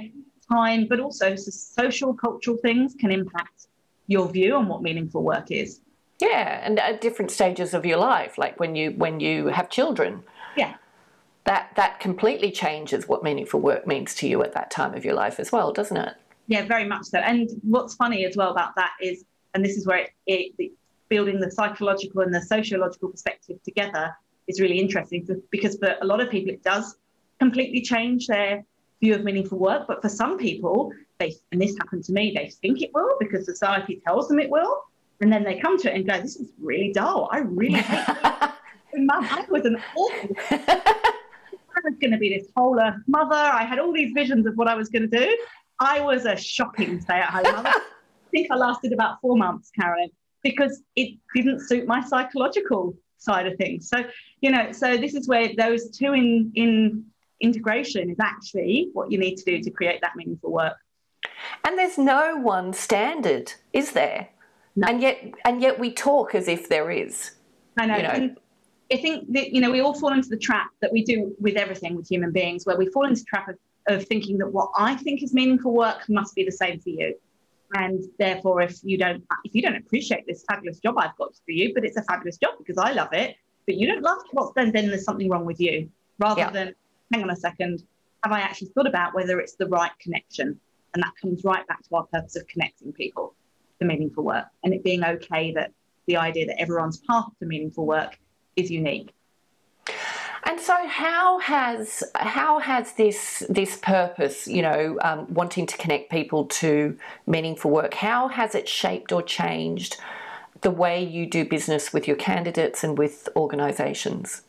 time, 0.49 0.87
but 0.87 0.99
also 1.01 1.35
social, 1.35 2.13
cultural 2.13 2.57
things 2.57 2.95
can 2.97 3.11
impact 3.11 3.67
your 4.07 4.29
view 4.29 4.55
on 4.55 4.67
what 4.69 4.81
meaningful 4.81 5.21
work 5.23 5.51
is. 5.51 5.81
Yeah, 6.21 6.61
and 6.63 6.79
at 6.79 7.01
different 7.01 7.31
stages 7.31 7.73
of 7.73 7.85
your 7.85 7.97
life, 7.97 8.37
like 8.37 8.57
when 8.59 8.75
you 8.75 8.91
when 8.91 9.19
you 9.19 9.47
have 9.47 9.69
children. 9.69 10.23
Yeah. 10.55 10.75
That 11.45 11.71
that 11.75 11.99
completely 11.99 12.51
changes 12.51 13.07
what 13.09 13.23
meaningful 13.23 13.59
work 13.59 13.85
means 13.85 14.15
to 14.15 14.27
you 14.27 14.41
at 14.43 14.53
that 14.53 14.71
time 14.71 14.93
of 14.93 15.03
your 15.03 15.15
life 15.15 15.39
as 15.39 15.51
well, 15.51 15.73
doesn't 15.73 15.97
it? 15.97 16.15
Yeah, 16.47 16.65
very 16.65 16.85
much 16.85 17.05
so. 17.05 17.17
And 17.19 17.49
what's 17.63 17.95
funny 17.95 18.25
as 18.25 18.37
well 18.37 18.51
about 18.51 18.75
that 18.75 18.91
is, 19.01 19.25
and 19.53 19.63
this 19.63 19.77
is 19.77 19.85
where 19.85 20.07
it, 20.27 20.53
it 20.57 20.71
building 21.09 21.39
the 21.39 21.51
psychological 21.51 22.21
and 22.21 22.33
the 22.33 22.41
sociological 22.41 23.09
perspective 23.09 23.61
together 23.63 24.15
is 24.47 24.59
really 24.59 24.79
interesting 24.79 25.27
because 25.51 25.77
for 25.77 25.95
a 26.01 26.05
lot 26.05 26.19
of 26.19 26.29
people 26.29 26.51
it 26.51 26.63
does 26.63 26.97
completely 27.39 27.81
change 27.81 28.27
their 28.27 28.63
view 29.03 29.13
of 29.13 29.23
meaningful 29.23 29.59
work. 29.59 29.85
But 29.87 30.01
for 30.01 30.09
some 30.09 30.37
people, 30.37 30.91
they, 31.19 31.35
and 31.51 31.61
this 31.61 31.75
happened 31.77 32.03
to 32.05 32.13
me, 32.13 32.33
they 32.35 32.49
think 32.49 32.81
it 32.81 32.91
will 32.93 33.15
because 33.19 33.45
society 33.45 34.01
tells 34.05 34.27
them 34.27 34.39
it 34.39 34.49
will. 34.49 34.83
And 35.21 35.31
then 35.31 35.43
they 35.43 35.59
come 35.59 35.77
to 35.79 35.91
it 35.91 35.95
and 35.95 36.07
go, 36.07 36.19
this 36.21 36.35
is 36.37 36.51
really 36.59 36.91
dull. 36.91 37.29
I 37.31 37.39
really 37.39 37.81
hate 37.81 38.23
Mum, 38.95 39.27
I 39.29 39.45
was 39.49 39.65
an 39.65 39.77
awful. 39.95 40.35
I 40.51 41.81
was 41.83 41.95
going 41.99 42.11
to 42.11 42.17
be 42.17 42.37
this 42.37 42.47
whole 42.55 42.79
earth 42.79 43.01
mother. 43.07 43.35
I 43.35 43.63
had 43.63 43.79
all 43.79 43.91
these 43.91 44.13
visions 44.13 44.45
of 44.45 44.55
what 44.55 44.67
I 44.67 44.75
was 44.75 44.89
going 44.89 45.09
to 45.09 45.19
do. 45.19 45.37
I 45.79 45.99
was 45.99 46.25
a 46.25 46.37
shocking 46.37 47.01
stay 47.01 47.15
at 47.15 47.29
home 47.29 47.55
mother. 47.55 47.73
I 48.33 48.37
think 48.37 48.51
I 48.51 48.55
lasted 48.55 48.93
about 48.93 49.21
four 49.21 49.37
months, 49.37 49.69
Karen, 49.79 50.09
because 50.41 50.81
it 50.95 51.19
didn't 51.35 51.59
suit 51.61 51.85
my 51.85 52.03
psychological 52.03 52.95
side 53.17 53.45
of 53.45 53.57
things. 53.57 53.87
So, 53.87 54.03
you 54.41 54.49
know, 54.49 54.71
so 54.71 54.97
this 54.97 55.13
is 55.13 55.27
where 55.27 55.49
those 55.55 55.91
two 55.91 56.13
in 56.13 56.51
in 56.55 57.05
integration 57.41 58.09
is 58.09 58.17
actually 58.19 58.89
what 58.93 59.11
you 59.11 59.19
need 59.19 59.35
to 59.35 59.43
do 59.45 59.61
to 59.61 59.69
create 59.69 60.01
that 60.01 60.15
meaningful 60.15 60.51
work. 60.51 60.77
And 61.63 61.77
there's 61.77 61.97
no 61.97 62.37
one 62.37 62.73
standard, 62.73 63.53
is 63.71 63.91
there? 63.91 64.29
No. 64.75 64.87
And 64.87 65.01
yet, 65.01 65.33
and 65.45 65.61
yet 65.61 65.77
we 65.77 65.91
talk 65.93 66.33
as 66.33 66.47
if 66.47 66.69
there 66.69 66.89
is. 66.89 67.31
I 67.77 67.85
know. 67.85 67.97
You 67.97 68.03
know? 68.03 68.35
I 68.91 68.97
think 68.97 69.31
that 69.33 69.53
you 69.53 69.61
know 69.61 69.71
we 69.71 69.81
all 69.81 69.93
fall 69.93 70.13
into 70.13 70.29
the 70.29 70.37
trap 70.37 70.69
that 70.81 70.91
we 70.91 71.03
do 71.03 71.35
with 71.39 71.55
everything 71.55 71.95
with 71.95 72.07
human 72.07 72.31
beings, 72.31 72.65
where 72.65 72.77
we 72.77 72.89
fall 72.89 73.05
into 73.05 73.21
the 73.21 73.27
trap 73.27 73.49
of, 73.49 73.57
of 73.87 74.05
thinking 74.05 74.39
that 74.39 74.51
what 74.51 74.71
I 74.75 74.95
think 74.95 75.21
is 75.21 75.33
meaningful 75.33 75.73
work 75.73 76.09
must 76.09 76.33
be 76.35 76.43
the 76.43 76.51
same 76.51 76.79
for 76.79 76.89
you, 76.89 77.15
and 77.73 78.03
therefore, 78.19 78.61
if 78.61 78.79
you 78.83 78.97
don't 78.97 79.23
if 79.43 79.53
you 79.55 79.61
don't 79.61 79.75
appreciate 79.75 80.25
this 80.27 80.43
fabulous 80.49 80.79
job 80.79 80.95
I've 80.97 81.15
got 81.17 81.35
for 81.35 81.51
you, 81.51 81.73
but 81.73 81.83
it's 81.83 81.97
a 81.97 82.03
fabulous 82.03 82.37
job 82.37 82.55
because 82.57 82.77
I 82.77 82.91
love 82.93 83.13
it, 83.13 83.35
but 83.65 83.75
you 83.75 83.87
don't 83.87 84.03
love 84.03 84.19
it, 84.25 84.33
well, 84.33 84.53
then 84.55 84.71
then 84.71 84.87
there's 84.87 85.05
something 85.05 85.29
wrong 85.29 85.45
with 85.45 85.59
you, 85.59 85.89
rather 86.19 86.41
yeah. 86.41 86.49
than 86.51 86.75
hang 87.11 87.23
on 87.23 87.29
a 87.29 87.35
second, 87.35 87.83
have 88.23 88.31
I 88.31 88.39
actually 88.39 88.69
thought 88.69 88.87
about 88.87 89.13
whether 89.13 89.39
it's 89.39 89.55
the 89.55 89.67
right 89.67 89.91
connection? 89.99 90.59
And 90.93 91.01
that 91.01 91.13
comes 91.19 91.43
right 91.43 91.65
back 91.67 91.81
to 91.89 91.95
our 91.95 92.05
purpose 92.05 92.35
of 92.35 92.47
connecting 92.47 92.93
people 92.93 93.35
to 93.79 93.85
meaningful 93.85 94.23
work 94.23 94.45
and 94.63 94.73
it 94.73 94.83
being 94.83 95.03
okay 95.03 95.51
that 95.53 95.71
the 96.07 96.17
idea 96.17 96.45
that 96.45 96.61
everyone's 96.61 97.01
path 97.09 97.25
to 97.39 97.45
meaningful 97.45 97.85
work 97.85 98.17
is 98.55 98.69
unique. 98.69 99.11
And 100.45 100.59
so, 100.59 100.75
how 100.87 101.39
has 101.39 102.03
how 102.15 102.59
has 102.59 102.93
this 102.93 103.43
this 103.49 103.77
purpose, 103.77 104.47
you 104.47 104.61
know, 104.61 104.99
um, 105.01 105.33
wanting 105.33 105.65
to 105.67 105.77
connect 105.77 106.11
people 106.11 106.45
to 106.45 106.97
meaningful 107.25 107.71
work, 107.71 107.93
how 107.93 108.27
has 108.27 108.53
it 108.53 108.67
shaped 108.67 109.11
or 109.11 109.21
changed 109.21 109.97
the 110.61 110.71
way 110.71 111.03
you 111.03 111.25
do 111.25 111.45
business 111.45 111.93
with 111.93 112.07
your 112.07 112.17
candidates 112.17 112.83
and 112.83 112.97
with 112.97 113.29
organisations? 113.35 114.41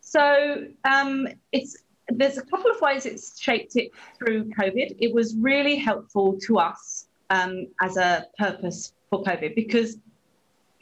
So 0.00 0.66
um, 0.84 1.28
it's 1.52 1.76
there's 2.08 2.38
a 2.38 2.42
couple 2.42 2.70
of 2.70 2.80
ways 2.80 3.04
it's 3.04 3.38
shaped 3.38 3.76
it 3.76 3.90
through 4.16 4.44
COVID. 4.50 4.96
It 4.98 5.12
was 5.12 5.34
really 5.36 5.76
helpful 5.76 6.38
to 6.46 6.58
us 6.58 7.06
um, 7.30 7.66
as 7.80 7.96
a 7.96 8.26
purpose 8.38 8.92
for 9.10 9.22
COVID 9.22 9.54
because 9.54 9.98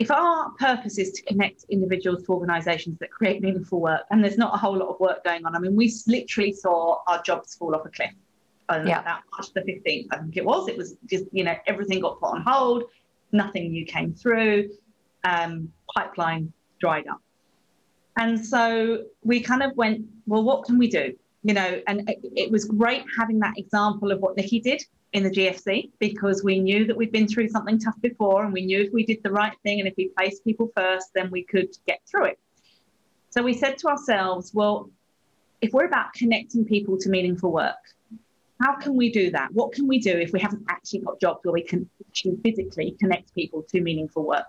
if 0.03 0.11
our 0.11 0.51
purpose 0.59 0.99
is 0.99 1.13
to 1.13 1.23
connect 1.23 1.65
individuals 1.71 2.25
to 2.25 2.33
organisations 2.33 2.99
that 2.99 3.11
create 3.13 3.41
meaningful 3.41 3.81
work, 3.81 4.03
and 4.11 4.23
there's 4.23 4.37
not 4.37 4.53
a 4.53 4.57
whole 4.57 4.77
lot 4.77 4.89
of 4.89 4.99
work 4.99 5.23
going 5.23 5.47
on, 5.47 5.55
I 5.55 5.61
mean, 5.61 5.77
we 5.77 5.93
literally 6.09 6.53
saw 6.53 6.99
our 7.07 7.23
jobs 7.23 7.55
fall 7.55 7.77
off 7.77 7.87
a 7.87 7.89
cliff. 7.89 8.11
On 8.69 8.87
yeah. 8.87 9.01
about 9.01 9.21
March 9.33 9.53
the 9.53 9.61
15th, 9.61 10.07
I 10.11 10.19
think 10.19 10.37
it 10.37 10.45
was. 10.45 10.69
It 10.69 10.77
was 10.77 10.97
just, 11.09 11.27
you 11.33 11.45
know, 11.45 11.55
everything 11.67 12.01
got 12.01 12.19
put 12.19 12.31
on 12.31 12.43
hold, 12.43 12.85
nothing 13.31 13.71
new 13.71 13.85
came 13.85 14.13
through, 14.13 14.71
um, 15.25 15.73
pipeline 15.95 16.53
dried 16.81 17.07
up. 17.07 17.21
And 18.17 18.45
so 18.45 19.05
we 19.23 19.41
kind 19.41 19.63
of 19.63 19.77
went, 19.77 20.07
well, 20.27 20.43
what 20.43 20.65
can 20.65 20.79
we 20.79 20.89
do? 20.89 21.15
You 21.45 21.55
know, 21.55 21.83
and 21.89 22.09
it, 22.37 22.51
was 22.51 22.65
great 22.65 23.05
having 23.19 23.41
that 23.41 23.55
example 23.59 24.13
of 24.13 24.21
what 24.21 24.37
Nikki 24.37 24.61
did 24.61 24.85
in 25.13 25.25
the 25.25 25.31
GFC 25.31 25.91
because 25.99 26.45
we 26.45 26.61
knew 26.61 26.87
that 26.87 26.97
we'd 26.97 27.11
been 27.11 27.27
through 27.27 27.49
something 27.49 27.79
tough 27.79 28.01
before 28.01 28.45
and 28.45 28.53
we 28.53 28.65
knew 28.65 28.81
if 28.83 28.93
we 28.93 29.05
did 29.05 29.23
the 29.25 29.31
right 29.31 29.57
thing 29.65 29.81
and 29.81 29.89
if 29.89 29.95
we 29.97 30.09
placed 30.17 30.45
people 30.45 30.71
first, 30.77 31.09
then 31.15 31.31
we 31.31 31.43
could 31.43 31.69
get 31.87 32.01
through 32.09 32.27
it. 32.27 32.39
So 33.31 33.43
we 33.43 33.55
said 33.55 33.77
to 33.79 33.89
ourselves, 33.89 34.53
well, 34.55 34.91
if 35.61 35.73
we're 35.73 35.87
about 35.87 36.13
connecting 36.13 36.65
people 36.65 36.97
to 36.99 37.09
meaningful 37.09 37.53
work, 37.53 37.77
how 38.63 38.77
can 38.77 38.97
we 38.97 39.11
do 39.11 39.31
that? 39.31 39.53
What 39.53 39.73
can 39.73 39.89
we 39.89 39.99
do 39.99 40.13
if 40.13 40.33
we 40.33 40.41
haven't 40.41 40.65
actually 40.69 41.01
got 41.01 41.21
jobs 41.21 41.41
where 41.43 41.53
we 41.53 41.63
can 41.63 41.89
actually 42.09 42.37
physically 42.45 42.97
connect 43.01 43.35
people 43.35 43.63
to 43.71 43.81
meaningful 43.81 44.25
work? 44.27 44.47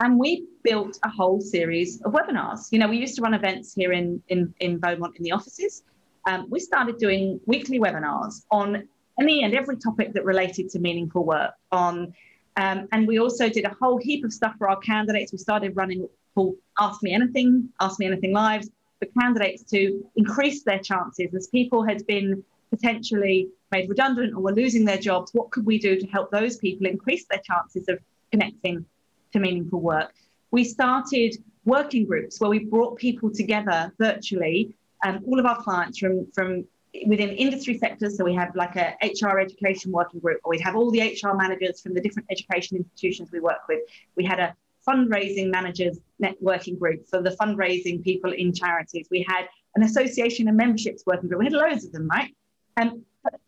And 0.00 0.18
we 0.18 0.46
built 0.62 0.98
a 1.02 1.08
whole 1.08 1.40
series 1.40 2.00
of 2.02 2.12
webinars. 2.12 2.70
You 2.70 2.78
know, 2.78 2.88
we 2.88 2.98
used 2.98 3.16
to 3.16 3.22
run 3.22 3.34
events 3.34 3.74
here 3.74 3.92
in, 3.92 4.22
in, 4.28 4.54
in 4.60 4.78
Beaumont 4.78 5.16
in 5.16 5.22
the 5.22 5.32
offices. 5.32 5.82
Um, 6.26 6.46
we 6.50 6.60
started 6.60 6.98
doing 6.98 7.40
weekly 7.46 7.78
webinars 7.78 8.44
on 8.50 8.88
any 9.20 9.44
and 9.44 9.54
every 9.54 9.76
topic 9.76 10.12
that 10.14 10.24
related 10.24 10.68
to 10.70 10.78
meaningful 10.78 11.24
work. 11.24 11.52
On, 11.70 12.14
um, 12.56 12.88
and 12.92 13.06
we 13.06 13.18
also 13.18 13.48
did 13.48 13.64
a 13.64 13.76
whole 13.80 13.98
heap 13.98 14.24
of 14.24 14.32
stuff 14.32 14.54
for 14.58 14.68
our 14.68 14.78
candidates. 14.78 15.32
We 15.32 15.38
started 15.38 15.76
running 15.76 16.08
called 16.34 16.56
Ask 16.78 17.02
Me 17.02 17.12
Anything, 17.12 17.68
Ask 17.80 17.98
Me 17.98 18.06
Anything 18.06 18.32
Lives 18.32 18.70
for 18.98 19.06
candidates 19.20 19.62
to 19.70 20.04
increase 20.16 20.62
their 20.62 20.78
chances 20.78 21.34
as 21.34 21.46
people 21.48 21.84
had 21.84 22.06
been 22.06 22.42
potentially 22.70 23.48
made 23.70 23.88
redundant 23.88 24.34
or 24.34 24.40
were 24.40 24.52
losing 24.52 24.84
their 24.84 24.98
jobs. 24.98 25.32
What 25.32 25.50
could 25.50 25.64
we 25.64 25.78
do 25.78 26.00
to 26.00 26.06
help 26.08 26.30
those 26.30 26.56
people 26.56 26.86
increase 26.86 27.26
their 27.26 27.40
chances 27.44 27.88
of 27.88 27.98
connecting 28.34 28.84
to 29.32 29.38
meaningful 29.38 29.80
work. 29.80 30.12
We 30.50 30.64
started 30.64 31.36
working 31.64 32.06
groups 32.06 32.40
where 32.40 32.50
we 32.50 32.60
brought 32.64 32.96
people 32.96 33.30
together 33.30 33.92
virtually, 33.98 34.74
and 35.04 35.22
all 35.26 35.38
of 35.38 35.46
our 35.46 35.62
clients 35.62 35.98
from, 35.98 36.26
from 36.34 36.64
within 37.06 37.30
industry 37.30 37.78
sectors. 37.78 38.16
So 38.16 38.24
we 38.24 38.34
have 38.34 38.54
like 38.56 38.76
a 38.76 38.94
HR 39.02 39.38
education 39.38 39.92
working 39.92 40.20
group, 40.20 40.40
or 40.44 40.50
we'd 40.50 40.60
have 40.62 40.76
all 40.76 40.90
the 40.90 41.00
HR 41.00 41.34
managers 41.34 41.80
from 41.80 41.94
the 41.94 42.00
different 42.00 42.26
education 42.30 42.78
institutions 42.78 43.30
we 43.30 43.40
work 43.40 43.68
with. 43.68 43.80
We 44.16 44.24
had 44.24 44.40
a 44.40 44.54
fundraising 44.86 45.50
managers 45.50 45.98
networking 46.22 46.78
group 46.78 47.06
for 47.06 47.22
the 47.22 47.30
fundraising 47.30 48.02
people 48.02 48.32
in 48.32 48.52
charities. 48.52 49.06
We 49.10 49.24
had 49.28 49.46
an 49.76 49.82
association 49.82 50.48
and 50.48 50.56
memberships 50.56 51.04
working 51.06 51.28
group. 51.28 51.40
We 51.40 51.46
had 51.46 51.54
loads 51.54 51.84
of 51.84 51.92
them, 51.92 52.08
right? 52.08 52.34
Um, 52.76 52.88
and 52.88 53.02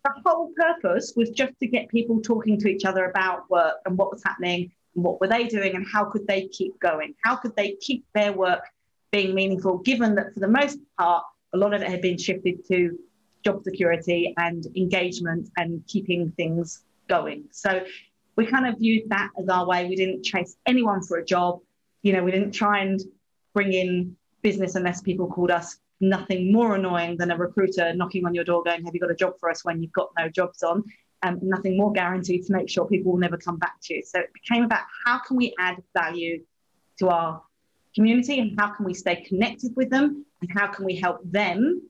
the 0.05 0.13
whole 0.25 0.53
purpose 0.57 1.13
was 1.17 1.31
just 1.31 1.53
to 1.61 1.67
get 1.67 1.89
people 1.89 2.21
talking 2.21 2.59
to 2.61 2.69
each 2.69 2.85
other 2.85 3.05
about 3.05 3.49
work 3.51 3.75
and 3.85 3.99
what 3.99 4.11
was 4.11 4.23
happening 4.25 4.73
and 4.95 5.05
what 5.05 5.21
were 5.21 5.29
they 5.29 5.45
doing 5.45 5.75
and 5.75 5.87
how 5.87 6.05
could 6.05 6.27
they 6.27 6.49
keep 6.49 6.79
going? 6.81 7.15
How 7.23 7.37
could 7.37 7.55
they 7.57 7.73
keep 7.81 8.05
their 8.15 8.33
work 8.33 8.63
being 9.13 9.35
meaningful, 9.35 9.79
given 9.79 10.15
that 10.15 10.33
for 10.33 10.41
the 10.41 10.49
most 10.49 10.79
part, 10.99 11.25
a 11.57 11.59
lot 11.59 11.73
of 11.75 11.83
it 11.83 11.89
had 11.89 12.03
been 12.03 12.19
shifted 12.19 12.67
to 12.69 12.99
job 13.45 13.63
security 13.63 14.35
and 14.37 14.67
engagement 14.77 15.49
and 15.57 15.83
keeping 15.87 16.31
things 16.33 16.85
going. 17.09 17.45
So 17.51 17.85
we 18.37 18.47
kind 18.47 18.67
of 18.67 18.79
viewed 18.79 19.09
that 19.09 19.31
as 19.41 19.49
our 19.49 19.67
way. 19.67 19.87
We 19.87 19.97
didn't 19.97 20.23
chase 20.23 20.57
anyone 20.67 21.03
for 21.03 21.17
a 21.19 21.25
job. 21.25 21.61
You 22.03 22.13
know, 22.13 22.23
we 22.23 22.31
didn't 22.31 22.53
try 22.53 22.81
and 22.81 23.01
bring 23.55 23.73
in 23.73 24.17
business 24.43 24.75
unless 24.75 25.01
people 25.01 25.27
called 25.29 25.51
us 25.51 25.79
nothing 26.01 26.53
more 26.53 26.75
annoying 26.75 27.17
than 27.17 27.31
a 27.31 27.37
recruiter 27.37 27.95
knocking 27.95 28.27
on 28.27 28.35
your 28.35 28.45
door 28.45 28.63
going, 28.63 28.85
Have 28.85 28.95
you 28.95 29.01
got 29.01 29.11
a 29.11 29.15
job 29.15 29.35
for 29.41 29.51
us 29.51 29.65
when 29.65 29.81
you've 29.83 29.93
got 29.93 30.11
no 30.19 30.29
jobs 30.29 30.63
on? 30.63 30.85
Um, 31.23 31.39
nothing 31.43 31.79
more 31.79 31.93
guaranteed 31.93 32.45
to 32.47 32.53
make 32.53 32.69
sure 32.69 32.87
people 32.87 33.13
will 33.13 33.19
never 33.19 33.39
come 33.39 33.57
back 33.57 33.77
to 33.85 33.95
you. 33.95 34.03
So 34.05 34.21
it 34.21 34.31
became 34.35 34.65
about 34.65 34.85
how 35.07 35.19
can 35.21 35.37
we 35.39 35.55
add 35.59 35.77
value 35.95 36.45
to 36.99 37.09
our 37.09 37.43
community 37.97 38.39
and 38.39 38.55
how 38.59 38.69
can 38.69 38.85
we 38.85 38.95
stay 38.95 39.17
connected 39.17 39.75
with 39.75 39.91
them 39.91 40.25
and 40.41 40.51
how 40.55 40.69
can 40.69 40.85
we 40.85 40.95
help 40.95 41.19
them 41.25 41.83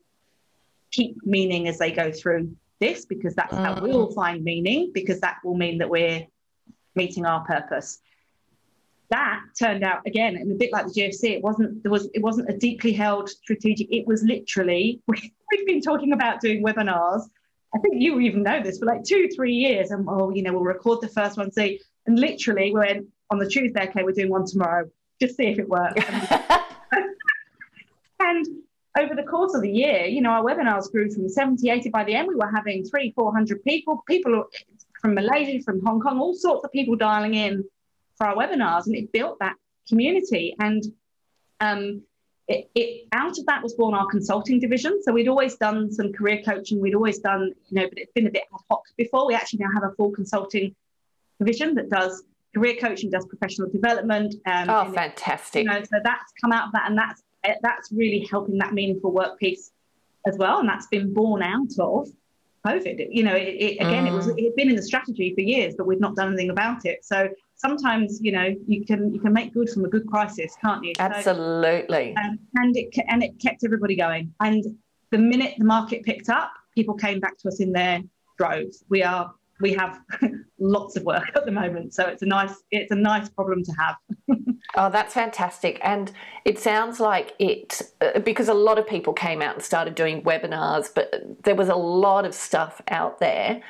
keep 0.92 1.16
meaning 1.26 1.68
as 1.68 1.78
they 1.78 1.90
go 1.90 2.10
through 2.10 2.56
this? 2.80 3.04
Because 3.04 3.34
that's 3.34 3.52
mm. 3.52 3.62
how 3.62 3.82
we'll 3.82 4.12
find 4.12 4.42
meaning 4.42 4.92
because 4.94 5.20
that 5.20 5.38
will 5.44 5.56
mean 5.56 5.78
that 5.78 5.90
we're 5.90 6.26
meeting 6.94 7.26
our 7.26 7.44
purpose. 7.44 7.98
That 9.10 9.40
turned 9.58 9.84
out 9.84 10.00
again 10.06 10.36
and 10.36 10.50
a 10.50 10.54
bit 10.54 10.72
like 10.72 10.86
the 10.86 10.92
GFC 10.92 11.30
it 11.30 11.42
wasn't 11.42 11.82
there 11.82 11.92
was 11.92 12.08
it 12.14 12.22
wasn't 12.22 12.50
a 12.50 12.56
deeply 12.56 12.92
held 12.92 13.28
strategic 13.28 13.92
it 13.92 14.04
was 14.04 14.22
literally 14.24 15.00
we, 15.06 15.32
we've 15.52 15.66
been 15.66 15.80
talking 15.80 16.12
about 16.12 16.40
doing 16.40 16.64
webinars. 16.64 17.22
I 17.74 17.78
think 17.78 17.96
you 17.98 18.18
even 18.20 18.42
know 18.42 18.62
this 18.62 18.78
for 18.78 18.86
like 18.86 19.04
two 19.04 19.28
three 19.34 19.52
years 19.52 19.90
and 19.90 20.06
oh 20.08 20.30
you 20.30 20.42
know 20.42 20.52
we'll 20.52 20.62
record 20.62 21.02
the 21.02 21.08
first 21.08 21.36
one 21.36 21.52
see 21.52 21.80
and 22.06 22.18
literally 22.18 22.72
we 22.72 22.80
went 22.80 23.06
on 23.30 23.38
the 23.38 23.48
Tuesday 23.48 23.88
okay 23.88 24.02
we're 24.02 24.12
doing 24.12 24.30
one 24.30 24.46
tomorrow 24.46 24.90
just 25.20 25.36
see 25.36 25.46
if 25.46 25.58
it 25.58 25.68
works 25.68 26.02
and 28.20 28.46
over 28.98 29.14
the 29.14 29.22
course 29.22 29.54
of 29.54 29.62
the 29.62 29.70
year, 29.70 30.06
you 30.06 30.20
know, 30.20 30.30
our 30.30 30.42
webinars 30.42 30.90
grew 30.90 31.10
from 31.10 31.28
70, 31.28 31.68
80. 31.68 31.90
By 31.90 32.04
the 32.04 32.14
end, 32.14 32.28
we 32.28 32.34
were 32.34 32.50
having 32.50 32.84
three, 32.84 33.12
400 33.14 33.62
people, 33.62 34.02
people 34.08 34.44
from 35.00 35.14
Malaysia, 35.14 35.62
from 35.62 35.84
Hong 35.84 36.00
Kong, 36.00 36.18
all 36.18 36.34
sorts 36.34 36.64
of 36.64 36.72
people 36.72 36.96
dialing 36.96 37.34
in 37.34 37.64
for 38.16 38.26
our 38.26 38.34
webinars. 38.34 38.86
And 38.86 38.96
it 38.96 39.12
built 39.12 39.38
that 39.40 39.54
community. 39.88 40.56
And 40.58 40.82
um, 41.60 42.02
it, 42.48 42.70
it, 42.74 43.08
out 43.12 43.38
of 43.38 43.46
that 43.46 43.62
was 43.62 43.74
born 43.74 43.94
our 43.94 44.06
consulting 44.06 44.60
division. 44.60 45.02
So 45.02 45.12
we'd 45.12 45.28
always 45.28 45.56
done 45.56 45.92
some 45.92 46.12
career 46.12 46.42
coaching. 46.42 46.80
We'd 46.80 46.94
always 46.94 47.18
done, 47.18 47.52
you 47.68 47.80
know, 47.80 47.88
but 47.88 47.98
it's 47.98 48.12
been 48.12 48.26
a 48.26 48.30
bit 48.30 48.44
ad 48.52 48.60
hoc 48.70 48.82
before. 48.96 49.26
We 49.26 49.34
actually 49.34 49.58
now 49.58 49.70
have 49.74 49.84
a 49.84 49.94
full 49.96 50.10
consulting 50.10 50.74
division 51.38 51.74
that 51.74 51.90
does 51.90 52.22
career 52.56 52.76
coaching, 52.80 53.10
does 53.10 53.26
professional 53.26 53.68
development. 53.68 54.34
Um, 54.46 54.70
oh, 54.70 54.92
fantastic! 54.92 55.64
you 55.64 55.70
know, 55.70 55.82
so 55.82 55.98
that's 56.02 56.32
come 56.40 56.52
out 56.52 56.68
of 56.68 56.72
that, 56.72 56.88
and 56.88 56.96
that's 56.96 57.22
that's 57.62 57.92
really 57.92 58.26
helping 58.30 58.58
that 58.58 58.72
meaningful 58.72 59.12
work 59.12 59.38
piece 59.38 59.72
as 60.26 60.36
well, 60.38 60.58
and 60.58 60.68
that's 60.68 60.86
been 60.86 61.12
born 61.12 61.42
out 61.42 61.70
of 61.78 62.08
COVID. 62.66 63.08
You 63.10 63.24
know, 63.24 63.34
it, 63.34 63.48
it, 63.48 63.74
again, 63.76 64.04
mm. 64.04 64.08
it 64.08 64.12
was 64.12 64.26
mm. 64.26 64.38
it 64.38 64.44
had 64.44 64.56
been 64.56 64.70
in 64.70 64.76
the 64.76 64.82
strategy 64.82 65.34
for 65.34 65.42
years, 65.42 65.74
but 65.76 65.86
we've 65.86 66.00
not 66.00 66.16
done 66.16 66.28
anything 66.28 66.50
about 66.50 66.84
it. 66.86 67.04
So 67.04 67.28
sometimes, 67.56 68.20
you 68.22 68.32
know, 68.32 68.54
you 68.66 68.84
can 68.84 69.12
you 69.12 69.20
can 69.20 69.32
make 69.32 69.52
good 69.52 69.68
from 69.68 69.84
a 69.84 69.88
good 69.88 70.06
crisis, 70.06 70.56
can't 70.62 70.82
you? 70.82 70.92
Absolutely. 70.98 72.14
So, 72.16 72.22
um, 72.22 72.38
and 72.56 72.76
it 72.76 72.88
and 73.08 73.22
it 73.22 73.38
kept 73.40 73.64
everybody 73.64 73.96
going. 73.96 74.32
And 74.40 74.64
the 75.10 75.18
minute 75.18 75.54
the 75.58 75.64
market 75.64 76.02
picked 76.04 76.28
up, 76.28 76.52
people 76.74 76.94
came 76.94 77.20
back 77.20 77.38
to 77.38 77.48
us 77.48 77.60
in 77.60 77.72
their 77.72 78.00
droves. 78.38 78.82
We 78.88 79.02
are 79.02 79.32
we 79.60 79.72
have 79.72 80.00
lots 80.58 80.96
of 80.96 81.02
work 81.04 81.30
at 81.34 81.44
the 81.44 81.50
moment 81.50 81.94
so 81.94 82.06
it's 82.06 82.22
a 82.22 82.26
nice 82.26 82.54
it's 82.70 82.90
a 82.90 82.96
nice 82.96 83.28
problem 83.28 83.62
to 83.62 83.72
have 83.72 83.96
oh 84.76 84.90
that's 84.90 85.14
fantastic 85.14 85.78
and 85.82 86.12
it 86.44 86.58
sounds 86.58 87.00
like 87.00 87.34
it 87.38 87.82
uh, 88.00 88.18
because 88.20 88.48
a 88.48 88.54
lot 88.54 88.78
of 88.78 88.86
people 88.86 89.12
came 89.12 89.42
out 89.42 89.54
and 89.54 89.62
started 89.62 89.94
doing 89.94 90.22
webinars 90.22 90.88
but 90.94 91.42
there 91.44 91.54
was 91.54 91.68
a 91.68 91.76
lot 91.76 92.24
of 92.24 92.34
stuff 92.34 92.80
out 92.88 93.20
there 93.20 93.60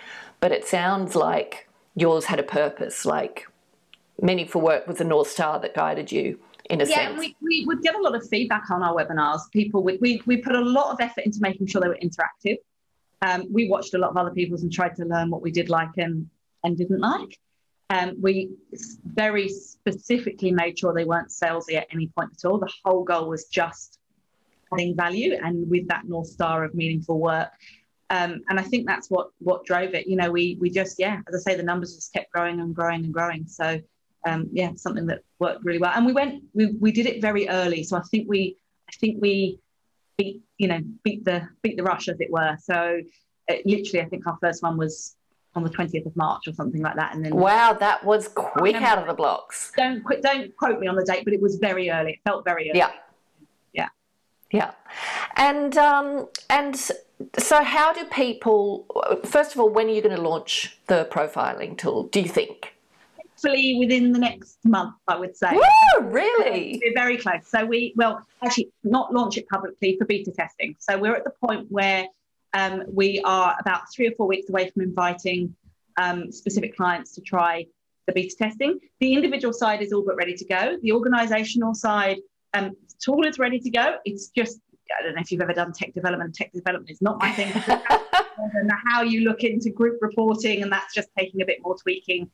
but 0.41 0.53
it 0.53 0.67
sounds 0.67 1.15
like 1.15 1.69
yours 1.95 2.25
had 2.27 2.39
a 2.39 2.45
purpose 2.45 3.05
like 3.05 3.47
meaningful 4.21 4.61
work 4.61 4.87
was 4.87 4.99
the 4.99 5.05
north 5.05 5.29
star 5.29 5.61
that 5.61 5.75
guided 5.75 6.11
you 6.11 6.39
in 6.71 6.81
a 6.81 6.85
yeah, 6.85 7.09
sense. 7.09 7.19
we, 7.19 7.37
we 7.41 7.65
would 7.67 7.83
get 7.83 7.95
a 7.95 7.99
lot 8.01 8.15
of 8.15 8.29
feedback 8.29 8.71
on 8.71 8.83
our 8.83 8.95
webinars. 8.95 9.41
People, 9.53 9.83
we, 9.83 9.99
we, 9.99 10.23
we 10.27 10.39
put 10.39 10.55
a 10.55 10.61
lot 10.61 10.93
of 10.93 11.01
effort 11.01 11.25
into 11.25 11.39
making 11.41 11.67
sure 11.67 11.81
they 11.81 11.89
were 11.89 11.99
interactive. 12.03 12.57
Um, 13.23 13.47
we 13.51 13.69
watched 13.69 13.95
a 13.95 13.99
lot 13.99 14.11
of 14.11 14.17
other 14.17 14.31
people's 14.31 14.63
and 14.63 14.73
tried 14.73 14.97
to 14.97 15.05
learn 15.05 15.31
what 15.31 15.43
we 15.43 15.51
did 15.51 15.69
like 15.69 15.97
and, 15.97 16.29
and 16.65 16.77
didn't 16.77 17.01
like. 17.01 17.39
Um, 17.89 18.17
we 18.21 18.51
very 19.05 19.49
specifically 19.49 20.51
made 20.51 20.79
sure 20.79 20.93
they 20.93 21.05
weren't 21.05 21.29
salesy 21.29 21.75
at 21.75 21.87
any 21.93 22.09
point 22.09 22.31
at 22.33 22.49
all. 22.49 22.59
The 22.59 22.73
whole 22.85 23.05
goal 23.05 23.29
was 23.29 23.47
just 23.47 24.01
adding 24.73 24.97
value 24.97 25.39
and 25.43 25.69
with 25.71 25.87
that 25.89 26.05
North 26.07 26.27
Star 26.27 26.65
of 26.65 26.75
meaningful 26.75 27.21
work. 27.21 27.51
Um, 28.11 28.43
and 28.49 28.59
I 28.59 28.63
think 28.63 28.87
that's 28.87 29.11
what 29.11 29.31
what 29.39 29.65
drove 29.65 29.95
it. 29.95 30.07
You 30.07 30.17
know, 30.17 30.31
we 30.31 30.57
we 30.61 30.71
just 30.71 30.99
yeah, 30.99 31.21
as 31.29 31.35
I 31.35 31.53
say, 31.53 31.57
the 31.57 31.63
numbers 31.63 31.95
just 31.95 32.13
kept 32.13 32.31
growing 32.33 32.61
and 32.61 32.75
growing 32.75 33.05
and 33.05 33.13
growing. 33.13 33.47
So 33.47 33.81
um, 34.27 34.49
yeah, 34.53 34.73
something 34.77 35.07
that 35.07 35.23
worked 35.39 35.65
really 35.65 35.79
well. 35.79 35.93
And 35.95 36.07
we 36.07 36.13
went 36.13 36.43
we 36.55 36.67
we 36.81 36.93
did 36.93 37.07
it 37.07 37.21
very 37.21 37.49
early. 37.49 37.83
So 37.83 37.97
I 37.97 38.03
think 38.03 38.29
we 38.29 38.57
I 38.89 38.93
think 39.01 39.21
we 39.21 39.59
beat 40.17 40.43
you 40.59 40.69
know 40.69 40.81
beat 41.03 41.25
the 41.25 41.49
beat 41.63 41.77
the 41.77 41.83
rush 41.83 42.09
as 42.09 42.21
it 42.21 42.31
were. 42.31 42.57
So 42.63 43.01
it, 43.49 43.67
literally, 43.67 44.05
I 44.05 44.09
think 44.09 44.27
our 44.27 44.39
first 44.41 44.63
one 44.63 44.77
was 44.77 45.17
on 45.55 45.65
the 45.65 45.71
20th 45.71 46.05
of 46.05 46.15
March 46.17 46.47
or 46.47 46.53
something 46.53 46.83
like 46.83 46.97
that. 46.97 47.15
And 47.15 47.25
then 47.25 47.35
wow, 47.35 47.73
that 47.73 48.05
was 48.05 48.29
quick 48.29 48.77
out 48.77 48.99
of 48.99 49.07
the 49.07 49.15
blocks. 49.15 49.73
Don't 49.77 50.05
don't 50.23 50.55
quote 50.57 50.79
me 50.81 50.87
on 50.87 50.97
the 50.97 51.05
date, 51.05 51.25
but 51.25 51.33
it 51.33 51.41
was 51.41 51.57
very 51.57 51.91
early. 51.91 52.13
It 52.13 52.19
felt 52.25 52.45
very 52.45 52.71
early. 52.71 52.79
Yeah, 52.79 52.93
yeah, 53.73 53.89
yeah. 54.51 54.73
And 55.37 55.77
um, 55.77 56.29
and 56.51 56.77
so, 57.39 57.63
how 57.63 57.93
do 57.93 58.05
people? 58.07 58.87
First 59.25 59.55
of 59.55 59.61
all, 59.61 59.71
when 59.71 59.87
are 59.87 59.93
you 59.93 60.03
going 60.03 60.17
to 60.17 60.23
launch 60.23 60.79
the 60.87 61.09
profiling 61.11 61.77
tool? 61.77 62.05
Do 62.05 62.21
you 62.21 62.29
think? 62.29 62.76
Hopefully 63.37 63.77
within 63.79 64.13
the 64.13 64.19
next 64.19 64.59
month, 64.65 64.95
I 65.09 65.17
would 65.17 65.37
say. 65.37 65.53
Woo, 65.53 66.07
really? 66.07 66.81
We're 66.83 66.95
very 66.95 67.17
close. 67.17 67.47
So 67.47 67.65
we, 67.65 67.93
well, 67.97 68.27
actually 68.43 68.71
not 68.85 69.13
launch 69.13 69.37
it 69.37 69.49
publicly 69.49 69.97
for 69.99 70.05
beta 70.05 70.33
testing. 70.33 70.77
So 70.79 70.99
we're 70.99 71.15
at 71.15 71.25
the 71.25 71.33
point 71.45 71.71
where 71.71 72.07
um, 72.55 72.85
we 72.89 73.21
are 73.25 73.57
about 73.61 73.93
three 73.95 74.09
or 74.09 74.13
four 74.13 74.27
weeks 74.27 74.49
away 74.49 74.71
from 74.71 74.83
inviting 74.83 75.55
um, 75.99 76.33
specific 76.33 76.77
clients 76.77 77.15
to 77.15 77.21
try 77.21 77.67
the 78.07 78.13
beta 78.13 78.35
testing. 78.37 78.79
The 79.01 79.15
individual 79.15 79.53
side 79.53 79.83
is 79.83 79.93
all 79.93 80.05
but 80.05 80.17
ready 80.17 80.35
to 80.35 80.45
go. 80.45 80.79
The 80.83 80.93
organizational 80.93 81.75
side, 81.75 82.19
um, 82.55 82.77
tool 83.01 83.27
is 83.27 83.39
ready 83.39 83.59
to 83.61 83.71
go. 83.71 83.97
It's 84.05 84.29
just, 84.29 84.61
I 84.99 85.03
don't 85.03 85.15
know 85.15 85.21
if 85.21 85.31
you've 85.31 85.43
ever 85.43 85.53
done 85.53 85.73
tech 85.73 85.93
development. 85.93 86.35
Tech 86.35 86.53
development 86.53 86.91
is 86.91 87.03
not 87.03 87.21
my 87.21 87.33
thing. 87.33 87.53
and 88.55 88.71
how 88.89 89.03
you 89.03 89.23
look 89.23 89.43
into 89.43 89.71
group 89.71 89.99
reporting, 90.01 90.63
and 90.63 90.73
that's 90.73 90.95
just 90.95 91.09
taking 91.19 91.43
a 91.43 91.45
bit 91.45 91.59
more 91.63 91.77
tweaking 91.77 92.31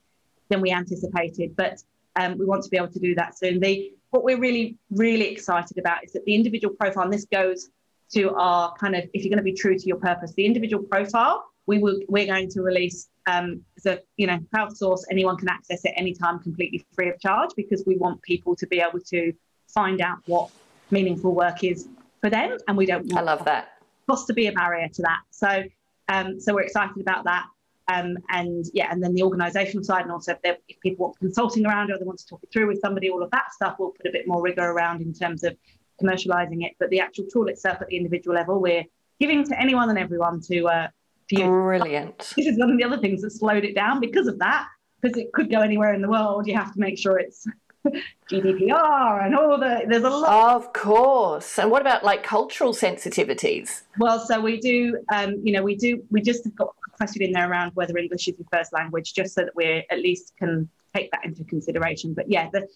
than 0.53 0.61
we 0.61 0.70
anticipated. 0.70 1.57
But 1.57 1.82
um, 2.16 2.38
we 2.38 2.44
want 2.44 2.62
to 2.64 2.70
be 2.70 2.76
able 2.76 2.92
to 2.98 2.98
do 2.98 3.14
that 3.14 3.38
soon. 3.38 3.59
The, 3.61 3.92
what 4.11 4.22
we're 4.22 4.38
really, 4.38 4.76
really 4.90 5.28
excited 5.28 5.78
about 5.78 6.05
is 6.05 6.12
that 6.12 6.24
the 6.26 6.34
individual 6.34 6.74
profile, 6.74 7.05
and 7.05 7.12
this 7.12 7.24
goes 7.24 7.70
to 8.14 8.34
our 8.34 8.74
kind 8.74 8.94
of, 8.94 9.05
if 9.14 9.22
you're 9.22 9.30
going 9.30 9.38
to 9.38 9.50
be 9.53 9.55
true 9.55 9.76
to 9.78 9.86
your 9.86 9.96
purpose, 9.96 10.32
the 10.34 10.44
individual 10.44 10.84
profile, 10.84 11.44
we 11.66 11.78
will, 11.78 11.98
we're 12.09 12.26
going 12.26 12.50
to 12.50 12.61
release 12.61 13.09
um, 13.26 13.62
as 13.78 13.86
a, 13.86 14.00
you 14.16 14.26
know, 14.26 14.38
crowdsource, 14.53 15.03
anyone 15.11 15.36
can 15.36 15.48
access 15.48 15.84
it 15.84 15.94
anytime 15.96 16.38
completely 16.40 16.84
free 16.92 17.09
of 17.09 17.18
charge 17.20 17.50
because 17.57 17.84
we 17.86 17.96
want 17.96 18.20
people 18.22 18.55
to 18.57 18.66
be 18.66 18.80
able 18.80 19.00
to 19.09 19.32
find 19.68 20.00
out 20.03 20.18
what 20.26 20.50
meaningful 20.90 21.32
work 21.34 21.64
is 21.64 21.88
for 22.20 22.28
them. 22.28 22.59
And 22.68 22.76
we 22.76 22.84
don't 22.84 23.07
want 23.07 23.26
I 23.26 23.32
love 23.32 23.44
that. 23.46 23.78
cost 24.11 24.26
to 24.26 24.34
be 24.34 24.48
a 24.48 24.53
barrier 24.53 24.88
to 24.88 25.03
that. 25.03 25.20
So, 25.30 25.62
um, 26.09 26.38
so 26.40 26.53
we're 26.55 26.62
excited 26.62 27.00
about 27.00 27.24
that. 27.24 27.46
Um, 27.88 28.16
and 28.28 28.64
yeah, 28.72 28.88
and 28.90 29.02
then 29.02 29.14
the 29.14 29.22
organisational 29.22 29.84
side, 29.84 30.02
and 30.02 30.12
also 30.12 30.36
if, 30.44 30.56
if, 30.68 30.80
people 30.80 31.06
want 31.06 31.18
consulting 31.18 31.66
around 31.66 31.90
it 31.90 31.94
or 31.94 31.98
they 31.98 32.04
want 32.04 32.18
to 32.20 32.26
talk 32.26 32.42
it 32.42 32.52
through 32.52 32.68
with 32.68 32.80
somebody, 32.80 33.10
all 33.10 33.22
of 33.22 33.30
that 33.32 33.52
stuff, 33.52 33.76
we'll 33.78 33.90
put 33.90 34.06
a 34.06 34.12
bit 34.12 34.26
more 34.26 34.40
rigor 34.40 34.62
around 34.62 35.02
in 35.02 35.12
terms 35.12 35.42
of 35.42 35.56
commercialising 36.00 36.64
it. 36.64 36.72
But 36.78 36.90
the 36.90 37.00
actual 37.00 37.26
tool 37.26 37.48
itself 37.48 37.78
at 37.80 37.88
the 37.88 37.96
individual 37.96 38.36
level, 38.36 38.60
we're 38.60 38.84
giving 39.20 39.44
to 39.44 39.60
anyone 39.60 39.90
and 39.90 39.98
everyone 39.98 40.40
to, 40.42 40.66
uh, 40.66 40.88
to 41.30 41.36
use. 41.36 41.48
Brilliant. 41.48 42.32
This 42.36 42.46
is 42.46 42.58
one 42.58 42.70
of 42.70 42.78
the 42.78 42.84
other 42.84 42.98
things 42.98 43.22
that 43.22 43.30
slowed 43.30 43.64
it 43.64 43.74
down 43.74 44.00
because 44.00 44.28
of 44.28 44.38
that, 44.38 44.68
because 45.00 45.18
it 45.18 45.32
could 45.32 45.50
go 45.50 45.60
anywhere 45.60 45.92
in 45.92 46.02
the 46.02 46.08
world. 46.08 46.46
You 46.46 46.54
have 46.54 46.72
to 46.74 46.80
make 46.80 46.98
sure 46.98 47.18
it's 47.18 47.46
GDPR 48.30 49.26
and 49.26 49.34
all 49.36 49.58
the 49.58 49.82
there's 49.86 50.04
a 50.04 50.10
lot. 50.10 50.56
Of 50.56 50.72
course. 50.72 51.58
And 51.58 51.70
what 51.70 51.82
about 51.82 52.04
like 52.04 52.22
cultural 52.22 52.72
sensitivities? 52.72 53.82
Well, 53.98 54.20
so 54.20 54.40
we 54.40 54.60
do, 54.60 54.98
um, 55.12 55.40
you 55.42 55.52
know, 55.52 55.62
we 55.62 55.76
do, 55.76 56.02
we 56.10 56.20
just 56.20 56.44
have 56.44 56.54
got 56.54 56.74
a 56.86 56.96
question 56.96 57.22
in 57.22 57.32
there 57.32 57.50
around 57.50 57.72
whether 57.74 57.96
English 57.96 58.28
is 58.28 58.34
your 58.38 58.46
first 58.52 58.72
language, 58.72 59.14
just 59.14 59.34
so 59.34 59.42
that 59.42 59.54
we 59.56 59.84
at 59.90 59.98
least 59.98 60.32
can 60.38 60.68
take 60.94 61.10
that 61.10 61.24
into 61.24 61.44
consideration. 61.44 62.14
But 62.14 62.30
yeah, 62.30 62.48
the 62.52 62.68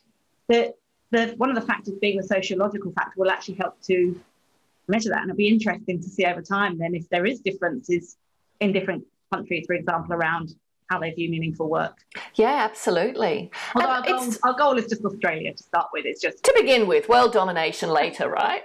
the 0.49 0.75
the 1.11 1.35
one 1.37 1.51
of 1.51 1.57
the 1.57 1.67
factors 1.67 1.95
being 2.01 2.17
the 2.17 2.27
sociological 2.27 2.93
factor 2.93 3.15
will 3.17 3.31
actually 3.31 3.55
help 3.55 3.81
to 3.83 4.21
measure 4.89 5.11
that, 5.11 5.23
and 5.23 5.31
it'll 5.31 5.37
be 5.37 5.49
interesting 5.49 6.01
to 6.01 6.09
see 6.09 6.25
over 6.25 6.43
time 6.43 6.79
then 6.79 6.95
if 6.95 7.09
there 7.09 7.27
is 7.27 7.41
differences 7.41 8.17
in 8.61 8.73
different 8.73 9.05
countries, 9.33 9.65
for 9.67 9.75
example, 9.75 10.15
around 10.15 10.55
how 10.89 10.99
they 10.99 11.11
view 11.11 11.31
meaningful 11.31 11.69
work. 11.69 11.97
Yeah, 12.35 12.57
absolutely. 12.65 13.51
Although 13.75 13.89
our 13.89 14.03
goal, 14.03 14.33
our 14.43 14.53
goal, 14.55 14.79
is 14.79 14.87
just 14.87 15.05
Australia 15.05 15.55
to 15.55 15.63
start 15.63 15.89
with. 15.93 16.05
It's 16.07 16.21
just 16.21 16.43
to 16.45 16.55
begin 16.57 16.87
with, 16.87 17.09
world 17.09 17.33
domination 17.33 17.91
later, 17.91 18.29
right? 18.29 18.65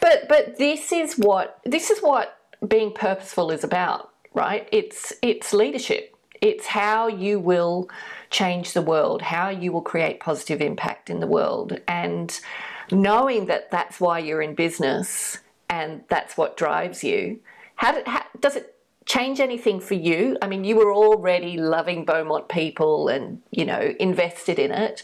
but 0.00 0.28
but 0.28 0.58
this 0.58 0.92
is 0.92 1.14
what 1.14 1.60
this 1.64 1.90
is 1.90 2.00
what 2.00 2.38
being 2.66 2.92
purposeful 2.92 3.50
is 3.50 3.64
about, 3.64 4.10
right? 4.34 4.68
It's 4.72 5.12
it's 5.22 5.52
leadership. 5.52 6.16
It's 6.40 6.66
how 6.66 7.06
you 7.06 7.38
will 7.38 7.88
change 8.30 8.72
the 8.72 8.82
world, 8.82 9.22
how 9.22 9.48
you 9.48 9.70
will 9.70 9.82
create 9.82 10.18
positive 10.18 10.60
impact 10.60 11.08
in 11.08 11.20
the 11.20 11.26
world, 11.26 11.78
and 11.86 12.40
knowing 12.90 13.46
that 13.46 13.70
that's 13.70 14.00
why 14.00 14.18
you're 14.18 14.42
in 14.42 14.54
business 14.54 15.38
and 15.70 16.02
that's 16.08 16.36
what 16.36 16.56
drives 16.56 17.04
you. 17.04 17.40
How, 17.76 17.92
did, 17.92 18.06
how 18.06 18.24
does 18.40 18.56
it 18.56 18.71
change 19.06 19.40
anything 19.40 19.80
for 19.80 19.94
you? 19.94 20.36
I 20.42 20.46
mean, 20.46 20.64
you 20.64 20.76
were 20.76 20.92
already 20.92 21.56
loving 21.56 22.04
Beaumont 22.04 22.48
people 22.48 23.08
and, 23.08 23.40
you 23.50 23.64
know, 23.64 23.94
invested 23.98 24.58
in 24.58 24.70
it. 24.70 25.02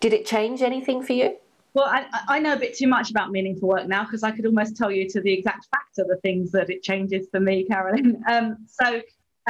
Did 0.00 0.12
it 0.12 0.26
change 0.26 0.62
anything 0.62 1.02
for 1.02 1.12
you? 1.12 1.36
Well, 1.72 1.86
I, 1.86 2.06
I 2.28 2.38
know 2.40 2.54
a 2.54 2.58
bit 2.58 2.76
too 2.76 2.88
much 2.88 3.10
about 3.10 3.30
meaningful 3.30 3.68
work 3.68 3.86
now 3.86 4.04
because 4.04 4.22
I 4.22 4.32
could 4.32 4.44
almost 4.44 4.76
tell 4.76 4.90
you 4.90 5.08
to 5.10 5.20
the 5.20 5.32
exact 5.32 5.68
fact 5.70 5.98
of 5.98 6.08
the 6.08 6.16
things 6.16 6.50
that 6.52 6.68
it 6.68 6.82
changes 6.82 7.28
for 7.30 7.40
me, 7.40 7.64
Carolyn. 7.64 8.22
Um, 8.30 8.58
so 8.66 9.00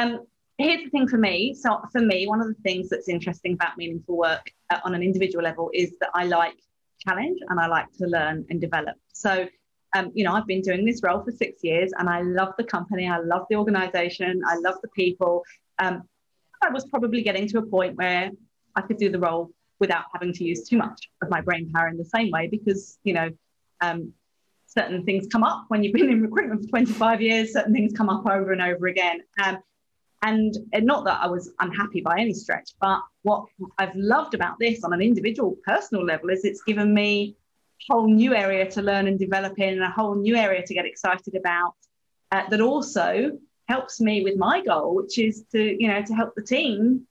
um, 0.01 0.27
here's 0.59 0.85
the 0.85 0.91
thing 0.91 1.09
for 1.09 1.19
me. 1.19 1.55
So 1.55 1.81
for 1.93 2.01
me, 2.01 2.27
one 2.27 2.41
of 2.41 2.49
the 2.49 2.63
things 2.63 2.89
that's 2.89 3.09
interesting 3.09 3.55
about 3.55 3.77
meaningful 3.77 4.17
work 4.17 4.53
uh, 4.71 4.81
on 4.85 4.95
an 4.95 5.03
individual 5.03 5.43
level 5.43 5.71
is 5.73 5.97
that 6.01 6.11
I 6.15 6.25
like 6.25 6.57
challenge 6.99 7.41
and 7.49 7.59
I 7.59 7.67
like 7.67 7.91
to 7.99 8.07
learn 8.07 8.47
and 8.51 8.61
develop. 8.61 8.97
So 9.13 9.49
um, 9.95 10.11
you 10.15 10.25
know, 10.25 10.33
I've 10.33 10.47
been 10.47 10.61
doing 10.61 10.85
this 10.85 11.03
role 11.03 11.23
for 11.23 11.33
six 11.33 11.65
years 11.65 11.93
and 11.99 12.09
I 12.09 12.23
love 12.23 12.55
the 12.57 12.65
company, 12.65 13.09
I 13.09 13.19
love 13.19 13.47
the 13.51 13.57
organization, 13.57 14.43
I 14.47 14.57
love 14.57 14.77
the 14.83 14.89
people. 14.89 15.45
Um, 15.79 16.03
I 16.63 16.71
was 16.71 16.85
probably 16.87 17.23
getting 17.23 17.49
to 17.49 17.59
a 17.59 17.63
point 17.63 17.97
where 17.97 18.31
I 18.77 18.81
could 18.83 18.99
do 18.99 19.11
the 19.11 19.19
role 19.19 19.51
without 19.81 20.05
having 20.13 20.33
to 20.35 20.45
use 20.45 20.69
too 20.69 20.77
much 20.77 21.09
of 21.23 21.31
my 21.31 21.41
brain 21.41 21.71
power 21.73 21.89
in 21.89 21.97
the 21.97 22.05
same 22.05 22.31
way 22.31 22.47
because, 22.49 22.99
you 23.03 23.15
know, 23.15 23.31
um, 23.81 24.13
certain 24.67 25.05
things 25.05 25.27
come 25.27 25.43
up 25.43 25.65
when 25.69 25.83
you've 25.83 25.95
been 25.95 26.11
in 26.11 26.23
recruitment 26.23 26.63
for 26.63 26.69
25 26.69 27.23
years, 27.23 27.53
certain 27.53 27.73
things 27.73 27.93
come 27.97 28.09
up 28.09 28.27
over 28.27 28.53
and 28.53 28.63
over 28.63 28.87
again. 28.87 29.21
Um, 29.43 29.59
and, 30.23 30.55
and 30.75 30.85
not 30.85 31.05
that 31.07 31.19
I 31.23 31.27
was 31.27 31.51
unhappy 31.61 32.03
by 32.03 32.19
any 32.19 32.35
stretch, 32.35 32.73
but 32.81 33.01
what 33.23 33.47
I've 33.79 33.95
loved 33.97 34.35
about 34.35 34.57
this 34.61 34.85
on 34.85 34.93
an 34.93 35.01
individual 35.01 35.57
personal 35.65 36.05
level 36.05 36.29
is 36.29 36.45
it's 36.45 36.63
given 36.63 36.93
me 36.93 37.37
whole 37.89 38.09
new 38.09 38.35
area 38.35 38.71
to 38.71 38.83
learn 38.83 39.07
and 39.07 39.19
develop 39.19 39.59
in 39.59 39.75
and 39.75 39.83
a 39.83 39.91
whole 39.91 40.15
new 40.15 40.37
area 40.37 40.65
to 40.65 40.75
get 40.75 40.85
excited 40.85 41.35
about 41.35 41.75
uh, 42.33 42.43
that 42.51 42.61
also 42.61 43.39
helps 43.69 44.01
me 44.01 44.23
with 44.23 44.37
my 44.37 44.63
goal 44.63 44.95
which 44.95 45.19
is 45.19 45.45
to 45.53 45.77
you 45.81 45.89
know 45.89 46.03
to 46.03 46.15
help 46.15 46.35
the 46.35 46.43
team 46.43 47.07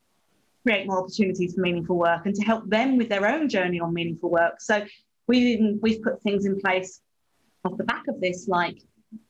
create 0.63 0.87
more 0.87 0.99
opportunities 0.99 1.55
for 1.55 1.61
meaningful 1.61 1.97
work 1.97 2.25
and 2.25 2.35
to 2.35 2.43
help 2.43 2.69
them 2.69 2.97
with 2.97 3.09
their 3.09 3.27
own 3.27 3.49
journey 3.49 3.79
on 3.79 3.93
meaningful 3.93 4.29
work. 4.29 4.61
So 4.61 4.85
we've 5.27 5.79
we've 5.81 6.01
put 6.01 6.21
things 6.21 6.45
in 6.45 6.59
place 6.59 7.01
off 7.65 7.77
the 7.77 7.83
back 7.83 8.07
of 8.07 8.19
this 8.21 8.47
like 8.47 8.77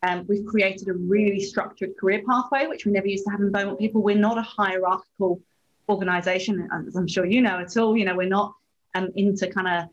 um, 0.03 0.25
we've 0.27 0.45
created 0.45 0.89
a 0.89 0.93
really 0.93 1.39
structured 1.39 1.95
career 1.97 2.21
pathway 2.27 2.67
which 2.67 2.85
we 2.85 2.91
never 2.91 3.07
used 3.07 3.25
to 3.25 3.31
have 3.31 3.39
in 3.39 3.51
Beaumont. 3.51 3.79
People 3.79 4.01
we're 4.01 4.17
not 4.17 4.37
a 4.37 4.41
hierarchical 4.41 5.41
organization 5.87 6.67
as 6.87 6.95
i'm 6.95 7.07
sure 7.07 7.25
you 7.25 7.41
know 7.41 7.59
at 7.59 7.75
all. 7.77 7.95
You 7.97 8.05
know 8.05 8.15
we're 8.15 8.27
not 8.27 8.53
um, 8.95 9.09
into 9.15 9.47
kind 9.47 9.67
of 9.67 9.89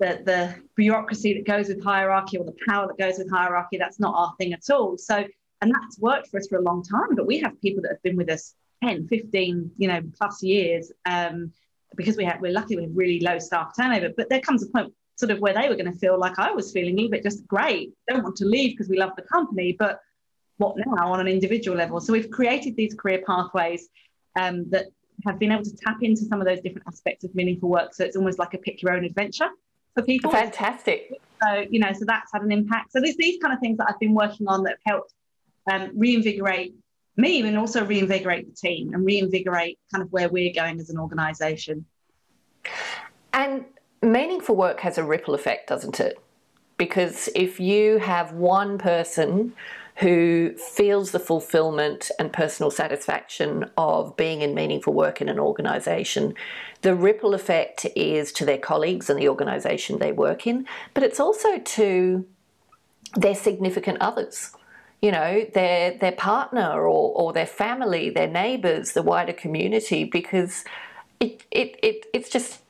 the, 0.00 0.22
the 0.24 0.54
bureaucracy 0.76 1.34
that 1.34 1.46
goes 1.46 1.68
with 1.68 1.82
hierarchy 1.82 2.36
or 2.36 2.44
the 2.44 2.56
power 2.68 2.86
that 2.86 2.98
goes 2.98 3.18
with 3.18 3.30
hierarchy. 3.30 3.78
That's 3.78 4.00
not 4.00 4.14
our 4.14 4.34
thing 4.38 4.52
at 4.52 4.68
all. 4.70 4.98
So, 4.98 5.24
and 5.60 5.72
that's 5.72 5.98
worked 5.98 6.28
for 6.28 6.38
us 6.38 6.48
for 6.48 6.58
a 6.58 6.62
long 6.62 6.82
time, 6.82 7.14
but 7.14 7.26
we 7.26 7.38
have 7.40 7.60
people 7.60 7.82
that 7.82 7.92
have 7.92 8.02
been 8.02 8.16
with 8.16 8.30
us 8.30 8.54
10, 8.82 9.08
15, 9.08 9.70
you 9.78 9.88
know, 9.88 10.00
plus 10.18 10.42
years 10.42 10.92
um, 11.06 11.52
because 11.96 12.16
we 12.16 12.24
have, 12.24 12.40
we're 12.40 12.52
lucky 12.52 12.76
we 12.76 12.82
have 12.82 12.96
really 12.96 13.20
low 13.20 13.38
staff 13.38 13.72
turnover. 13.76 14.10
But 14.16 14.28
there 14.28 14.40
comes 14.40 14.62
a 14.62 14.66
point 14.66 14.92
sort 15.16 15.30
of 15.30 15.38
where 15.38 15.54
they 15.54 15.68
were 15.68 15.76
going 15.76 15.92
to 15.92 15.98
feel 15.98 16.18
like 16.18 16.38
I 16.38 16.50
was 16.50 16.72
feeling 16.72 16.94
a 16.94 16.96
little 16.96 17.10
bit 17.10 17.22
just 17.22 17.46
great. 17.46 17.92
Don't 18.08 18.24
want 18.24 18.36
to 18.36 18.46
leave 18.46 18.72
because 18.72 18.88
we 18.88 18.98
love 18.98 19.12
the 19.16 19.22
company, 19.22 19.76
but 19.78 20.00
what 20.56 20.76
now 20.76 21.12
on 21.12 21.20
an 21.20 21.28
individual 21.28 21.76
level? 21.76 22.00
So 22.00 22.12
we've 22.12 22.30
created 22.30 22.74
these 22.76 22.94
career 22.94 23.22
pathways 23.24 23.88
um, 24.36 24.68
that 24.70 24.86
have 25.24 25.38
been 25.38 25.52
able 25.52 25.62
to 25.62 25.76
tap 25.76 25.98
into 26.02 26.24
some 26.24 26.40
of 26.40 26.46
those 26.46 26.60
different 26.60 26.88
aspects 26.88 27.24
of 27.24 27.32
meaningful 27.34 27.68
work. 27.68 27.94
So 27.94 28.04
it's 28.04 28.16
almost 28.16 28.40
like 28.40 28.54
a 28.54 28.58
pick 28.58 28.82
your 28.82 28.92
own 28.92 29.04
adventure 29.04 29.48
for 29.94 30.02
people. 30.02 30.30
Fantastic. 30.30 31.20
So, 31.42 31.64
you 31.70 31.78
know, 31.80 31.92
so 31.92 32.04
that's 32.04 32.32
had 32.32 32.42
an 32.42 32.52
impact. 32.52 32.92
So 32.92 33.00
there's 33.00 33.16
these 33.16 33.40
kind 33.42 33.54
of 33.54 33.60
things 33.60 33.78
that 33.78 33.86
I've 33.88 34.00
been 34.00 34.14
working 34.14 34.48
on 34.48 34.62
that 34.64 34.76
have 34.84 34.94
helped 34.94 35.14
um, 35.70 35.90
reinvigorate 35.94 36.74
me 37.16 37.46
and 37.46 37.56
also 37.56 37.84
reinvigorate 37.84 38.48
the 38.48 38.56
team 38.56 38.92
and 38.92 39.04
reinvigorate 39.04 39.78
kind 39.92 40.02
of 40.02 40.12
where 40.12 40.28
we're 40.28 40.52
going 40.52 40.80
as 40.80 40.90
an 40.90 40.98
organization. 40.98 41.84
And 43.32 43.64
meaningful 44.02 44.56
work 44.56 44.80
has 44.80 44.98
a 44.98 45.04
ripple 45.04 45.34
effect, 45.34 45.68
doesn't 45.68 46.00
it? 46.00 46.18
Because 46.76 47.28
if 47.34 47.60
you 47.60 47.98
have 47.98 48.32
one 48.32 48.78
person 48.78 49.54
who 49.96 50.52
feels 50.56 51.12
the 51.12 51.20
fulfillment 51.20 52.10
and 52.18 52.32
personal 52.32 52.70
satisfaction 52.70 53.70
of 53.76 54.16
being 54.16 54.42
in 54.42 54.54
meaningful 54.54 54.92
work 54.92 55.20
in 55.20 55.28
an 55.28 55.38
organisation. 55.38 56.34
The 56.82 56.96
ripple 56.96 57.32
effect 57.32 57.86
is 57.94 58.32
to 58.32 58.44
their 58.44 58.58
colleagues 58.58 59.08
and 59.08 59.18
the 59.18 59.28
organisation 59.28 59.98
they 59.98 60.10
work 60.10 60.46
in, 60.46 60.66
but 60.94 61.04
it's 61.04 61.20
also 61.20 61.58
to 61.58 62.26
their 63.14 63.36
significant 63.36 63.98
others. 64.00 64.50
You 65.00 65.12
know, 65.12 65.46
their 65.52 65.96
their 65.98 66.12
partner 66.12 66.80
or, 66.80 67.12
or 67.14 67.32
their 67.32 67.46
family, 67.46 68.10
their 68.10 68.26
neighbours, 68.26 68.92
the 68.92 69.02
wider 69.02 69.34
community, 69.34 70.04
because 70.04 70.64
it, 71.20 71.44
it, 71.50 71.78
it 71.82 72.06
it's 72.12 72.30
just 72.30 72.62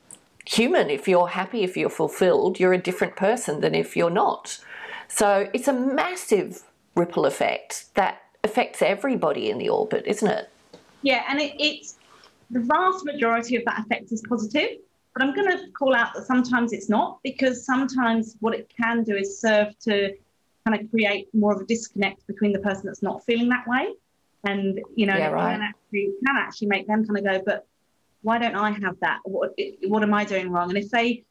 human. 0.45 0.89
If 0.89 1.07
you're 1.07 1.29
happy, 1.29 1.63
if 1.63 1.75
you're 1.75 1.89
fulfilled, 1.89 2.59
you're 2.59 2.73
a 2.73 2.77
different 2.77 3.15
person 3.15 3.61
than 3.61 3.73
if 3.73 3.95
you're 3.95 4.09
not. 4.09 4.59
So 5.07 5.49
it's 5.53 5.67
a 5.67 5.73
massive 5.73 6.63
ripple 6.95 7.25
effect 7.25 7.93
that 7.95 8.21
affects 8.43 8.81
everybody 8.81 9.49
in 9.49 9.57
the 9.57 9.69
orbit, 9.69 10.03
isn't 10.05 10.27
it? 10.27 10.49
Yeah, 11.01 11.23
and 11.29 11.39
it, 11.41 11.53
it's 11.59 11.97
the 12.51 12.59
vast 12.59 13.05
majority 13.05 13.55
of 13.55 13.65
that 13.65 13.79
effect 13.79 14.11
is 14.11 14.23
positive. 14.27 14.79
But 15.13 15.23
I'm 15.23 15.33
going 15.33 15.49
to 15.49 15.71
call 15.71 15.95
out 15.95 16.13
that 16.13 16.25
sometimes 16.25 16.73
it's 16.73 16.89
not 16.89 17.19
because 17.23 17.65
sometimes 17.65 18.35
what 18.41 18.53
it 18.53 18.69
can 18.75 19.03
do 19.03 19.15
is 19.15 19.39
serve 19.39 19.77
to 19.79 20.13
kind 20.65 20.81
of 20.81 20.89
create 20.91 21.33
more 21.33 21.53
of 21.53 21.61
a 21.61 21.65
disconnect 21.65 22.27
between 22.27 22.51
the 22.51 22.59
person 22.59 22.83
that's 22.87 23.01
not 23.01 23.23
feeling 23.23 23.47
that 23.49 23.65
way. 23.65 23.93
And, 24.43 24.81
you 24.95 25.05
know, 25.05 25.15
yeah, 25.15 25.29
right. 25.29 25.53
can, 25.53 25.61
actually, 25.61 26.13
can 26.25 26.35
actually 26.35 26.67
make 26.67 26.87
them 26.87 27.05
kind 27.05 27.17
of 27.17 27.23
go, 27.23 27.43
but 27.45 27.65
why 28.23 28.39
don't 28.39 28.55
I 28.55 28.71
have 28.71 28.99
that? 28.99 29.19
What, 29.23 29.57
what 29.87 30.03
am 30.03 30.13
I 30.13 30.25
doing 30.25 30.51
wrong? 30.51 30.69
And 30.69 30.77
if 30.77 30.89
they 30.89 31.23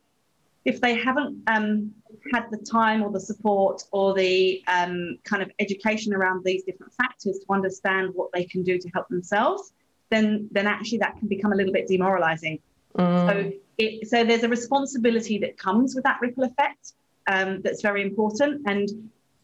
if 0.64 0.80
they 0.80 0.94
haven't 0.94 1.42
um, 1.46 1.92
had 2.32 2.46
the 2.50 2.56
time 2.58 3.02
or 3.02 3.10
the 3.10 3.20
support 3.20 3.82
or 3.92 4.14
the 4.14 4.62
um, 4.66 5.18
kind 5.24 5.42
of 5.42 5.50
education 5.58 6.14
around 6.14 6.42
these 6.44 6.62
different 6.64 6.92
factors 6.94 7.38
to 7.38 7.52
understand 7.52 8.10
what 8.14 8.30
they 8.32 8.44
can 8.44 8.62
do 8.62 8.78
to 8.78 8.88
help 8.90 9.08
themselves, 9.08 9.72
then 10.10 10.48
then 10.52 10.66
actually 10.66 10.98
that 10.98 11.18
can 11.18 11.28
become 11.28 11.52
a 11.52 11.56
little 11.56 11.72
bit 11.72 11.86
demoralizing. 11.86 12.58
Mm. 12.98 13.28
So 13.28 13.52
it, 13.78 14.08
so 14.08 14.24
there's 14.24 14.44
a 14.44 14.48
responsibility 14.48 15.38
that 15.38 15.58
comes 15.58 15.94
with 15.94 16.04
that 16.04 16.18
ripple 16.20 16.44
effect 16.44 16.92
um, 17.26 17.60
that's 17.62 17.82
very 17.82 18.02
important, 18.02 18.62
and 18.66 18.88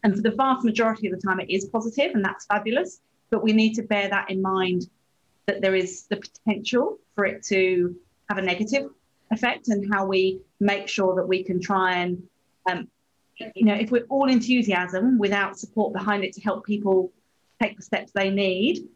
and 0.03 0.15
for 0.15 0.21
the 0.21 0.31
vast 0.31 0.65
majority 0.65 1.07
of 1.07 1.13
the 1.13 1.21
time 1.21 1.39
it 1.39 1.49
is 1.49 1.65
positive, 1.65 2.15
and 2.15 2.25
that's 2.25 2.45
fabulous. 2.45 3.01
But 3.29 3.43
we 3.43 3.53
need 3.53 3.73
to 3.75 3.83
bear 3.83 4.09
that 4.09 4.29
in 4.29 4.41
mind 4.41 4.89
that 5.45 5.61
there 5.61 5.75
is 5.75 6.03
the 6.07 6.17
potential 6.17 6.97
for 7.15 7.25
it 7.25 7.43
to 7.45 7.95
have 8.29 8.37
a 8.37 8.41
negative 8.41 8.89
effect 9.31 9.69
and 9.69 9.91
how 9.93 10.05
we 10.05 10.41
make 10.59 10.87
sure 10.87 11.15
that 11.15 11.27
we 11.27 11.43
can 11.43 11.59
try 11.59 11.95
and 11.97 12.21
um, 12.69 12.87
you 13.55 13.65
know 13.65 13.73
if 13.73 13.91
we're 13.91 14.05
all 14.09 14.29
enthusiasm 14.29 15.17
without 15.17 15.57
support 15.57 15.93
behind 15.93 16.23
it 16.23 16.33
to 16.33 16.41
help 16.41 16.65
people 16.65 17.11
take 17.61 17.75
the 17.75 17.81
steps 17.81 18.11
they 18.11 18.29
need 18.29 18.87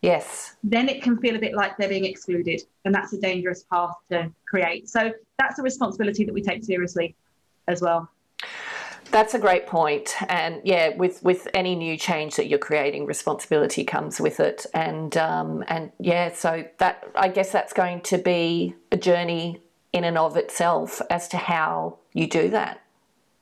yes. 0.00 0.56
then 0.62 0.88
it 0.88 1.02
can 1.02 1.18
feel 1.18 1.36
a 1.36 1.38
bit 1.38 1.54
like 1.54 1.76
they're 1.76 1.88
being 1.88 2.04
excluded 2.04 2.62
and 2.84 2.94
that's 2.94 3.12
a 3.12 3.20
dangerous 3.20 3.64
path 3.64 3.94
to 4.10 4.30
create. 4.46 4.88
So 4.88 5.12
that's 5.38 5.58
a 5.58 5.62
responsibility 5.62 6.24
that 6.24 6.34
we 6.34 6.42
take 6.42 6.64
seriously 6.64 7.16
as 7.68 7.80
well. 7.80 8.10
That's 9.10 9.34
a 9.34 9.38
great 9.38 9.66
point, 9.66 10.14
and 10.30 10.62
yeah, 10.64 10.96
with 10.96 11.22
with 11.22 11.46
any 11.52 11.74
new 11.74 11.98
change 11.98 12.36
that 12.36 12.46
you're 12.46 12.58
creating, 12.58 13.04
responsibility 13.04 13.84
comes 13.84 14.18
with 14.18 14.40
it, 14.40 14.64
and 14.72 15.14
um, 15.18 15.62
and 15.68 15.92
yeah, 15.98 16.32
so 16.32 16.64
that 16.78 17.04
I 17.14 17.28
guess 17.28 17.52
that's 17.52 17.74
going 17.74 18.00
to 18.02 18.16
be 18.16 18.74
a 18.90 18.96
journey 18.96 19.60
in 19.92 20.04
and 20.04 20.16
of 20.18 20.36
itself 20.36 21.00
as 21.10 21.28
to 21.28 21.36
how 21.36 21.98
you 22.12 22.26
do 22.26 22.48
that. 22.50 22.82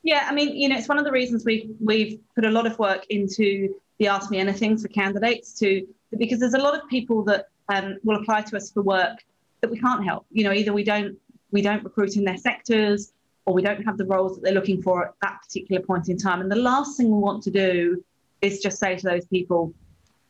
Yeah, 0.03 0.27
I 0.29 0.33
mean, 0.33 0.55
you 0.55 0.67
know, 0.67 0.77
it's 0.77 0.87
one 0.87 0.97
of 0.97 1.05
the 1.05 1.11
reasons 1.11 1.45
we've 1.45 1.69
we've 1.79 2.19
put 2.35 2.45
a 2.45 2.51
lot 2.51 2.65
of 2.65 2.77
work 2.79 3.05
into 3.09 3.75
the 3.99 4.07
Ask 4.07 4.31
Me 4.31 4.39
Anything 4.39 4.77
for 4.77 4.87
candidates 4.87 5.53
to 5.59 5.87
because 6.17 6.39
there's 6.39 6.55
a 6.55 6.59
lot 6.59 6.75
of 6.75 6.87
people 6.89 7.23
that 7.25 7.49
um, 7.69 7.97
will 8.03 8.19
apply 8.19 8.41
to 8.41 8.57
us 8.57 8.71
for 8.71 8.81
work 8.81 9.19
that 9.61 9.69
we 9.69 9.79
can't 9.79 10.03
help. 10.03 10.25
You 10.31 10.43
know, 10.43 10.51
either 10.51 10.73
we 10.73 10.83
don't 10.83 11.17
we 11.51 11.61
don't 11.61 11.83
recruit 11.83 12.15
in 12.15 12.23
their 12.23 12.37
sectors 12.37 13.13
or 13.45 13.53
we 13.53 13.61
don't 13.61 13.83
have 13.83 13.97
the 13.97 14.05
roles 14.05 14.35
that 14.35 14.43
they're 14.43 14.53
looking 14.53 14.81
for 14.81 15.05
at 15.05 15.13
that 15.21 15.41
particular 15.43 15.81
point 15.81 16.09
in 16.09 16.17
time. 16.17 16.41
And 16.41 16.51
the 16.51 16.55
last 16.55 16.97
thing 16.97 17.11
we 17.11 17.17
want 17.17 17.43
to 17.43 17.51
do 17.51 18.03
is 18.41 18.59
just 18.59 18.79
say 18.79 18.95
to 18.95 19.03
those 19.03 19.25
people, 19.25 19.73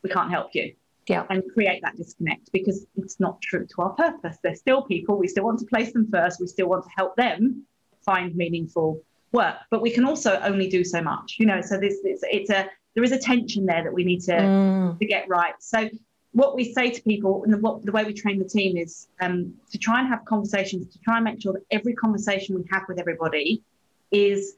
we 0.02 0.10
can't 0.10 0.30
help 0.30 0.54
you. 0.54 0.74
Yeah. 1.08 1.26
And 1.30 1.42
create 1.52 1.82
that 1.82 1.96
disconnect 1.96 2.52
because 2.52 2.86
it's 2.96 3.18
not 3.18 3.40
true 3.42 3.66
to 3.66 3.82
our 3.82 3.90
purpose. 3.90 4.38
They're 4.42 4.54
still 4.54 4.82
people. 4.82 5.18
We 5.18 5.28
still 5.28 5.44
want 5.44 5.58
to 5.60 5.66
place 5.66 5.92
them 5.92 6.08
first. 6.10 6.40
We 6.40 6.46
still 6.46 6.68
want 6.68 6.84
to 6.84 6.90
help 6.96 7.16
them 7.16 7.64
find 8.04 8.34
meaningful 8.36 9.00
work. 9.32 9.56
But 9.70 9.82
we 9.82 9.90
can 9.90 10.04
also 10.04 10.38
only 10.40 10.68
do 10.68 10.84
so 10.84 11.02
much, 11.02 11.36
you 11.38 11.46
know. 11.46 11.60
So 11.60 11.78
this 11.78 11.98
it's, 12.04 12.22
it's 12.30 12.50
a 12.50 12.68
there 12.94 13.02
is 13.02 13.12
a 13.12 13.18
tension 13.18 13.66
there 13.66 13.82
that 13.82 13.92
we 13.92 14.04
need 14.04 14.20
to 14.22 14.32
mm. 14.32 14.98
to 14.98 15.04
get 15.04 15.28
right. 15.28 15.54
So 15.58 15.90
what 16.32 16.54
we 16.54 16.72
say 16.72 16.90
to 16.90 17.02
people 17.02 17.42
and 17.44 17.52
the, 17.52 17.58
what, 17.58 17.84
the 17.84 17.92
way 17.92 18.04
we 18.04 18.14
train 18.14 18.38
the 18.38 18.48
team 18.48 18.76
is 18.76 19.08
um, 19.20 19.54
to 19.70 19.78
try 19.78 20.00
and 20.00 20.08
have 20.08 20.24
conversations, 20.24 20.90
to 20.92 20.98
try 21.00 21.16
and 21.16 21.24
make 21.24 21.42
sure 21.42 21.52
that 21.52 21.62
every 21.70 21.94
conversation 21.94 22.56
we 22.56 22.64
have 22.70 22.84
with 22.88 22.98
everybody 22.98 23.62
is 24.10 24.56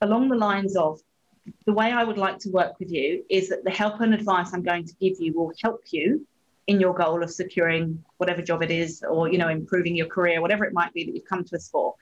along 0.00 0.28
the 0.28 0.36
lines 0.36 0.76
of 0.76 1.00
the 1.66 1.72
way 1.72 1.92
I 1.92 2.04
would 2.04 2.18
like 2.18 2.38
to 2.40 2.50
work 2.50 2.78
with 2.78 2.90
you 2.90 3.24
is 3.28 3.48
that 3.48 3.64
the 3.64 3.70
help 3.70 4.00
and 4.00 4.14
advice 4.14 4.52
I'm 4.52 4.62
going 4.62 4.84
to 4.86 4.94
give 5.00 5.20
you 5.20 5.32
will 5.32 5.52
help 5.62 5.82
you 5.90 6.26
in 6.66 6.80
your 6.80 6.94
goal 6.94 7.22
of 7.22 7.30
securing 7.30 8.04
whatever 8.18 8.42
job 8.42 8.62
it 8.62 8.70
is 8.70 9.02
or 9.08 9.28
you 9.30 9.38
know 9.38 9.48
improving 9.48 9.96
your 9.96 10.06
career 10.06 10.40
whatever 10.40 10.64
it 10.64 10.72
might 10.72 10.92
be 10.92 11.04
that 11.04 11.14
you've 11.14 11.24
come 11.24 11.44
to 11.44 11.56
us 11.56 11.68
for 11.68 11.94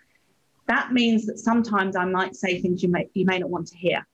that 0.66 0.92
means 0.92 1.26
that 1.26 1.38
sometimes 1.38 1.94
I 1.94 2.04
might 2.04 2.34
say 2.34 2.60
things 2.60 2.82
you 2.82 2.88
may 2.88 3.08
you 3.14 3.24
may 3.24 3.38
not 3.38 3.50
want 3.50 3.68
to 3.68 3.76
hear 3.76 4.04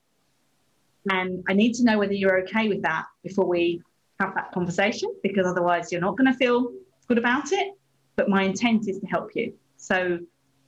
and 1.10 1.42
I 1.48 1.54
need 1.54 1.74
to 1.74 1.84
know 1.84 1.98
whether 1.98 2.12
you're 2.12 2.40
okay 2.42 2.68
with 2.68 2.82
that 2.82 3.06
before 3.22 3.46
we 3.46 3.82
have 4.20 4.34
that 4.34 4.52
conversation 4.52 5.12
because 5.22 5.46
otherwise 5.46 5.90
you're 5.90 6.00
not 6.00 6.16
going 6.16 6.30
to 6.30 6.38
feel 6.38 6.72
good 7.08 7.18
about 7.18 7.52
it. 7.52 7.74
But 8.16 8.28
my 8.28 8.42
intent 8.42 8.88
is 8.88 8.98
to 9.00 9.06
help 9.06 9.30
you. 9.34 9.54
So 9.76 10.18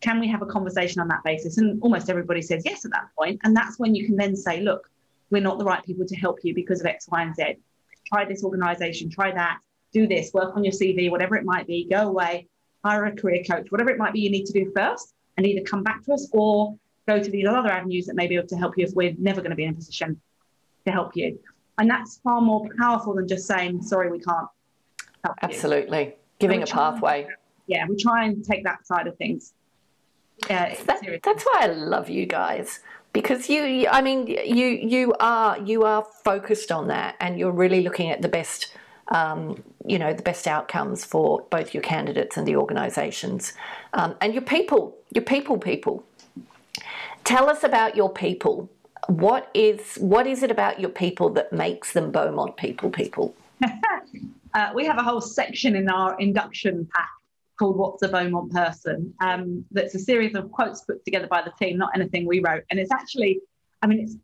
can 0.05 0.21
we 0.21 0.29
have 0.29 0.43
a 0.43 0.47
conversation 0.47 1.01
on 1.01 1.09
that 1.09 1.25
basis? 1.25 1.57
And 1.57 1.81
almost 1.83 2.11
everybody 2.11 2.43
says 2.43 2.63
yes 2.67 2.85
at 2.85 2.91
that 2.91 3.09
point. 3.19 3.41
And 3.43 3.57
that's 3.57 3.79
when 3.79 3.95
you 3.95 4.05
can 4.05 4.17
then 4.17 4.37
say, 4.37 4.61
look, 4.61 4.91
we're 5.31 5.41
not 5.41 5.59
the 5.59 5.65
right 5.65 5.83
people 5.83 6.05
to 6.07 6.15
help 6.15 6.41
you 6.43 6.55
because 6.55 6.81
of 6.81 6.87
X, 6.87 7.09
Y, 7.11 7.23
and 7.23 7.35
Z. 7.35 7.57
Try 8.07 8.27
this 8.27 8.45
organization, 8.45 9.09
try 9.09 9.33
that, 9.33 9.61
do 9.95 10.07
this, 10.07 10.31
work 10.35 10.55
on 10.57 10.63
your 10.63 10.75
CV, 10.75 11.11
whatever 11.11 11.37
it 11.37 11.47
might 11.47 11.67
be, 11.67 11.89
go 11.91 12.07
away, 12.07 12.47
hire 12.85 13.07
a 13.07 13.17
career 13.17 13.43
coach, 13.51 13.71
whatever 13.71 13.89
it 13.89 13.97
might 13.97 14.13
be 14.13 14.21
you 14.21 14.31
need 14.31 14.45
to 14.45 14.53
do 14.53 14.71
first, 14.77 15.15
and 15.39 15.47
either 15.47 15.65
come 15.65 15.83
back 15.83 16.05
to 16.05 16.13
us 16.13 16.29
or 16.33 16.79
go 17.09 17.23
to 17.23 17.31
these 17.31 17.47
other 17.47 17.71
avenues 17.71 18.05
that 18.05 18.15
may 18.15 18.27
be 18.27 18.37
able 18.37 18.49
to 18.49 18.57
help 18.57 18.77
you 18.77 18.85
if 18.85 18.93
we're 18.93 19.15
never 19.17 19.41
going 19.41 19.51
to 19.51 19.57
be 19.57 19.65
in 19.65 19.71
a 19.71 19.75
position 19.75 20.21
to 20.85 20.93
help 20.93 21.17
you. 21.17 21.39
And 21.79 21.89
that's 21.89 22.19
far 22.19 22.43
more 22.43 22.69
powerful 22.79 23.15
than 23.15 23.27
just 23.27 23.47
saying, 23.47 23.83
sorry, 23.83 24.11
we 24.11 24.19
can't 24.21 24.49
help 25.25 25.37
Absolutely. 25.41 26.05
You. 26.05 26.13
Giving 26.41 26.63
a 26.63 26.67
pathway. 26.67 27.27
yeah, 27.67 27.87
we 27.89 27.97
try 27.97 28.27
and 28.27 28.45
take 28.45 28.65
that 28.65 28.87
side 28.87 29.07
of 29.07 29.17
things. 29.17 29.55
Yeah, 30.49 30.75
that, 30.85 31.21
that's 31.23 31.45
why 31.45 31.61
I 31.63 31.67
love 31.67 32.09
you 32.09 32.27
guys 32.27 32.81
because 33.13 33.49
you 33.49 33.87
i 33.93 34.03
mean 34.03 34.27
you 34.27 34.67
you 34.67 35.15
are 35.21 35.57
you 35.61 35.85
are 35.85 36.05
focused 36.25 36.73
on 36.73 36.89
that 36.89 37.15
and 37.21 37.39
you're 37.39 37.53
really 37.53 37.81
looking 37.81 38.11
at 38.11 38.21
the 38.23 38.29
best 38.29 38.77
um, 39.09 39.63
you 39.87 39.99
know 39.99 40.13
the 40.13 40.23
best 40.23 40.49
outcomes 40.49 41.05
for 41.05 41.47
both 41.51 41.75
your 41.75 41.83
candidates 41.83 42.37
and 42.37 42.49
the 42.49 42.57
organizations 42.57 43.53
um, 43.93 44.17
and 44.21 44.33
your 44.35 44.43
people 44.43 44.97
your 45.15 45.25
people 45.25 45.57
people. 45.57 46.05
Tell 47.23 47.49
us 47.49 47.65
about 47.65 47.97
your 47.97 48.13
people. 48.13 48.69
What 49.07 49.51
is 49.55 49.97
what 49.97 50.27
is 50.27 50.43
it 50.43 50.51
about 50.51 50.81
your 50.81 50.91
people 50.91 51.31
that 51.31 51.53
makes 51.53 51.93
them 51.93 52.11
Beaumont 52.11 52.57
people 52.57 52.91
people? 52.91 53.35
uh, 54.55 54.73
we 54.75 54.85
have 54.85 54.99
a 54.99 55.03
whole 55.03 55.21
section 55.21 55.77
in 55.77 55.89
our 55.89 56.19
induction 56.19 56.89
pack 56.95 57.09
called 57.59 57.77
"What's 57.77 58.03
a 58.03 58.09
Beaumont 58.09 58.53
Person." 58.53 59.15
Um, 59.21 59.65
that's 59.71 59.95
a 59.95 59.99
series 59.99 60.35
of 60.35 60.51
quotes 60.51 60.83
put 60.83 61.05
together 61.05 61.27
by 61.27 61.43
the 61.43 61.53
team, 61.59 61.79
not 61.79 61.91
anything 61.95 62.27
we 62.27 62.41
wrote. 62.41 62.65
And 62.71 62.79
it's 62.81 62.93
actually, 62.93 63.41
I 63.83 63.87
mean, 63.87 64.01
it's 64.01 64.17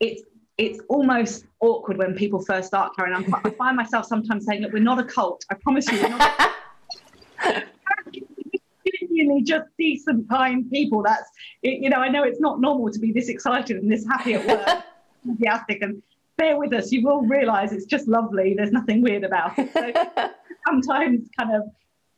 it's 0.00 0.22
it's 0.58 0.80
almost 0.88 1.46
awkward 1.60 1.98
when 1.98 2.14
people 2.14 2.44
first 2.44 2.68
start 2.68 2.94
carrying 2.96 3.16
on. 3.16 3.24
I 3.44 3.50
find 3.50 3.76
myself 3.76 4.06
sometimes 4.06 4.46
saying, 4.46 4.62
"Look, 4.62 4.72
we're 4.72 4.82
not 4.82 4.98
a 4.98 5.04
cult. 5.04 5.44
I 5.50 5.54
promise 5.54 5.90
you, 5.90 6.02
we're 6.02 6.08
not." 6.08 6.52
genuinely 9.12 9.42
just 9.42 9.68
decent, 9.78 10.28
kind 10.28 10.70
people. 10.70 11.02
That's, 11.02 11.28
you 11.62 11.90
know, 11.90 11.98
I 11.98 12.08
know 12.08 12.24
it's 12.24 12.40
not 12.40 12.60
normal 12.60 12.90
to 12.90 12.98
be 12.98 13.12
this 13.12 13.28
excited 13.28 13.76
and 13.76 13.90
this 13.90 14.06
happy 14.06 14.34
at 14.34 14.46
work, 14.46 14.84
enthusiastic, 15.24 15.82
and 15.82 16.02
bear 16.36 16.58
with 16.58 16.72
us. 16.72 16.92
You 16.92 17.02
will 17.02 17.22
realise 17.22 17.72
it's 17.72 17.86
just 17.86 18.08
lovely. 18.08 18.54
There's 18.56 18.72
nothing 18.72 19.02
weird 19.02 19.24
about 19.24 19.58
it. 19.58 19.72
So 19.72 20.30
sometimes, 20.66 21.28
kind 21.38 21.54
of, 21.54 21.62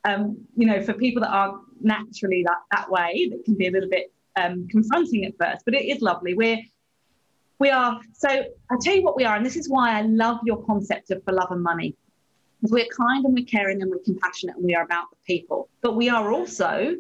um, 0.05 0.37
you 0.57 0.67
know, 0.67 0.83
for 0.83 0.93
people 0.93 1.23
that 1.23 1.31
aren't 1.31 1.61
naturally 1.81 2.43
that 2.45 2.59
that 2.73 2.91
way, 2.91 3.29
that 3.31 3.45
can 3.45 3.55
be 3.55 3.67
a 3.67 3.71
little 3.71 3.91
bit 3.91 4.13
um, 4.37 4.69
confronting 4.69 5.25
at 5.25 5.35
first. 5.39 5.65
But 5.65 5.75
it 5.75 5.85
is 5.85 6.03
lovely. 6.03 6.35
We're 6.35 6.59
we 7.59 7.71
are 7.71 8.01
so. 8.13 8.29
I 8.29 8.77
tell 8.81 8.95
you 8.95 9.03
what 9.03 9.17
we 9.17 9.25
are, 9.25 9.37
and 9.37 9.45
this 9.45 9.57
is 9.57 9.69
why 9.69 9.99
I 9.99 10.03
love 10.03 10.41
your 10.45 10.63
concept 10.65 11.11
of 11.11 11.23
for 11.25 11.33
love 11.33 11.51
and 11.51 11.63
money 11.63 11.97
we're 12.71 12.87
kind 12.87 13.25
and 13.25 13.35
we're 13.35 13.45
caring 13.45 13.83
and 13.83 13.91
we're 13.91 13.99
compassionate 13.99 14.57
and 14.57 14.65
we 14.65 14.75
are 14.75 14.85
about 14.85 15.11
the 15.11 15.17
people. 15.27 15.69
But 15.83 15.97
we 15.97 16.09
are 16.09 16.33
also 16.33 16.97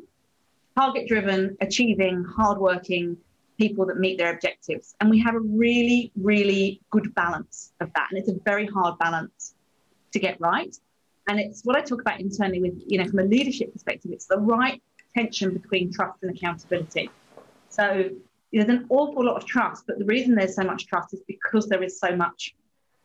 target 0.76 1.08
driven, 1.08 1.56
achieving, 1.60 2.24
hardworking 2.24 3.16
people 3.58 3.86
that 3.86 3.98
meet 3.98 4.18
their 4.18 4.32
objectives. 4.32 4.94
And 5.00 5.08
we 5.08 5.20
have 5.20 5.34
a 5.34 5.40
really, 5.40 6.12
really 6.16 6.80
good 6.90 7.14
balance 7.14 7.72
of 7.80 7.92
that. 7.94 8.08
And 8.10 8.18
it's 8.18 8.28
a 8.28 8.34
very 8.44 8.66
hard 8.66 8.98
balance 8.98 9.54
to 10.12 10.18
get 10.18 10.40
right. 10.40 10.76
And 11.28 11.40
it's 11.40 11.62
what 11.64 11.76
I 11.76 11.80
talk 11.80 12.00
about 12.00 12.20
internally 12.20 12.60
with, 12.60 12.82
you 12.86 12.98
know, 12.98 13.08
from 13.08 13.20
a 13.20 13.24
leadership 13.24 13.72
perspective, 13.72 14.12
it's 14.12 14.26
the 14.26 14.38
right 14.38 14.82
tension 15.14 15.54
between 15.54 15.92
trust 15.92 16.22
and 16.22 16.36
accountability. 16.36 17.10
So 17.68 18.10
there's 18.52 18.68
an 18.68 18.86
awful 18.90 19.24
lot 19.24 19.36
of 19.36 19.46
trust, 19.46 19.84
but 19.86 19.98
the 19.98 20.04
reason 20.04 20.34
there's 20.34 20.54
so 20.54 20.64
much 20.64 20.86
trust 20.86 21.14
is 21.14 21.20
because 21.26 21.66
there 21.68 21.82
is 21.82 21.98
so 21.98 22.14
much 22.14 22.54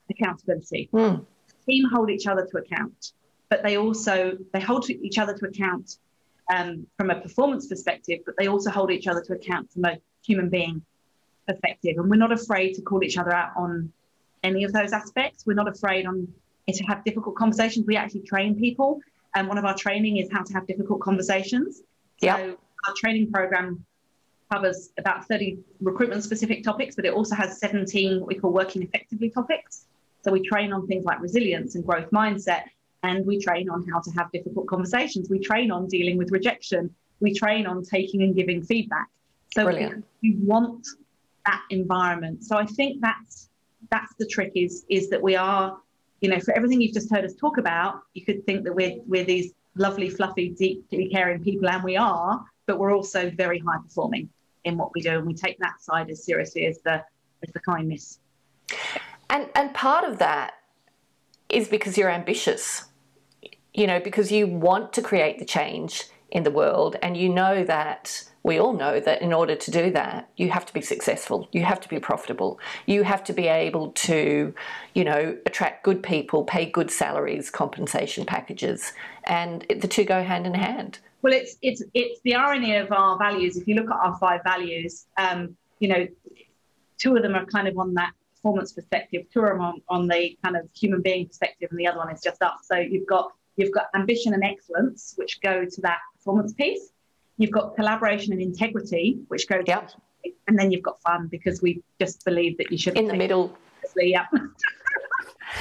accountability. 0.09 0.89
Mm 0.93 1.25
team 1.69 1.85
hold 1.93 2.09
each 2.09 2.27
other 2.27 2.45
to 2.45 2.57
account, 2.57 3.13
but 3.49 3.63
they 3.63 3.77
also 3.77 4.37
they 4.53 4.59
hold 4.59 4.89
each 4.89 5.17
other 5.17 5.37
to 5.37 5.45
account 5.45 5.97
um, 6.53 6.87
from 6.97 7.09
a 7.09 7.21
performance 7.21 7.67
perspective, 7.67 8.19
but 8.25 8.35
they 8.37 8.47
also 8.47 8.71
hold 8.71 8.91
each 8.91 9.07
other 9.07 9.21
to 9.21 9.33
account 9.33 9.71
from 9.71 9.85
a 9.85 9.97
human 10.25 10.49
being 10.49 10.81
perspective. 11.47 11.95
And 11.97 12.09
we're 12.09 12.17
not 12.17 12.31
afraid 12.31 12.73
to 12.75 12.81
call 12.81 13.03
each 13.03 13.17
other 13.17 13.33
out 13.33 13.51
on 13.55 13.91
any 14.43 14.63
of 14.63 14.73
those 14.73 14.93
aspects. 14.93 15.45
We're 15.45 15.53
not 15.53 15.67
afraid 15.67 16.05
on 16.05 16.27
to 16.73 16.83
have 16.85 17.03
difficult 17.03 17.35
conversations. 17.35 17.85
We 17.87 17.95
actually 17.95 18.21
train 18.21 18.59
people, 18.59 18.99
and 19.35 19.47
one 19.47 19.57
of 19.57 19.65
our 19.65 19.75
training 19.75 20.17
is 20.17 20.29
how 20.31 20.43
to 20.43 20.53
have 20.53 20.67
difficult 20.67 21.01
conversations. 21.01 21.81
Yep. 22.21 22.37
So 22.37 22.57
our 22.87 22.93
training 22.97 23.31
program 23.31 23.85
covers 24.51 24.91
about 24.97 25.27
30 25.27 25.59
recruitment 25.79 26.23
specific 26.23 26.63
topics, 26.63 26.95
but 26.95 27.05
it 27.05 27.13
also 27.13 27.35
has 27.35 27.59
17 27.59 28.19
what 28.19 28.27
we 28.27 28.35
call 28.35 28.51
working 28.51 28.81
effectively 28.81 29.29
topics. 29.29 29.85
So 30.23 30.31
we 30.31 30.47
train 30.47 30.73
on 30.73 30.87
things 30.87 31.05
like 31.05 31.21
resilience 31.21 31.75
and 31.75 31.85
growth 31.85 32.09
mindset, 32.11 32.63
and 33.03 33.25
we 33.25 33.39
train 33.39 33.69
on 33.69 33.87
how 33.87 33.99
to 34.01 34.11
have 34.11 34.31
difficult 34.31 34.67
conversations. 34.67 35.29
We 35.29 35.39
train 35.39 35.71
on 35.71 35.87
dealing 35.87 36.17
with 36.17 36.31
rejection. 36.31 36.93
We 37.21 37.33
train 37.33 37.65
on 37.65 37.83
taking 37.83 38.23
and 38.23 38.35
giving 38.35 38.61
feedback. 38.63 39.07
So 39.53 39.63
Brilliant. 39.63 40.05
we 40.21 40.35
want 40.41 40.85
that 41.45 41.63
environment. 41.69 42.43
So 42.43 42.57
I 42.57 42.65
think 42.65 43.01
that's 43.01 43.49
that's 43.89 44.13
the 44.19 44.25
trick 44.27 44.51
is 44.55 44.85
is 44.89 45.09
that 45.09 45.21
we 45.21 45.35
are, 45.35 45.77
you 46.21 46.29
know, 46.29 46.39
for 46.39 46.55
everything 46.55 46.81
you've 46.81 46.93
just 46.93 47.09
heard 47.09 47.25
us 47.25 47.33
talk 47.35 47.57
about, 47.57 48.01
you 48.13 48.23
could 48.25 48.45
think 48.45 48.63
that 48.63 48.73
we're 48.73 48.97
we're 49.05 49.23
these 49.23 49.53
lovely, 49.75 50.09
fluffy, 50.09 50.49
deeply 50.49 51.09
caring 51.09 51.43
people, 51.43 51.69
and 51.69 51.83
we 51.83 51.95
are, 51.95 52.43
but 52.65 52.79
we're 52.79 52.93
also 52.93 53.29
very 53.31 53.59
high 53.59 53.77
performing 53.81 54.29
in 54.65 54.77
what 54.77 54.91
we 54.93 55.01
do, 55.01 55.17
and 55.17 55.25
we 55.25 55.33
take 55.33 55.57
that 55.59 55.81
side 55.81 56.09
as 56.09 56.23
seriously 56.23 56.65
as 56.65 56.79
the 56.83 57.03
as 57.43 57.53
the 57.53 57.59
kindness. 57.59 58.19
And 59.29 59.49
and 59.55 59.73
part 59.73 60.03
of 60.03 60.19
that 60.19 60.53
is 61.47 61.67
because 61.67 61.97
you're 61.97 62.11
ambitious. 62.11 62.85
You 63.73 63.85
know, 63.85 63.99
because 63.99 64.31
you 64.31 64.47
want 64.47 64.93
to 64.93 65.01
create 65.01 65.37
the 65.37 65.45
change 65.45 66.05
in 66.31 66.43
the 66.43 66.51
world 66.51 66.95
and 67.01 67.17
you 67.17 67.29
know 67.29 67.63
that 67.63 68.23
we 68.49 68.57
all 68.57 68.73
know 68.73 68.99
that 68.99 69.21
in 69.21 69.31
order 69.31 69.55
to 69.55 69.69
do 69.69 69.91
that, 69.91 70.27
you 70.35 70.49
have 70.49 70.65
to 70.65 70.73
be 70.73 70.81
successful. 70.81 71.47
You 71.51 71.63
have 71.65 71.79
to 71.81 71.87
be 71.87 71.99
profitable. 71.99 72.59
You 72.87 73.03
have 73.03 73.23
to 73.25 73.33
be 73.41 73.47
able 73.47 73.91
to, 74.09 74.51
you 74.95 75.03
know, 75.03 75.37
attract 75.45 75.83
good 75.83 76.01
people, 76.01 76.43
pay 76.43 76.65
good 76.65 76.89
salaries, 76.89 77.51
compensation 77.51 78.25
packages, 78.25 78.91
and 79.25 79.67
the 79.69 79.87
two 79.87 80.03
go 80.03 80.23
hand 80.23 80.47
in 80.47 80.55
hand. 80.55 80.97
Well, 81.21 81.31
it's 81.31 81.57
it's 81.61 81.83
it's 81.93 82.19
the 82.21 82.33
irony 82.33 82.75
of 82.75 82.91
our 82.91 83.19
values. 83.19 83.55
If 83.55 83.67
you 83.67 83.75
look 83.75 83.91
at 83.91 83.99
our 84.05 84.17
five 84.17 84.41
values, 84.43 85.05
um, 85.17 85.55
you 85.77 85.89
know, 85.89 86.07
two 86.97 87.15
of 87.15 87.21
them 87.21 87.35
are 87.35 87.45
kind 87.45 87.67
of 87.67 87.77
on 87.77 87.93
that 87.93 88.13
performance 88.33 88.73
perspective, 88.73 89.27
two 89.31 89.41
are 89.41 89.59
on, 89.59 89.79
on 89.89 90.07
the 90.07 90.35
kind 90.43 90.57
of 90.57 90.67
human 90.73 91.03
being 91.03 91.27
perspective, 91.27 91.67
and 91.69 91.79
the 91.79 91.85
other 91.85 91.99
one 91.99 92.11
is 92.11 92.21
just 92.23 92.41
us. 92.41 92.61
So 92.63 92.77
you've 92.77 93.05
got 93.05 93.31
you've 93.57 93.71
got 93.71 93.85
ambition 93.93 94.33
and 94.33 94.43
excellence, 94.43 95.13
which 95.17 95.39
go 95.41 95.65
to 95.65 95.81
that 95.81 95.99
performance 96.15 96.53
piece. 96.53 96.89
You've 97.39 97.51
got 97.51 97.75
collaboration 97.75 98.33
and 98.33 98.41
integrity, 98.41 99.17
which 99.29 99.47
go 99.47 99.61
Yep. 99.65 99.91
and 100.47 100.59
then 100.59 100.71
you've 100.71 100.83
got 100.83 101.01
fun 101.01 101.27
because 101.31 101.61
we 101.61 101.81
just 101.99 102.23
believe 102.25 102.57
that 102.57 102.71
you 102.71 102.77
should 102.77 102.97
In 102.97 103.07
the 103.07 103.15
middle. 103.15 103.57
Yeah. 103.95 104.27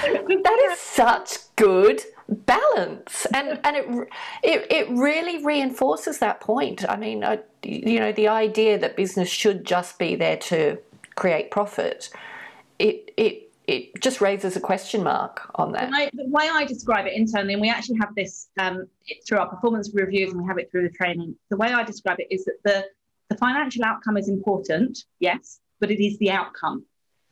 That 0.03 0.69
is 0.71 0.79
such 0.79 1.39
good 1.57 2.03
balance, 2.29 3.27
and 3.33 3.59
and 3.65 3.75
it 3.77 4.09
it 4.43 4.67
it 4.71 4.91
really 4.91 5.43
reinforces 5.43 6.19
that 6.19 6.41
point. 6.41 6.85
I 6.89 6.97
mean, 6.97 7.25
I, 7.25 7.39
you 7.63 7.99
know, 7.99 8.13
the 8.13 8.29
idea 8.29 8.79
that 8.79 8.97
business 8.97 9.31
should 9.31 9.65
just 9.65 9.99
be 9.99 10.15
there 10.15 10.37
to 10.37 10.79
create 11.17 11.51
profit, 11.51 12.11
it 12.79 13.13
it 13.17 13.48
it 13.69 14.01
just 14.01 14.23
raises 14.23 14.57
a 14.57 14.61
question 14.61 15.03
mark 15.05 15.51
on 15.57 15.73
that. 15.73 15.91
I, 15.93 16.11
the 16.15 16.27
way 16.27 16.49
I 16.51 16.65
describe 16.65 17.07
it 17.07 17.13
internally, 17.13 17.53
and 17.53 17.61
we 17.61 17.69
actually 17.69 17.99
have 17.99 18.15
this 18.15 18.49
um, 18.59 18.87
through 19.27 19.39
our 19.39 19.49
performance 19.49 19.91
reviews 19.93 20.33
and 20.33 20.41
we 20.41 20.49
have 20.49 20.57
it 20.57 20.71
through 20.71 20.89
the 20.89 20.95
training. 20.95 21.37
The 21.51 21.59
way 21.59 21.69
I 21.69 21.85
describe 21.85 22.19
it 22.19 22.29
is 22.31 22.47
that 22.47 22.57
the, 22.65 22.87
the 23.29 23.37
financial 23.37 23.85
outcome 23.85 24.17
is 24.17 24.31
important, 24.31 25.05
yes, 25.21 25.61
but 25.81 25.91
it 25.91 26.03
is 26.03 26.19
the 26.19 26.31
outcome. 26.31 26.87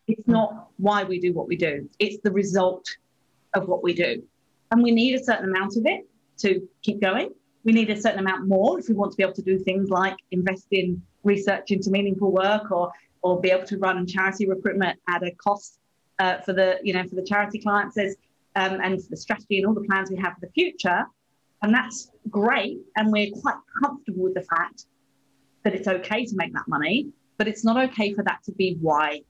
It's 0.09 0.28
not 0.28 0.68
why 0.76 1.05
we 1.05 1.18
do 1.18 1.32
what 1.32 1.49
we 1.49 1.57
do, 1.57 1.89
it's 1.99 2.22
the 2.22 2.30
result 2.30 2.87
of 3.55 3.66
what 3.66 3.82
we 3.82 3.95
do. 3.95 4.22
And 4.70 4.82
we 4.82 4.91
need 4.91 5.14
a 5.14 5.24
certain 5.24 5.47
amount 5.47 5.78
of 5.78 5.87
it 5.87 6.07
to 6.39 6.68
keep 6.82 7.01
going. 7.01 7.30
We 7.64 7.72
need 7.72 7.89
a 7.89 7.99
certain 7.99 8.20
amount 8.20 8.47
more 8.47 8.78
if 8.78 8.89
we 8.89 8.95
want 8.95 9.12
to 9.12 9.16
be 9.16 9.22
able 9.22 9.32
to 9.34 9.43
do 9.43 9.59
things 9.59 9.89
like 9.89 10.16
invest 10.32 10.66
in 10.70 11.01
research 11.24 11.70
into 11.70 11.91
meaningful 11.91 12.30
work 12.30 12.70
or, 12.70 12.93
or 13.22 13.41
be 13.41 13.51
able 13.51 13.66
to 13.66 13.78
run 13.78 14.07
charity 14.07 14.47
recruitment 14.47 14.99
at 15.09 15.22
a 15.22 15.30
cost 15.32 15.78
uh, 16.19 16.39
for 16.39 16.53
the 16.53 16.79
you 16.83 16.93
know 16.93 17.07
for 17.09 17.14
the 17.14 17.25
charity 17.25 17.59
clients 17.59 17.95
there's, 17.95 18.17
um, 18.55 18.81
and 18.83 19.03
for 19.03 19.11
the 19.11 19.17
strategy 19.17 19.59
and 19.59 19.67
all 19.67 19.75
the 19.75 19.83
plans 19.83 20.11
we 20.11 20.17
have 20.17 20.35
for 20.35 20.47
the 20.47 20.53
future. 20.53 21.07
And 21.62 21.75
that's 21.75 22.11
great. 22.29 22.79
And 22.97 23.11
we're 23.11 23.31
quite 23.31 23.57
comfortable 23.83 24.25
with 24.25 24.35
the 24.35 24.43
fact 24.43 24.85
that 25.64 25.75
it's 25.75 25.89
okay 25.89 26.25
to 26.27 26.37
make 26.37 26.53
that 26.53 26.69
money 26.69 27.09
but 27.39 27.49
it's 27.49 27.64
not 27.64 27.77
okay 27.77 28.14
for 28.14 28.23
that 28.25 28.43
to 28.45 28.53
be 28.53 28.77
why 28.81 29.23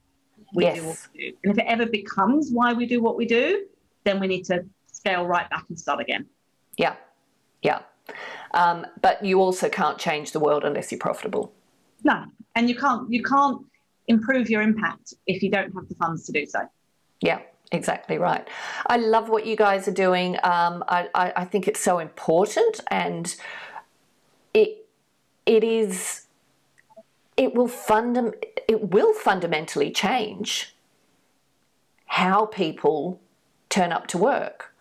we 0.55 0.71
do 0.73 0.85
what 0.85 0.99
we 1.15 1.31
do. 1.31 1.37
And 1.45 1.53
if 1.53 1.59
it 1.59 1.67
ever 1.67 1.87
becomes 1.87 2.51
why 2.53 2.73
we 2.73 2.87
do 2.87 3.03
what 3.03 3.17
we 3.17 3.27
do 3.27 3.67
then 4.05 4.21
we 4.21 4.27
need 4.27 4.45
to 4.45 4.65
scale 4.87 5.27
right 5.27 5.49
back 5.51 5.65
and 5.69 5.79
start 5.79 6.01
again. 6.01 6.27
Yeah, 6.77 6.95
yeah. 7.63 7.81
Um, 8.55 8.87
but 9.03 9.25
you 9.25 9.41
also 9.41 9.69
can't 9.69 9.99
change 9.99 10.31
the 10.31 10.39
world 10.39 10.65
unless 10.65 10.93
you're 10.93 10.99
profitable. 10.99 11.53
no. 12.05 12.25
And 12.55 12.71
you 12.71 12.77
can't 12.77 13.13
you 13.13 13.23
can't 13.23 13.59
improve 14.09 14.49
your 14.49 14.63
impact 14.63 15.13
if 15.27 15.43
you 15.43 15.51
don't 15.51 15.73
have 15.75 15.89
the 15.89 15.95
funds 15.97 16.25
to 16.25 16.33
do 16.33 16.47
so 16.47 16.61
Yeah, 17.21 17.41
exactly 17.73 18.19
right. 18.19 18.47
I 18.87 18.97
love 18.97 19.29
what 19.29 19.47
you 19.47 19.57
guys 19.57 19.89
are 19.89 19.93
doing. 19.93 20.37
Um, 20.43 20.85
I, 20.89 21.09
I, 21.15 21.33
I 21.37 21.45
think 21.45 21.69
it's 21.69 21.81
so 21.81 21.99
important, 21.99 22.81
and 22.91 23.35
it 24.55 24.87
it 25.45 25.65
is 25.65 26.23
it 27.37 27.55
will 27.55 27.69
fundam 27.69 28.35
it 28.69 28.91
will 28.91 29.13
fundamentally 29.13 29.91
change 29.91 30.75
how 32.07 32.47
people 32.47 33.21
turn 33.69 33.93
up 33.93 34.07
to 34.09 34.19
work. 34.19 34.73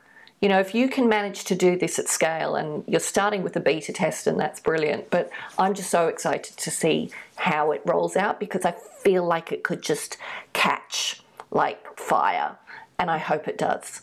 You 0.41 0.49
know, 0.49 0.59
if 0.59 0.75
you 0.75 0.89
can 0.89 1.09
manage 1.09 1.45
to 1.45 1.55
do 1.55 1.77
this 1.77 1.97
at 1.97 2.07
scale, 2.07 2.55
and 2.55 2.83
you're 2.88 2.99
starting 2.99 3.41
with 3.41 3.55
a 3.55 3.59
beta 3.59 3.91
test, 3.93 4.27
and 4.27 4.39
that's 4.39 4.59
brilliant. 4.59 5.09
But 5.09 5.29
I'm 5.57 5.73
just 5.73 5.89
so 5.89 6.07
excited 6.07 6.57
to 6.57 6.71
see 6.71 7.09
how 7.36 7.71
it 7.71 7.81
rolls 7.86 8.15
out 8.15 8.39
because 8.39 8.63
I 8.65 8.71
feel 8.71 9.25
like 9.25 9.51
it 9.51 9.63
could 9.63 9.81
just 9.81 10.17
catch 10.53 11.21
like 11.51 11.97
fire, 11.97 12.57
and 12.99 13.09
I 13.09 13.17
hope 13.17 13.47
it 13.47 13.57
does. 13.57 14.01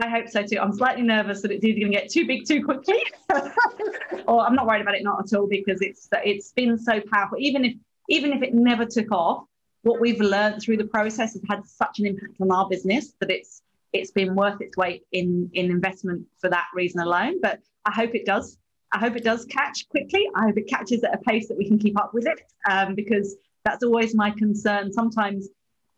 I 0.00 0.08
hope 0.08 0.28
so 0.28 0.42
too. 0.42 0.58
I'm 0.60 0.72
slightly 0.72 1.02
nervous 1.02 1.42
that 1.42 1.52
it's 1.52 1.64
either 1.64 1.78
going 1.78 1.92
to 1.92 1.98
get 1.98 2.10
too 2.10 2.26
big 2.26 2.46
too 2.46 2.64
quickly, 2.64 3.02
or 4.26 4.44
I'm 4.44 4.54
not 4.54 4.66
worried 4.66 4.82
about 4.82 4.94
it 4.94 5.04
not 5.04 5.20
at 5.24 5.38
all 5.38 5.46
because 5.46 5.80
it's 5.80 6.08
it's 6.24 6.52
been 6.52 6.78
so 6.78 7.00
powerful. 7.12 7.38
Even 7.38 7.64
if 7.64 7.74
even 8.08 8.32
if 8.32 8.42
it 8.42 8.54
never 8.54 8.84
took 8.84 9.12
off, 9.12 9.44
what 9.82 10.00
we've 10.00 10.20
learned 10.20 10.62
through 10.62 10.78
the 10.78 10.84
process 10.84 11.34
has 11.34 11.42
had 11.48 11.64
such 11.66 11.98
an 11.98 12.06
impact 12.06 12.34
on 12.40 12.50
our 12.50 12.68
business 12.68 13.14
that 13.20 13.30
it's 13.30 13.62
it's 13.92 14.10
been 14.10 14.34
worth 14.34 14.60
its 14.60 14.76
weight 14.76 15.04
in 15.12 15.50
in 15.52 15.70
investment 15.70 16.26
for 16.38 16.48
that 16.50 16.66
reason 16.74 17.00
alone. 17.00 17.40
But 17.40 17.60
I 17.84 17.92
hope 17.92 18.14
it 18.14 18.24
does. 18.24 18.58
I 18.92 18.98
hope 18.98 19.16
it 19.16 19.24
does 19.24 19.44
catch 19.46 19.88
quickly. 19.88 20.28
I 20.34 20.42
hope 20.46 20.58
it 20.58 20.68
catches 20.68 21.02
at 21.04 21.14
a 21.14 21.18
pace 21.18 21.48
that 21.48 21.56
we 21.56 21.66
can 21.66 21.78
keep 21.78 21.98
up 21.98 22.12
with 22.12 22.26
it, 22.26 22.40
um, 22.68 22.94
because 22.94 23.36
that's 23.64 23.84
always 23.84 24.14
my 24.14 24.30
concern. 24.30 24.92
Sometimes, 24.92 25.48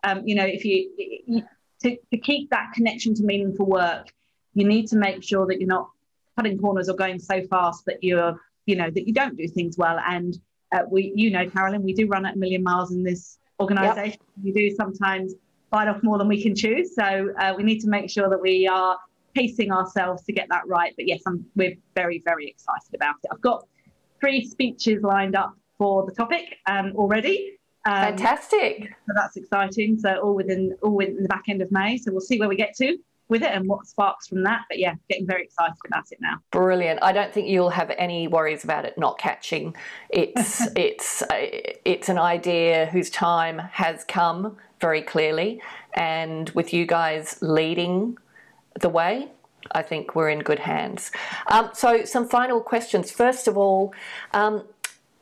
um, 0.05 0.23
you 0.25 0.35
know, 0.35 0.45
if 0.45 0.65
you, 0.65 0.91
you 1.27 1.43
to, 1.83 1.97
to 2.11 2.19
keep 2.19 2.51
that 2.51 2.73
connection 2.75 3.15
to 3.15 3.23
meaningful 3.23 3.67
work, 3.67 4.09
you 4.55 4.67
need 4.67 4.87
to 4.89 4.97
make 4.97 5.23
sure 5.23 5.47
that 5.47 5.59
you're 5.61 5.69
not 5.69 5.89
cutting 6.37 6.59
corners 6.59 6.89
or 6.89 6.95
going 6.95 7.19
so 7.19 7.43
fast 7.49 7.85
that 7.87 8.03
you're, 8.03 8.39
you 8.67 8.77
know, 8.77 8.91
that 8.91 9.07
you 9.07 9.13
don't 9.13 9.37
do 9.37 9.47
things 9.49 9.77
well. 9.77 9.99
And 10.07 10.39
uh, 10.73 10.81
we, 10.91 11.13
you 11.15 11.31
know, 11.31 11.49
Carolyn, 11.49 11.83
we 11.83 11.93
do 11.93 12.07
run 12.07 12.25
at 12.27 12.35
a 12.35 12.39
million 12.39 12.63
miles 12.63 12.93
in 12.93 13.03
this 13.03 13.39
organisation. 13.61 14.21
We 14.43 14.53
do 14.53 14.71
sometimes 14.75 15.35
bite 15.71 15.89
off 15.89 16.03
more 16.03 16.19
than 16.19 16.29
we 16.29 16.43
can 16.43 16.55
chew. 16.55 16.85
So 16.85 17.31
uh, 17.39 17.55
we 17.57 17.63
need 17.63 17.81
to 17.81 17.89
make 17.89 18.11
sure 18.11 18.29
that 18.29 18.41
we 18.41 18.67
are 18.67 18.99
pacing 19.35 19.73
ourselves 19.73 20.23
to 20.25 20.33
get 20.33 20.49
that 20.51 20.67
right. 20.67 20.93
But 20.97 21.07
yes, 21.07 21.23
I'm, 21.27 21.45
we're 21.57 21.77
very, 21.95 22.23
very 22.25 22.49
excited 22.49 22.95
about 22.95 23.17
it. 23.23 23.31
I've 23.33 23.41
got 23.41 23.67
three 24.21 24.49
speeches 24.49 25.03
lined 25.03 25.37
up 25.37 25.55
for 25.77 26.07
the 26.07 26.13
topic 26.13 26.59
um, 26.67 26.93
already. 26.95 27.59
Um, 27.87 28.17
Fantastic. 28.17 28.95
so 29.07 29.13
that's 29.15 29.37
exciting. 29.37 29.99
So 29.99 30.17
all 30.23 30.35
within 30.35 30.77
all 30.83 30.97
within 30.97 31.23
the 31.23 31.29
back 31.29 31.45
end 31.49 31.63
of 31.63 31.71
May. 31.71 31.99
So 31.99 32.11
we'll 32.13 32.21
see 32.21 32.39
where 32.39 32.49
we 32.49 32.57
get 32.57 32.75
to 32.77 32.97
with 33.29 33.43
it 33.43 33.51
and 33.51 33.67
what 33.69 33.87
sparks 33.87 34.29
from 34.29 34.43
that. 34.45 34.63
But 34.69 34.79
yeah, 34.79 34.95
getting 35.09 35.27
very 35.27 35.45
excited 35.45 35.77
about 35.87 36.05
it 36.11 36.19
now. 36.21 36.37
Brilliant. 36.51 37.01
I 37.03 37.13
don't 37.13 37.33
think 37.33 37.49
you'll 37.49 37.71
have 37.71 37.91
any 37.97 38.29
worries 38.29 38.65
about 38.65 38.85
it 38.85 38.97
not 38.99 39.19
catching. 39.19 39.75
It's 40.11 40.67
it's 40.77 41.23
uh, 41.23 41.27
it's 41.85 42.09
an 42.09 42.19
idea 42.19 42.87
whose 42.87 43.11
time 43.11 43.59
has 43.59 44.05
come 44.05 44.57
very 44.81 45.03
clearly, 45.03 45.63
and 45.95 46.51
with 46.51 46.73
you 46.73 46.87
guys 46.87 47.39
leading 47.41 48.19
the 48.81 48.89
way, 48.89 49.29
I 49.73 49.83
think 49.83 50.15
we're 50.15 50.29
in 50.29 50.41
good 50.41 50.59
hands. 50.59 51.11
Um, 51.47 51.71
so, 51.73 52.05
some 52.05 52.29
final 52.29 52.61
questions. 52.61 53.11
First 53.11 53.49
of 53.49 53.57
all, 53.57 53.95
um, 54.33 54.65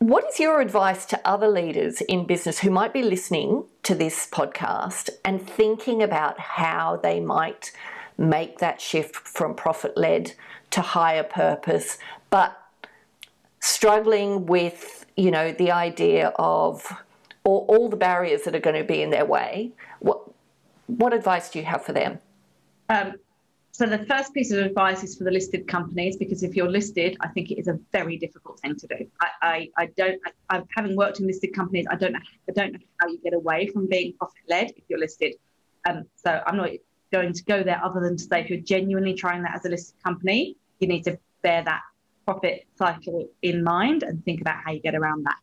what 0.03 0.25
is 0.29 0.41
your 0.41 0.61
advice 0.61 1.07
to 1.07 1.21
other 1.25 1.47
leaders 1.47 2.01
in 2.01 2.27
business 2.27 2.59
who 2.59 2.71
might 2.71 2.93
be 2.93 3.05
listening 3.05 3.65
to 3.85 3.95
this 3.95 4.27
podcast 4.29 5.11
and 5.25 5.41
thinking 5.49 6.03
about 6.03 6.41
how 6.41 6.97
they 6.97 7.21
might 7.21 7.71
make 8.19 8.59
that 8.59 8.81
shift 8.81 9.15
from 9.15 9.55
profit 9.55 9.97
led 9.97 10.33
to 10.71 10.81
higher 10.81 11.23
purpose, 11.23 11.99
but 12.31 12.61
struggling 13.61 14.45
with, 14.47 15.07
you 15.17 15.31
know, 15.31 15.53
the 15.53 15.71
idea 15.71 16.33
of 16.35 16.85
all, 17.45 17.65
all 17.69 17.89
the 17.89 17.97
barriers 17.97 18.43
that 18.43 18.57
are 18.57 18.61
going 18.61 18.75
to 18.75 18.85
be 18.85 19.03
in 19.03 19.11
their 19.11 19.25
way? 19.25 19.71
What, 20.01 20.29
what 20.89 21.13
advice 21.13 21.49
do 21.49 21.61
you 21.61 21.65
have 21.65 21.85
for 21.85 21.93
them? 21.93 22.19
Um, 22.89 23.15
so 23.75 23.87
the 23.87 24.05
first 24.05 24.35
piece 24.35 24.53
of 24.53 24.59
advice 24.59 25.03
is 25.03 25.17
for 25.17 25.25
the 25.25 25.31
listed 25.31 25.67
companies 25.67 26.19
because 26.19 26.43
if 26.43 26.55
you're 26.55 26.71
listed, 26.71 27.17
I 27.21 27.29
think 27.29 27.51
it 27.51 27.59
is 27.59 27.69
a 27.69 27.79
very 27.91 28.19
difficult 28.19 28.61
thing 28.61 28.77
to 28.77 28.87
do. 28.87 29.07
I, 29.19 29.29
I, 29.41 29.69
I 29.79 29.87
don't, 29.97 30.21
I, 30.27 30.59
I, 30.59 30.63
having 30.77 30.95
worked 30.95 31.21
in 31.21 31.27
listed 31.27 31.55
companies, 31.55 31.87
I 31.91 31.97
don't 31.97 32.13
know, 32.13 32.21
I 32.51 32.53
don't 32.53 32.75
know 32.75 32.79
how 33.01 33.09
you 33.09 33.19
get 33.25 33.33
away 33.33 33.69
from 33.69 33.89
being 33.89 34.13
profit 34.19 34.43
led 34.47 34.73
if 34.77 34.85
you're 34.89 34.99
listed. 34.99 35.37
Um, 35.89 36.05
so 36.17 36.43
I'm 36.47 36.59
not 36.59 36.69
going 37.13 37.33
to 37.33 37.45
go 37.45 37.63
there 37.63 37.83
other 37.83 38.01
than 38.01 38.19
to 38.19 38.23
say 38.23 38.43
if 38.43 38.51
you're 38.51 38.61
genuinely 38.61 39.15
trying 39.15 39.43
that 39.45 39.55
as 39.55 39.65
a 39.65 39.71
listed 39.71 39.95
company, 40.05 40.59
you 40.79 40.87
need 40.87 41.05
to 41.05 41.19
bear 41.43 41.65
that 41.65 41.81
profit 42.27 42.67
cycle 42.77 43.27
in 43.41 43.65
mind 43.65 44.03
and 44.03 44.23
think 44.27 44.43
about 44.43 44.57
how 44.63 44.73
you 44.73 44.81
get 44.81 44.95
around 44.95 45.25
that. 45.25 45.39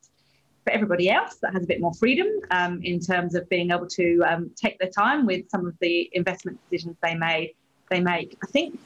For 0.66 0.72
everybody 0.72 1.10
else 1.10 1.38
that 1.42 1.54
has 1.54 1.64
a 1.64 1.68
bit 1.68 1.82
more 1.82 1.96
freedom 1.96 2.28
um, 2.52 2.80
in 2.84 3.00
terms 3.00 3.34
of 3.34 3.50
being 3.50 3.72
able 3.72 3.88
to 3.88 4.22
um, 4.28 4.52
take 4.56 4.78
their 4.78 4.92
time 4.92 5.26
with 5.26 5.50
some 5.50 5.66
of 5.66 5.74
the 5.82 6.12
investment 6.14 6.60
decisions 6.70 6.96
they 7.02 7.16
made, 7.16 7.56
they 7.90 8.00
make. 8.00 8.38
I 8.44 8.48
think 8.48 8.80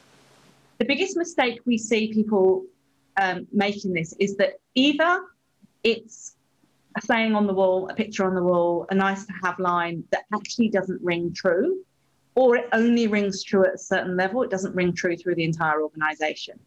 the 0.80 0.86
biggest 0.86 1.18
mistake 1.18 1.62
we 1.66 1.78
see 1.78 2.14
people 2.14 2.66
um, 3.18 3.47
making 3.51 3.93
this 3.93 4.14
is 4.20 4.38
that 4.38 4.60
either 4.76 5.22
it's 5.84 6.36
a 6.95 7.01
saying 7.01 7.36
on 7.36 7.47
the 7.47 7.54
wall, 7.54 7.89
a 7.89 7.93
picture 7.93 8.26
on 8.26 8.36
the 8.36 8.43
wall, 8.43 8.86
a 8.89 8.95
nice 8.95 9.26
to 9.26 9.34
have 9.43 9.58
line 9.60 10.04
that 10.12 10.24
actually 10.34 10.70
doesn't 10.70 11.01
ring 11.01 11.34
true, 11.34 11.84
or 12.36 12.56
it 12.56 12.70
only 12.72 13.08
rings 13.08 13.43
true 13.43 13.66
at 13.66 13.76
a 13.76 13.78
certain 13.78 14.16
level. 14.16 14.43
It 14.43 14.49
doesn't 14.49 14.76
ring 14.76 14.93
true 14.93 15.16
through 15.16 15.36
the 15.36 15.43
entire 15.43 15.82
organization. 15.82 16.60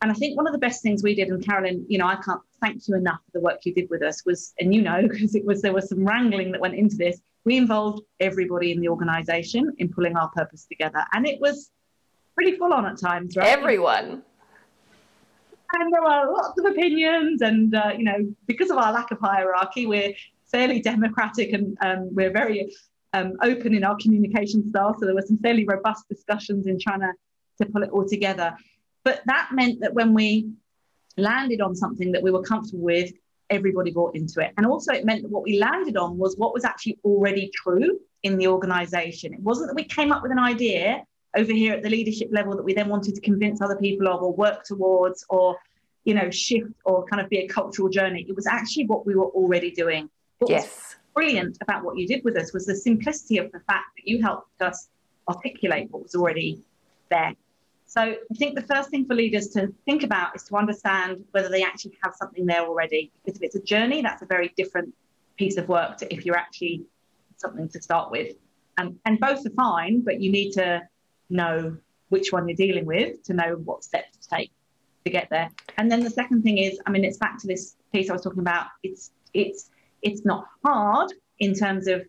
And 0.00 0.12
I 0.12 0.14
think 0.14 0.36
one 0.36 0.46
of 0.46 0.52
the 0.52 0.58
best 0.58 0.82
things 0.82 1.02
we 1.02 1.14
did, 1.14 1.28
and 1.28 1.44
Carolyn, 1.44 1.84
you 1.88 1.98
know, 1.98 2.06
I 2.06 2.16
can't 2.16 2.40
thank 2.60 2.86
you 2.86 2.94
enough 2.94 3.20
for 3.26 3.38
the 3.38 3.40
work 3.40 3.60
you 3.64 3.74
did 3.74 3.90
with 3.90 4.02
us 4.02 4.24
was, 4.24 4.54
and 4.60 4.72
you 4.74 4.82
know, 4.82 5.02
because 5.08 5.34
it 5.34 5.44
was 5.44 5.62
there 5.62 5.72
was 5.72 5.88
some 5.88 6.04
wrangling 6.04 6.52
that 6.52 6.60
went 6.60 6.74
into 6.74 6.96
this. 6.96 7.20
We 7.44 7.56
involved 7.56 8.02
everybody 8.20 8.72
in 8.72 8.80
the 8.80 8.88
organisation 8.88 9.72
in 9.78 9.88
pulling 9.88 10.16
our 10.16 10.28
purpose 10.30 10.66
together, 10.66 11.04
and 11.12 11.26
it 11.26 11.40
was 11.40 11.70
pretty 12.38 12.56
full 12.56 12.72
on 12.72 12.86
at 12.86 12.96
times, 12.96 13.36
right? 13.36 13.48
Everyone. 13.48 14.22
And 15.72 15.92
there 15.92 16.00
were 16.00 16.32
lots 16.32 16.58
of 16.58 16.66
opinions, 16.66 17.42
and 17.42 17.74
uh, 17.74 17.92
you 17.98 18.04
know, 18.04 18.32
because 18.46 18.70
of 18.70 18.78
our 18.78 18.92
lack 18.92 19.10
of 19.10 19.18
hierarchy, 19.20 19.86
we're 19.86 20.14
fairly 20.52 20.80
democratic 20.80 21.52
and 21.52 21.76
um, 21.80 22.14
we're 22.14 22.30
very 22.30 22.72
um, 23.12 23.32
open 23.42 23.74
in 23.74 23.82
our 23.82 23.96
communication 23.96 24.66
style. 24.68 24.94
So 24.98 25.04
there 25.04 25.16
were 25.16 25.26
some 25.26 25.38
fairly 25.38 25.64
robust 25.64 26.08
discussions 26.08 26.68
in 26.68 26.78
trying 26.78 27.00
to, 27.00 27.12
to 27.60 27.70
pull 27.70 27.82
it 27.82 27.90
all 27.90 28.06
together. 28.08 28.56
But 29.04 29.20
that 29.26 29.48
meant 29.52 29.80
that 29.80 29.92
when 29.92 30.14
we 30.14 30.48
landed 31.16 31.60
on 31.60 31.74
something 31.74 32.12
that 32.12 32.22
we 32.22 32.30
were 32.30 32.42
comfortable 32.42 32.84
with, 32.84 33.12
everybody 33.50 33.90
bought 33.90 34.14
into 34.14 34.40
it. 34.40 34.52
And 34.56 34.64
also, 34.64 34.92
it 34.92 35.04
meant 35.04 35.22
that 35.22 35.30
what 35.30 35.42
we 35.42 35.58
landed 35.58 35.96
on 35.96 36.16
was 36.16 36.36
what 36.36 36.54
was 36.54 36.64
actually 36.64 36.98
already 37.04 37.50
true 37.52 37.98
in 38.22 38.38
the 38.38 38.46
organization. 38.46 39.34
It 39.34 39.40
wasn't 39.40 39.68
that 39.68 39.74
we 39.74 39.84
came 39.84 40.12
up 40.12 40.22
with 40.22 40.30
an 40.30 40.38
idea 40.38 41.04
over 41.36 41.52
here 41.52 41.74
at 41.74 41.82
the 41.82 41.90
leadership 41.90 42.28
level 42.32 42.56
that 42.56 42.62
we 42.62 42.74
then 42.74 42.88
wanted 42.88 43.14
to 43.14 43.20
convince 43.20 43.60
other 43.60 43.76
people 43.76 44.08
of 44.08 44.22
or 44.22 44.32
work 44.32 44.64
towards 44.64 45.24
or 45.28 45.56
you 46.04 46.14
know 46.14 46.30
shift 46.30 46.70
or 46.84 47.04
kind 47.06 47.20
of 47.20 47.28
be 47.28 47.38
a 47.38 47.48
cultural 47.48 47.88
journey. 47.88 48.24
It 48.28 48.34
was 48.34 48.46
actually 48.46 48.86
what 48.86 49.06
we 49.06 49.14
were 49.14 49.26
already 49.26 49.70
doing. 49.70 50.08
What 50.38 50.50
yes. 50.50 50.96
brilliant 51.14 51.58
about 51.60 51.84
what 51.84 51.98
you 51.98 52.06
did 52.06 52.24
with 52.24 52.36
us 52.36 52.52
was 52.52 52.66
the 52.66 52.76
simplicity 52.76 53.38
of 53.38 53.52
the 53.52 53.60
fact 53.60 53.86
that 53.96 54.06
you 54.06 54.22
helped 54.22 54.62
us 54.62 54.88
articulate 55.28 55.90
what 55.90 56.02
was 56.02 56.14
already 56.14 56.62
there. 57.10 57.34
So 57.86 58.02
i 58.02 58.34
think 58.36 58.54
the 58.54 58.66
first 58.74 58.90
thing 58.90 59.06
for 59.06 59.14
leaders 59.14 59.48
to 59.48 59.72
think 59.86 60.02
about 60.02 60.36
is 60.36 60.44
to 60.44 60.56
understand 60.56 61.24
whether 61.32 61.48
they 61.48 61.62
actually 61.62 61.96
have 62.02 62.14
something 62.14 62.46
there 62.46 62.62
already. 62.62 63.10
Because 63.24 63.38
if 63.38 63.42
it's 63.42 63.56
a 63.56 63.62
journey 63.62 64.02
that's 64.02 64.22
a 64.22 64.26
very 64.26 64.52
different 64.56 64.94
piece 65.36 65.56
of 65.56 65.68
work 65.68 65.98
to 65.98 66.12
if 66.12 66.24
you're 66.24 66.36
actually 66.36 66.84
something 67.36 67.68
to 67.68 67.80
start 67.80 68.10
with. 68.10 68.36
And, 68.78 68.98
and 69.04 69.18
both 69.18 69.44
are 69.44 69.50
fine 69.50 70.00
but 70.00 70.20
you 70.20 70.30
need 70.30 70.52
to 70.52 70.82
know 71.30 71.76
which 72.08 72.32
one 72.32 72.48
you're 72.48 72.56
dealing 72.56 72.86
with 72.86 73.22
to 73.24 73.34
know 73.34 73.54
what 73.64 73.84
steps 73.84 74.16
to 74.18 74.28
take 74.28 74.50
to 75.04 75.10
get 75.10 75.28
there. 75.30 75.50
And 75.76 75.90
then 75.90 76.02
the 76.02 76.10
second 76.10 76.42
thing 76.42 76.58
is, 76.58 76.80
I 76.86 76.90
mean, 76.90 77.04
it's 77.04 77.18
back 77.18 77.38
to 77.40 77.46
this 77.46 77.76
piece 77.92 78.10
I 78.10 78.14
was 78.14 78.22
talking 78.22 78.40
about. 78.40 78.66
It's 78.82 79.12
it's 79.34 79.70
it's 80.02 80.24
not 80.24 80.46
hard 80.64 81.12
in 81.38 81.54
terms 81.54 81.86
of 81.86 82.02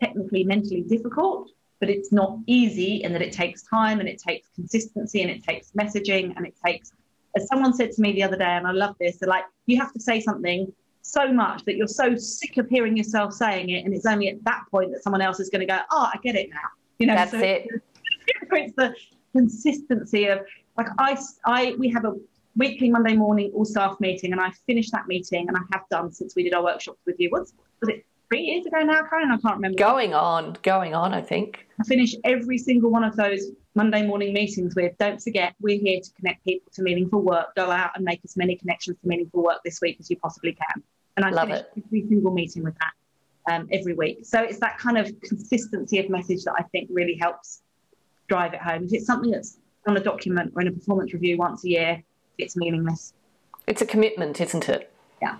technically 0.00 0.44
mentally 0.44 0.82
difficult, 0.82 1.50
but 1.80 1.88
it's 1.88 2.12
not 2.12 2.38
easy 2.46 3.02
in 3.02 3.12
that 3.12 3.22
it 3.22 3.32
takes 3.32 3.62
time 3.62 4.00
and 4.00 4.08
it 4.08 4.18
takes 4.18 4.48
consistency 4.54 5.22
and 5.22 5.30
it 5.30 5.42
takes 5.44 5.70
messaging 5.72 6.34
and 6.36 6.46
it 6.46 6.54
takes 6.64 6.92
as 7.36 7.46
someone 7.48 7.72
said 7.72 7.92
to 7.92 8.00
me 8.00 8.12
the 8.12 8.22
other 8.22 8.36
day, 8.36 8.44
and 8.44 8.66
I 8.66 8.72
love 8.72 8.96
this, 9.00 9.18
they're 9.18 9.28
like, 9.28 9.44
you 9.66 9.78
have 9.80 9.92
to 9.92 10.00
say 10.00 10.20
something 10.20 10.72
so 11.02 11.32
much 11.32 11.64
that 11.64 11.76
you're 11.76 11.86
so 11.86 12.16
sick 12.16 12.56
of 12.56 12.68
hearing 12.68 12.96
yourself 12.96 13.32
saying 13.32 13.70
it, 13.70 13.84
and 13.84 13.94
it's 13.94 14.06
only 14.06 14.28
at 14.28 14.42
that 14.44 14.64
point 14.70 14.92
that 14.92 15.02
someone 15.02 15.20
else 15.20 15.40
is 15.40 15.50
going 15.50 15.60
to 15.60 15.66
go, 15.66 15.78
oh, 15.90 16.10
I 16.12 16.18
get 16.22 16.34
it 16.34 16.50
now. 16.50 16.56
You 16.98 17.08
know, 17.08 17.14
that's 17.14 17.32
so 17.32 17.40
it. 17.40 17.68
It's 18.52 18.74
the 18.76 18.94
consistency 19.32 20.26
of 20.26 20.40
like 20.76 20.88
I, 20.98 21.18
I 21.44 21.74
we 21.78 21.90
have 21.90 22.04
a 22.04 22.14
weekly 22.56 22.90
Monday 22.90 23.16
morning 23.16 23.50
all 23.54 23.64
staff 23.64 23.96
meeting, 24.00 24.32
and 24.32 24.40
I 24.40 24.50
finished 24.66 24.92
that 24.92 25.06
meeting, 25.06 25.48
and 25.48 25.56
I 25.56 25.60
have 25.72 25.82
done 25.90 26.12
since 26.12 26.34
we 26.36 26.42
did 26.42 26.54
our 26.54 26.62
workshops 26.62 27.00
with 27.06 27.16
you. 27.18 27.30
What's 27.30 27.52
was 27.80 27.88
it 27.90 28.04
three 28.28 28.42
years 28.42 28.66
ago 28.66 28.80
now, 28.80 29.02
Karen? 29.08 29.30
I 29.30 29.36
can't 29.38 29.56
remember. 29.56 29.78
Going 29.78 30.14
on, 30.14 30.56
going 30.62 30.94
on. 30.94 31.14
I 31.14 31.20
think 31.22 31.66
I 31.80 31.84
finish 31.84 32.14
every 32.24 32.58
single 32.58 32.90
one 32.90 33.04
of 33.04 33.16
those 33.16 33.50
Monday 33.74 34.06
morning 34.06 34.32
meetings 34.32 34.74
with. 34.74 34.96
Don't 34.98 35.20
forget, 35.20 35.54
we're 35.60 35.80
here 35.80 36.00
to 36.00 36.10
connect 36.12 36.44
people 36.44 36.70
to 36.74 36.82
meaningful 36.82 37.20
work. 37.22 37.54
Go 37.56 37.70
out 37.70 37.90
and 37.96 38.04
make 38.04 38.20
as 38.24 38.36
many 38.36 38.56
connections 38.56 38.96
to 39.02 39.08
meaningful 39.08 39.42
work 39.42 39.60
this 39.64 39.80
week 39.80 39.96
as 40.00 40.10
you 40.10 40.16
possibly 40.16 40.52
can. 40.52 40.82
And 41.16 41.24
I 41.24 41.30
Love 41.30 41.48
finish 41.48 41.60
it. 41.62 41.84
every 41.86 42.08
single 42.08 42.32
meeting 42.32 42.64
with 42.64 42.74
that. 42.78 42.92
Um, 43.46 43.68
every 43.70 43.92
week. 43.92 44.24
So 44.24 44.40
it's 44.40 44.58
that 44.60 44.78
kind 44.78 44.96
of 44.96 45.12
consistency 45.20 45.98
of 45.98 46.08
message 46.08 46.44
that 46.44 46.54
I 46.58 46.62
think 46.72 46.88
really 46.90 47.18
helps 47.20 47.60
drive 48.28 48.54
it 48.54 48.60
home. 48.60 48.84
If 48.84 48.92
it's 48.92 49.06
something 49.06 49.30
that's 49.30 49.58
on 49.86 49.96
a 49.96 50.00
document 50.00 50.52
or 50.54 50.62
in 50.62 50.68
a 50.68 50.72
performance 50.72 51.12
review 51.12 51.36
once 51.36 51.64
a 51.64 51.68
year, 51.68 52.02
it's 52.38 52.56
meaningless. 52.56 53.12
It's 53.66 53.82
a 53.82 53.86
commitment, 53.86 54.40
isn't 54.40 54.68
it? 54.68 54.90
Yeah. 55.22 55.36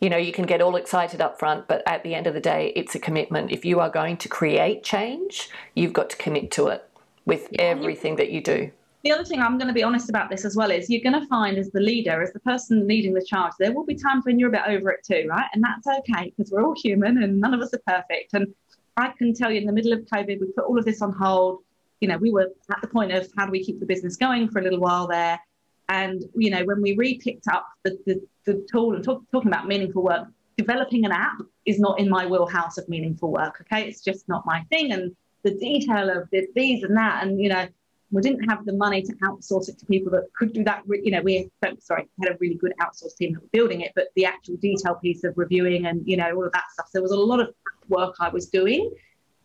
You 0.00 0.10
know, 0.10 0.16
you 0.16 0.32
can 0.32 0.46
get 0.46 0.60
all 0.60 0.76
excited 0.76 1.20
up 1.20 1.38
front, 1.38 1.68
but 1.68 1.82
at 1.86 2.02
the 2.02 2.14
end 2.14 2.26
of 2.26 2.34
the 2.34 2.40
day, 2.40 2.72
it's 2.74 2.94
a 2.94 2.98
commitment. 2.98 3.52
If 3.52 3.64
you 3.64 3.80
are 3.80 3.90
going 3.90 4.16
to 4.18 4.28
create 4.28 4.82
change, 4.82 5.48
you've 5.74 5.92
got 5.92 6.10
to 6.10 6.16
commit 6.16 6.50
to 6.52 6.68
it 6.68 6.88
with 7.24 7.48
yeah, 7.52 7.62
everything 7.62 8.16
that 8.16 8.30
you 8.30 8.40
do. 8.40 8.70
The 9.04 9.12
other 9.12 9.24
thing 9.24 9.40
I'm 9.40 9.58
going 9.58 9.68
to 9.68 9.74
be 9.74 9.82
honest 9.82 10.08
about 10.08 10.30
this 10.30 10.44
as 10.44 10.54
well 10.54 10.70
is 10.70 10.88
you're 10.88 11.02
going 11.02 11.20
to 11.20 11.26
find 11.26 11.58
as 11.58 11.70
the 11.70 11.80
leader, 11.80 12.22
as 12.22 12.32
the 12.32 12.40
person 12.40 12.86
leading 12.86 13.14
the 13.14 13.24
charge, 13.24 13.52
there 13.58 13.72
will 13.72 13.84
be 13.84 13.96
times 13.96 14.24
when 14.24 14.38
you're 14.38 14.48
a 14.48 14.52
bit 14.52 14.62
over 14.66 14.90
it 14.90 15.04
too, 15.04 15.26
right? 15.28 15.46
And 15.52 15.62
that's 15.62 15.86
okay 15.86 16.32
because 16.36 16.52
we're 16.52 16.64
all 16.64 16.74
human 16.80 17.22
and 17.22 17.40
none 17.40 17.52
of 17.52 17.60
us 17.60 17.74
are 17.74 17.80
perfect. 17.86 18.34
And 18.34 18.54
I 18.96 19.08
can 19.18 19.34
tell 19.34 19.50
you 19.50 19.60
in 19.60 19.66
the 19.66 19.72
middle 19.72 19.92
of 19.92 20.00
COVID, 20.00 20.40
we 20.40 20.46
put 20.54 20.64
all 20.64 20.78
of 20.78 20.84
this 20.84 21.02
on 21.02 21.12
hold 21.12 21.60
you 22.02 22.08
know, 22.08 22.18
we 22.18 22.32
were 22.32 22.48
at 22.70 22.80
the 22.80 22.88
point 22.88 23.12
of 23.12 23.30
how 23.38 23.46
do 23.46 23.52
we 23.52 23.64
keep 23.64 23.78
the 23.78 23.86
business 23.86 24.16
going 24.16 24.48
for 24.48 24.58
a 24.58 24.62
little 24.62 24.80
while 24.80 25.06
there. 25.06 25.40
And, 25.88 26.24
you 26.34 26.50
know, 26.50 26.64
when 26.64 26.82
we 26.82 26.96
re-picked 26.96 27.46
up 27.46 27.66
the, 27.84 27.96
the, 28.06 28.20
the 28.44 28.66
tool 28.70 28.96
and 28.96 29.04
talk, 29.04 29.22
talking 29.30 29.48
about 29.48 29.68
meaningful 29.68 30.02
work, 30.02 30.26
developing 30.56 31.04
an 31.04 31.12
app 31.12 31.38
is 31.64 31.78
not 31.78 32.00
in 32.00 32.08
my 32.08 32.26
wheelhouse 32.26 32.76
of 32.76 32.88
meaningful 32.88 33.30
work. 33.30 33.60
Okay. 33.60 33.86
It's 33.86 34.02
just 34.02 34.28
not 34.28 34.44
my 34.44 34.62
thing. 34.68 34.90
And 34.90 35.14
the 35.44 35.52
detail 35.54 36.10
of 36.10 36.28
this, 36.32 36.46
these 36.56 36.82
and 36.82 36.96
that. 36.96 37.22
And, 37.22 37.40
you 37.40 37.48
know, 37.48 37.68
we 38.10 38.20
didn't 38.20 38.48
have 38.50 38.66
the 38.66 38.72
money 38.72 39.00
to 39.02 39.12
outsource 39.24 39.68
it 39.68 39.78
to 39.78 39.86
people 39.86 40.10
that 40.10 40.24
could 40.36 40.52
do 40.52 40.64
that. 40.64 40.82
You 40.88 41.12
know, 41.12 41.22
we 41.22 41.50
sorry 41.78 42.08
had 42.20 42.32
a 42.32 42.36
really 42.40 42.56
good 42.56 42.74
outsource 42.80 43.16
team 43.16 43.34
that 43.34 43.42
were 43.42 43.48
building 43.52 43.82
it, 43.82 43.92
but 43.94 44.08
the 44.16 44.26
actual 44.26 44.56
detail 44.56 44.96
piece 44.96 45.22
of 45.22 45.34
reviewing 45.36 45.86
and 45.86 46.02
you 46.04 46.18
know 46.18 46.30
all 46.34 46.44
of 46.44 46.52
that 46.52 46.64
stuff. 46.72 46.86
So 46.88 46.98
There 46.98 47.02
was 47.02 47.12
a 47.12 47.16
lot 47.16 47.40
of 47.40 47.54
work 47.88 48.16
I 48.20 48.28
was 48.28 48.48
doing 48.48 48.92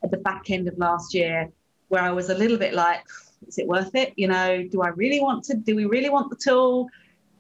at 0.04 0.12
the 0.12 0.18
back 0.18 0.50
end 0.50 0.68
of 0.68 0.78
last 0.78 1.14
year 1.14 1.50
where 1.90 2.02
I 2.02 2.12
was 2.12 2.30
a 2.30 2.36
little 2.36 2.58
bit 2.58 2.74
like, 2.74 3.04
is 3.48 3.58
it 3.58 3.68
worth 3.68 3.96
it? 3.96 4.14
You 4.16 4.28
know, 4.28 4.64
do 4.64 4.82
I 4.82 4.90
really 4.90 5.22
want 5.22 5.44
to? 5.46 5.56
Do 5.56 5.76
we 5.76 5.86
really 5.86 6.10
want 6.10 6.30
the 6.30 6.36
tool? 6.36 6.90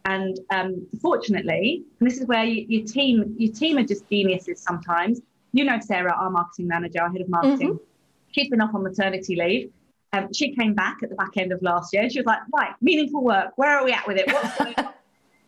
And 0.05 0.39
um, 0.51 0.87
fortunately, 1.01 1.83
and 1.99 2.09
this 2.09 2.17
is 2.17 2.27
where 2.27 2.43
you, 2.43 2.65
your 2.69 2.85
team, 2.85 3.35
your 3.37 3.53
team 3.53 3.77
are 3.77 3.83
just 3.83 4.07
geniuses 4.09 4.61
sometimes. 4.61 5.21
You 5.51 5.65
know, 5.65 5.79
Sarah, 5.81 6.15
our 6.17 6.29
marketing 6.29 6.67
manager, 6.67 7.01
our 7.01 7.11
head 7.11 7.21
of 7.21 7.29
marketing, 7.29 7.73
mm-hmm. 7.73 7.83
she's 8.31 8.49
been 8.49 8.61
off 8.61 8.73
on 8.73 8.83
maternity 8.83 9.35
leave. 9.35 9.71
Um, 10.13 10.31
she 10.33 10.55
came 10.55 10.73
back 10.73 10.97
at 11.03 11.09
the 11.09 11.15
back 11.15 11.31
end 11.35 11.51
of 11.51 11.61
last 11.61 11.93
year. 11.93 12.09
She 12.09 12.19
was 12.19 12.25
like, 12.25 12.39
right, 12.53 12.73
meaningful 12.81 13.23
work. 13.23 13.51
Where 13.57 13.77
are 13.77 13.83
we 13.83 13.91
at 13.91 14.07
with 14.07 14.17
it? 14.17 14.31
What's 14.31 14.57
going 14.57 14.73
on? 14.77 14.93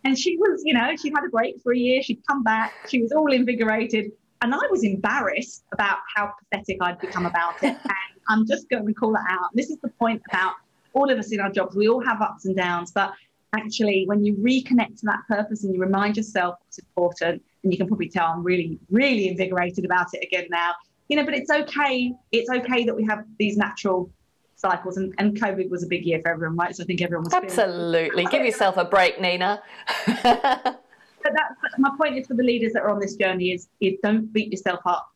And 0.04 0.18
she 0.18 0.38
was, 0.38 0.62
you 0.66 0.74
know, 0.74 0.96
she 0.96 1.10
had 1.10 1.24
a 1.26 1.30
break 1.30 1.62
for 1.62 1.74
a 1.74 1.78
year. 1.78 2.02
She'd 2.02 2.22
come 2.28 2.44
back. 2.44 2.74
She 2.88 3.02
was 3.02 3.12
all 3.12 3.32
invigorated. 3.32 4.12
And 4.42 4.54
I 4.54 4.62
was 4.72 4.84
embarrassed 4.84 5.66
about 5.74 5.98
how 6.16 6.34
pathetic 6.40 6.78
I'd 6.82 7.00
become 7.00 7.26
about 7.26 7.62
it. 7.64 7.78
And 7.86 8.42
I'm 8.42 8.48
just 8.48 8.70
going 8.70 8.86
to 8.86 8.94
call 8.94 9.12
that 9.14 9.26
out. 9.28 9.50
This 9.54 9.70
is 9.70 9.78
the 9.80 9.90
point 9.90 10.22
about 10.30 10.54
all 10.94 11.10
of 11.10 11.18
us 11.18 11.32
in 11.32 11.40
our 11.40 11.52
jobs. 11.52 11.76
We 11.76 11.90
all 11.90 12.04
have 12.04 12.22
ups 12.22 12.46
and 12.46 12.56
downs, 12.56 12.92
but 12.92 13.14
actually, 13.56 14.04
when 14.06 14.24
you 14.24 14.36
reconnect 14.36 15.00
to 15.00 15.06
that 15.06 15.22
purpose 15.28 15.64
and 15.64 15.74
you 15.74 15.82
remind 15.82 16.16
yourself 16.18 16.56
what's 16.64 16.78
important, 16.78 17.42
and 17.64 17.74
you 17.74 17.78
can 17.78 17.88
probably 17.88 18.10
tell 18.10 18.28
I'm 18.28 18.44
really, 18.44 18.80
really 18.90 19.28
invigorated 19.28 19.84
about 19.84 20.08
it 20.14 20.24
again 20.24 20.48
now. 20.50 20.74
You 21.08 21.18
know, 21.18 21.26
but 21.26 21.34
it's 21.34 21.50
okay. 21.50 22.14
It's 22.32 22.50
okay 22.50 22.84
that 22.86 22.96
we 22.96 23.04
have 23.06 23.26
these 23.40 23.58
natural 23.58 24.12
cycles, 24.56 24.98
and, 24.98 25.14
and 25.18 25.40
COVID 25.40 25.70
was 25.70 25.84
a 25.84 25.88
big 25.88 26.06
year 26.06 26.22
for 26.22 26.30
everyone, 26.30 26.56
right? 26.56 26.76
So 26.76 26.84
I 26.84 26.86
think 26.86 27.02
everyone 27.02 27.26
was 27.26 27.34
absolutely. 27.34 28.26
Give 28.26 28.46
yourself 28.46 28.78
a 28.78 28.86
break, 28.86 29.20
Nina. 29.20 29.64
but 31.24 31.34
that's 31.36 31.78
my 31.78 31.92
point 31.98 32.18
is 32.18 32.28
for 32.28 32.34
the 32.34 32.44
leaders 32.44 32.74
that 32.74 32.84
are 32.84 32.90
on 32.90 33.00
this 33.00 33.16
journey 33.16 33.52
is, 33.52 33.68
is 33.80 33.96
don't 34.04 34.32
beat 34.32 34.52
yourself 34.52 34.80
up 34.86 35.12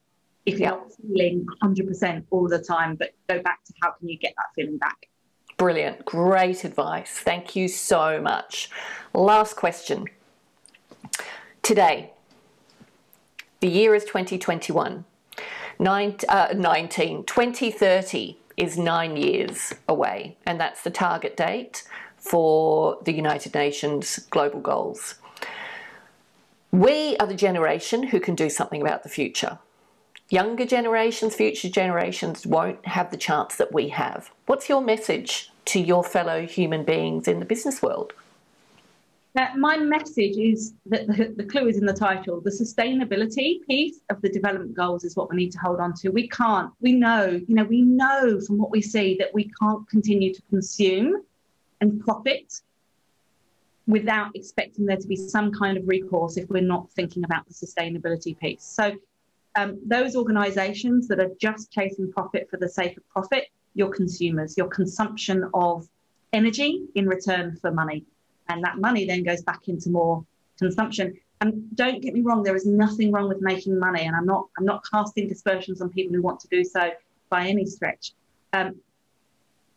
if 0.45 0.59
you're 0.59 0.69
not 0.69 0.91
feeling 1.01 1.45
100% 1.61 2.25
all 2.29 2.47
the 2.47 2.59
time, 2.59 2.95
but 2.95 3.13
go 3.29 3.41
back 3.41 3.63
to 3.65 3.73
how 3.81 3.91
can 3.91 4.09
you 4.09 4.17
get 4.17 4.33
that 4.35 4.47
feeling 4.55 4.77
back. 4.77 5.07
Brilliant. 5.57 6.03
Great 6.05 6.63
advice. 6.63 7.11
Thank 7.11 7.55
you 7.55 7.67
so 7.67 8.21
much. 8.21 8.69
Last 9.13 9.55
question. 9.55 10.07
Today, 11.61 12.11
the 13.61 13.69
year 13.69 13.95
is 13.95 14.03
2021. 14.03 15.05
Nine, 15.79 16.15
uh, 16.27 16.53
19, 16.55 17.23
2030 17.23 18.37
is 18.57 18.77
nine 18.77 19.15
years 19.15 19.73
away, 19.87 20.37
and 20.45 20.59
that's 20.59 20.83
the 20.83 20.91
target 20.91 21.37
date 21.37 21.83
for 22.17 22.97
the 23.03 23.13
United 23.13 23.53
Nations 23.53 24.19
global 24.29 24.59
goals. 24.59 25.15
We 26.73 27.15
are 27.17 27.27
the 27.27 27.35
generation 27.35 28.01
who 28.01 28.19
can 28.19 28.33
do 28.33 28.49
something 28.49 28.81
about 28.81 29.03
the 29.03 29.09
future 29.09 29.59
younger 30.29 30.65
generations, 30.65 31.35
future 31.35 31.69
generations 31.69 32.47
won't 32.47 32.83
have 32.87 33.11
the 33.11 33.17
chance 33.17 33.57
that 33.57 33.71
we 33.71 33.89
have. 33.89 34.31
What's 34.47 34.67
your 34.67 34.81
message 34.81 35.51
to 35.65 35.79
your 35.79 36.03
fellow 36.03 36.47
human 36.47 36.83
beings 36.83 37.27
in 37.27 37.39
the 37.39 37.45
business 37.45 37.83
world? 37.83 38.13
Now, 39.35 39.49
my 39.55 39.77
message 39.77 40.37
is 40.37 40.73
that 40.87 41.05
the, 41.05 41.33
the, 41.37 41.43
clue 41.43 41.67
is 41.67 41.77
in 41.77 41.85
the 41.85 41.93
title. 41.93 42.41
The 42.41 42.49
sustainability 42.49 43.63
piece 43.67 43.99
of 44.09 44.19
the 44.23 44.29
development 44.29 44.73
goals 44.73 45.03
is 45.03 45.15
what 45.15 45.29
we 45.29 45.35
need 45.35 45.51
to 45.51 45.59
hold 45.59 45.79
on 45.79 45.93
to. 45.97 46.09
We 46.09 46.27
can't, 46.27 46.71
we 46.81 46.93
know, 46.93 47.39
you 47.47 47.55
know, 47.55 47.65
we 47.65 47.83
know 47.83 48.41
from 48.41 48.57
what 48.57 48.71
we 48.71 48.81
see 48.81 49.15
that 49.19 49.31
we 49.35 49.51
can't 49.61 49.87
continue 49.87 50.33
to 50.33 50.41
consume 50.49 51.21
and 51.81 52.03
profit 52.03 52.61
without 53.87 54.31
expecting 54.35 54.85
there 54.85 54.97
to 54.97 55.07
be 55.07 55.15
some 55.15 55.51
kind 55.51 55.77
of 55.77 55.87
recourse 55.87 56.37
if 56.37 56.49
we're 56.49 56.61
not 56.61 56.89
thinking 56.91 57.23
about 57.23 57.45
the 57.47 57.53
sustainability 57.53 58.37
piece. 58.37 58.63
So 58.63 58.93
um, 59.55 59.79
those 59.85 60.15
organizations 60.15 61.07
that 61.09 61.19
are 61.19 61.31
just 61.39 61.71
chasing 61.71 62.11
profit 62.11 62.49
for 62.49 62.57
the 62.57 62.69
sake 62.69 62.97
of 62.97 63.07
profit, 63.09 63.47
your 63.73 63.89
consumers, 63.89 64.57
your 64.57 64.67
consumption 64.67 65.49
of 65.53 65.87
energy 66.31 66.85
in 66.95 67.07
return 67.07 67.57
for 67.61 67.71
money. 67.71 68.05
And 68.49 68.63
that 68.63 68.77
money 68.77 69.05
then 69.05 69.23
goes 69.23 69.41
back 69.41 69.67
into 69.67 69.89
more 69.89 70.25
consumption. 70.57 71.13
And 71.41 71.75
don't 71.75 72.01
get 72.01 72.13
me 72.13 72.21
wrong, 72.21 72.43
there 72.43 72.55
is 72.55 72.65
nothing 72.65 73.11
wrong 73.11 73.27
with 73.27 73.41
making 73.41 73.77
money, 73.77 74.03
and 74.03 74.15
I'm 74.15 74.25
not 74.25 74.47
I'm 74.57 74.65
not 74.65 74.83
casting 74.89 75.27
dispersions 75.27 75.81
on 75.81 75.89
people 75.89 76.15
who 76.15 76.21
want 76.21 76.39
to 76.41 76.47
do 76.47 76.63
so 76.63 76.91
by 77.29 77.47
any 77.47 77.65
stretch. 77.65 78.13
Um, 78.53 78.75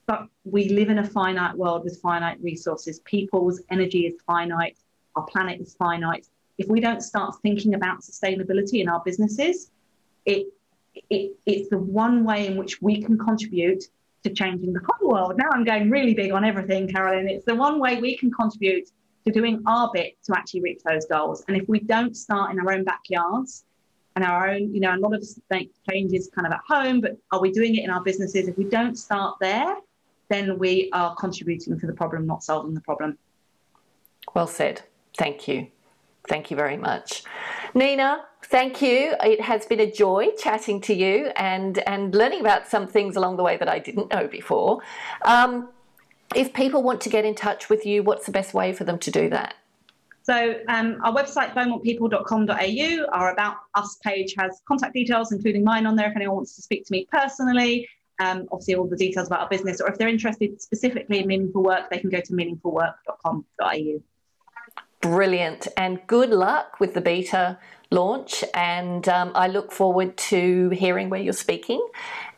but 0.07 0.29
we 0.45 0.69
live 0.69 0.89
in 0.89 0.99
a 0.99 1.05
finite 1.05 1.57
world 1.57 1.85
with 1.85 2.01
finite 2.01 2.41
resources. 2.41 3.01
People's 3.01 3.61
energy 3.71 4.07
is 4.07 4.15
finite. 4.27 4.79
Our 5.17 5.25
planet 5.25 5.61
is 5.61 5.75
finite. 5.75 6.29
If 6.59 6.69
we 6.69 6.81
don't 6.81 7.03
start 7.03 7.35
thinking 7.43 7.75
about 7.75 8.01
sustainability 8.01 8.81
in 8.81 8.89
our 8.89 9.03
businesses, 9.05 9.71
it, 10.25 10.47
it 11.11 11.37
it's 11.45 11.69
the 11.69 11.79
one 11.79 12.25
way 12.25 12.47
in 12.47 12.57
which 12.57 12.81
we 12.81 13.03
can 13.03 13.19
contribute 13.19 13.85
to 14.23 14.31
changing 14.31 14.73
the 14.73 14.81
whole 14.89 15.11
world. 15.11 15.37
Now 15.37 15.49
I'm 15.53 15.65
going 15.65 15.91
really 15.91 16.15
big 16.15 16.33
on 16.33 16.45
everything, 16.45 16.89
Carolyn. 16.89 17.29
It's 17.29 17.45
the 17.45 17.55
one 17.55 17.79
way 17.81 18.01
we 18.01 18.17
can 18.17 18.31
contribute 18.31 18.89
to 19.27 19.33
doing 19.33 19.63
our 19.67 19.91
bit 19.93 20.17
to 20.25 20.37
actually 20.37 20.63
reach 20.63 20.83
those 20.85 21.05
goals. 21.07 21.45
And 21.49 21.57
if 21.57 21.69
we 21.69 21.81
don't 21.81 22.17
start 22.17 22.53
in 22.53 22.61
our 22.61 22.73
own 22.73 22.85
backyards 22.85 23.65
and 24.15 24.25
our 24.25 24.49
own, 24.51 24.73
you 24.73 24.81
know, 24.81 24.95
a 24.95 24.99
lot 24.99 25.15
of 25.15 25.21
us 25.21 25.39
make 25.51 25.73
changes 25.91 26.31
kind 26.33 26.47
of 26.47 26.53
at 26.53 26.61
home, 26.67 27.01
but 27.01 27.17
are 27.33 27.41
we 27.41 27.51
doing 27.51 27.75
it 27.75 27.85
in 27.85 27.91
our 27.91 28.03
businesses? 28.03 28.49
If 28.49 28.57
we 28.57 28.65
don't 28.65 28.97
start 28.97 29.37
there, 29.41 29.77
then 30.29 30.59
we 30.59 30.91
are 30.93 31.15
contributing 31.17 31.79
to 31.79 31.87
the 31.87 31.93
problem, 31.93 32.27
not 32.27 32.43
solving 32.43 32.75
the 32.75 32.81
problem. 32.81 33.19
Well 34.35 34.47
said. 34.47 34.83
Thank 35.17 35.49
you. 35.49 35.69
Thank 36.29 36.51
you 36.51 36.57
very 36.57 36.77
much. 36.77 37.23
Nina, 37.75 38.25
thank 38.45 38.83
you. 38.83 39.15
It 39.23 39.41
has 39.41 39.65
been 39.67 39.81
a 39.81 39.91
joy 39.91 40.29
chatting 40.39 40.81
to 40.83 40.95
you 40.95 41.31
and, 41.37 41.79
and 41.87 42.15
learning 42.15 42.41
about 42.41 42.67
some 42.67 42.87
things 42.87 43.17
along 43.17 43.37
the 43.37 43.43
way 43.43 43.57
that 43.57 43.69
I 43.69 43.79
didn't 43.79 44.11
know 44.11 44.27
before. 44.27 44.81
Um, 45.25 45.69
if 46.35 46.53
people 46.53 46.83
want 46.83 47.01
to 47.03 47.09
get 47.09 47.25
in 47.25 47.35
touch 47.35 47.69
with 47.69 47.87
you, 47.87 48.03
what's 48.03 48.27
the 48.27 48.33
best 48.33 48.55
way 48.55 48.73
for 48.73 48.85
them 48.85 48.99
to 48.99 49.11
do 49.11 49.31
that? 49.31 49.55
So 50.25 50.57
um, 50.67 51.01
our 51.05 51.15
website, 51.15 51.55
beaumontpeople.com.au, 51.55 53.07
our 53.13 53.31
About 53.31 53.59
Us 53.77 53.97
page 54.03 54.35
has 54.37 54.61
contact 54.67 54.93
details, 54.93 55.31
including 55.31 55.63
mine 55.63 55.87
on 55.87 55.95
there 55.95 56.11
if 56.11 56.17
anyone 56.17 56.37
wants 56.37 56.57
to 56.57 56.63
speak 56.63 56.85
to 56.87 56.93
me 56.93 57.07
personally. 57.13 57.89
Um, 58.19 58.49
obviously, 58.51 58.75
all 58.75 58.87
the 58.87 58.97
details 58.97 59.27
about 59.27 59.41
our 59.41 59.49
business, 59.49 59.81
or 59.81 59.89
if 59.89 59.99
they're 59.99 60.09
interested 60.09 60.61
specifically 60.61 61.21
in 61.21 61.27
meaningful 61.27 61.63
work, 61.63 61.91
they 61.91 61.99
can 61.99 62.11
go 62.11 62.21
to 62.21 62.33
meaningfulwork.com.au. 62.33 64.03
Brilliant. 65.01 65.69
And 65.77 66.01
good 66.07 66.31
luck 66.31 66.81
with 66.81 66.95
the 66.95 67.01
beta 67.01 67.59
launch. 67.91 68.43
And 68.55 69.09
um, 69.09 69.33
I 69.35 69.49
look 69.49 69.71
forward 69.71 70.17
to 70.17 70.71
hearing 70.71 71.11
where 71.11 71.21
you're 71.21 71.33
speaking 71.33 71.87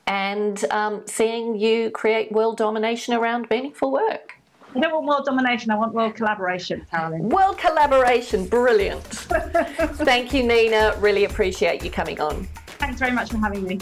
and 0.07 0.65
um, 0.71 1.03
seeing 1.07 1.59
you 1.59 1.91
create 1.91 2.33
world 2.33 2.57
domination 2.57 3.15
around 3.15 3.47
meaningful 3.51 3.93
work. 3.93 4.35
I 4.75 4.81
don't 4.81 4.93
want 4.93 5.07
world 5.07 5.25
domination, 5.25 5.71
I 5.71 5.77
want 5.77 5.95
world 5.95 6.15
collaboration, 6.15 6.87
Carolyn. 6.91 7.29
World 7.31 7.57
collaboration, 7.57 8.47
brilliant. 8.47 9.03
Thank 9.05 10.35
you, 10.35 10.43
Nina. 10.43 10.95
Really 10.99 11.25
appreciate 11.25 11.83
you 11.83 11.91
coming 11.91 12.21
on. 12.21 12.47
Thanks 12.79 12.99
very 12.99 13.13
much 13.13 13.31
for 13.31 13.39
having 13.39 13.65
me. 13.65 13.79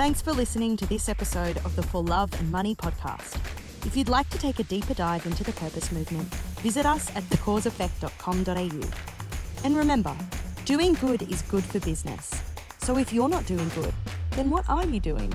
Thanks 0.00 0.22
for 0.22 0.32
listening 0.32 0.78
to 0.78 0.86
this 0.86 1.10
episode 1.10 1.58
of 1.58 1.76
the 1.76 1.82
For 1.82 2.02
Love 2.02 2.32
and 2.40 2.50
Money 2.50 2.74
podcast. 2.74 3.36
If 3.84 3.94
you'd 3.94 4.08
like 4.08 4.30
to 4.30 4.38
take 4.38 4.58
a 4.58 4.62
deeper 4.62 4.94
dive 4.94 5.26
into 5.26 5.44
the 5.44 5.52
purpose 5.52 5.92
movement, 5.92 6.26
visit 6.62 6.86
us 6.86 7.14
at 7.14 7.22
thecauseeffect.com.au. 7.24 8.90
And 9.62 9.76
remember, 9.76 10.16
doing 10.64 10.94
good 10.94 11.30
is 11.30 11.42
good 11.42 11.64
for 11.64 11.80
business. 11.80 12.30
So 12.78 12.96
if 12.96 13.12
you're 13.12 13.28
not 13.28 13.44
doing 13.44 13.68
good, 13.74 13.92
then 14.30 14.48
what 14.48 14.66
are 14.70 14.86
you 14.86 15.00
doing? 15.00 15.34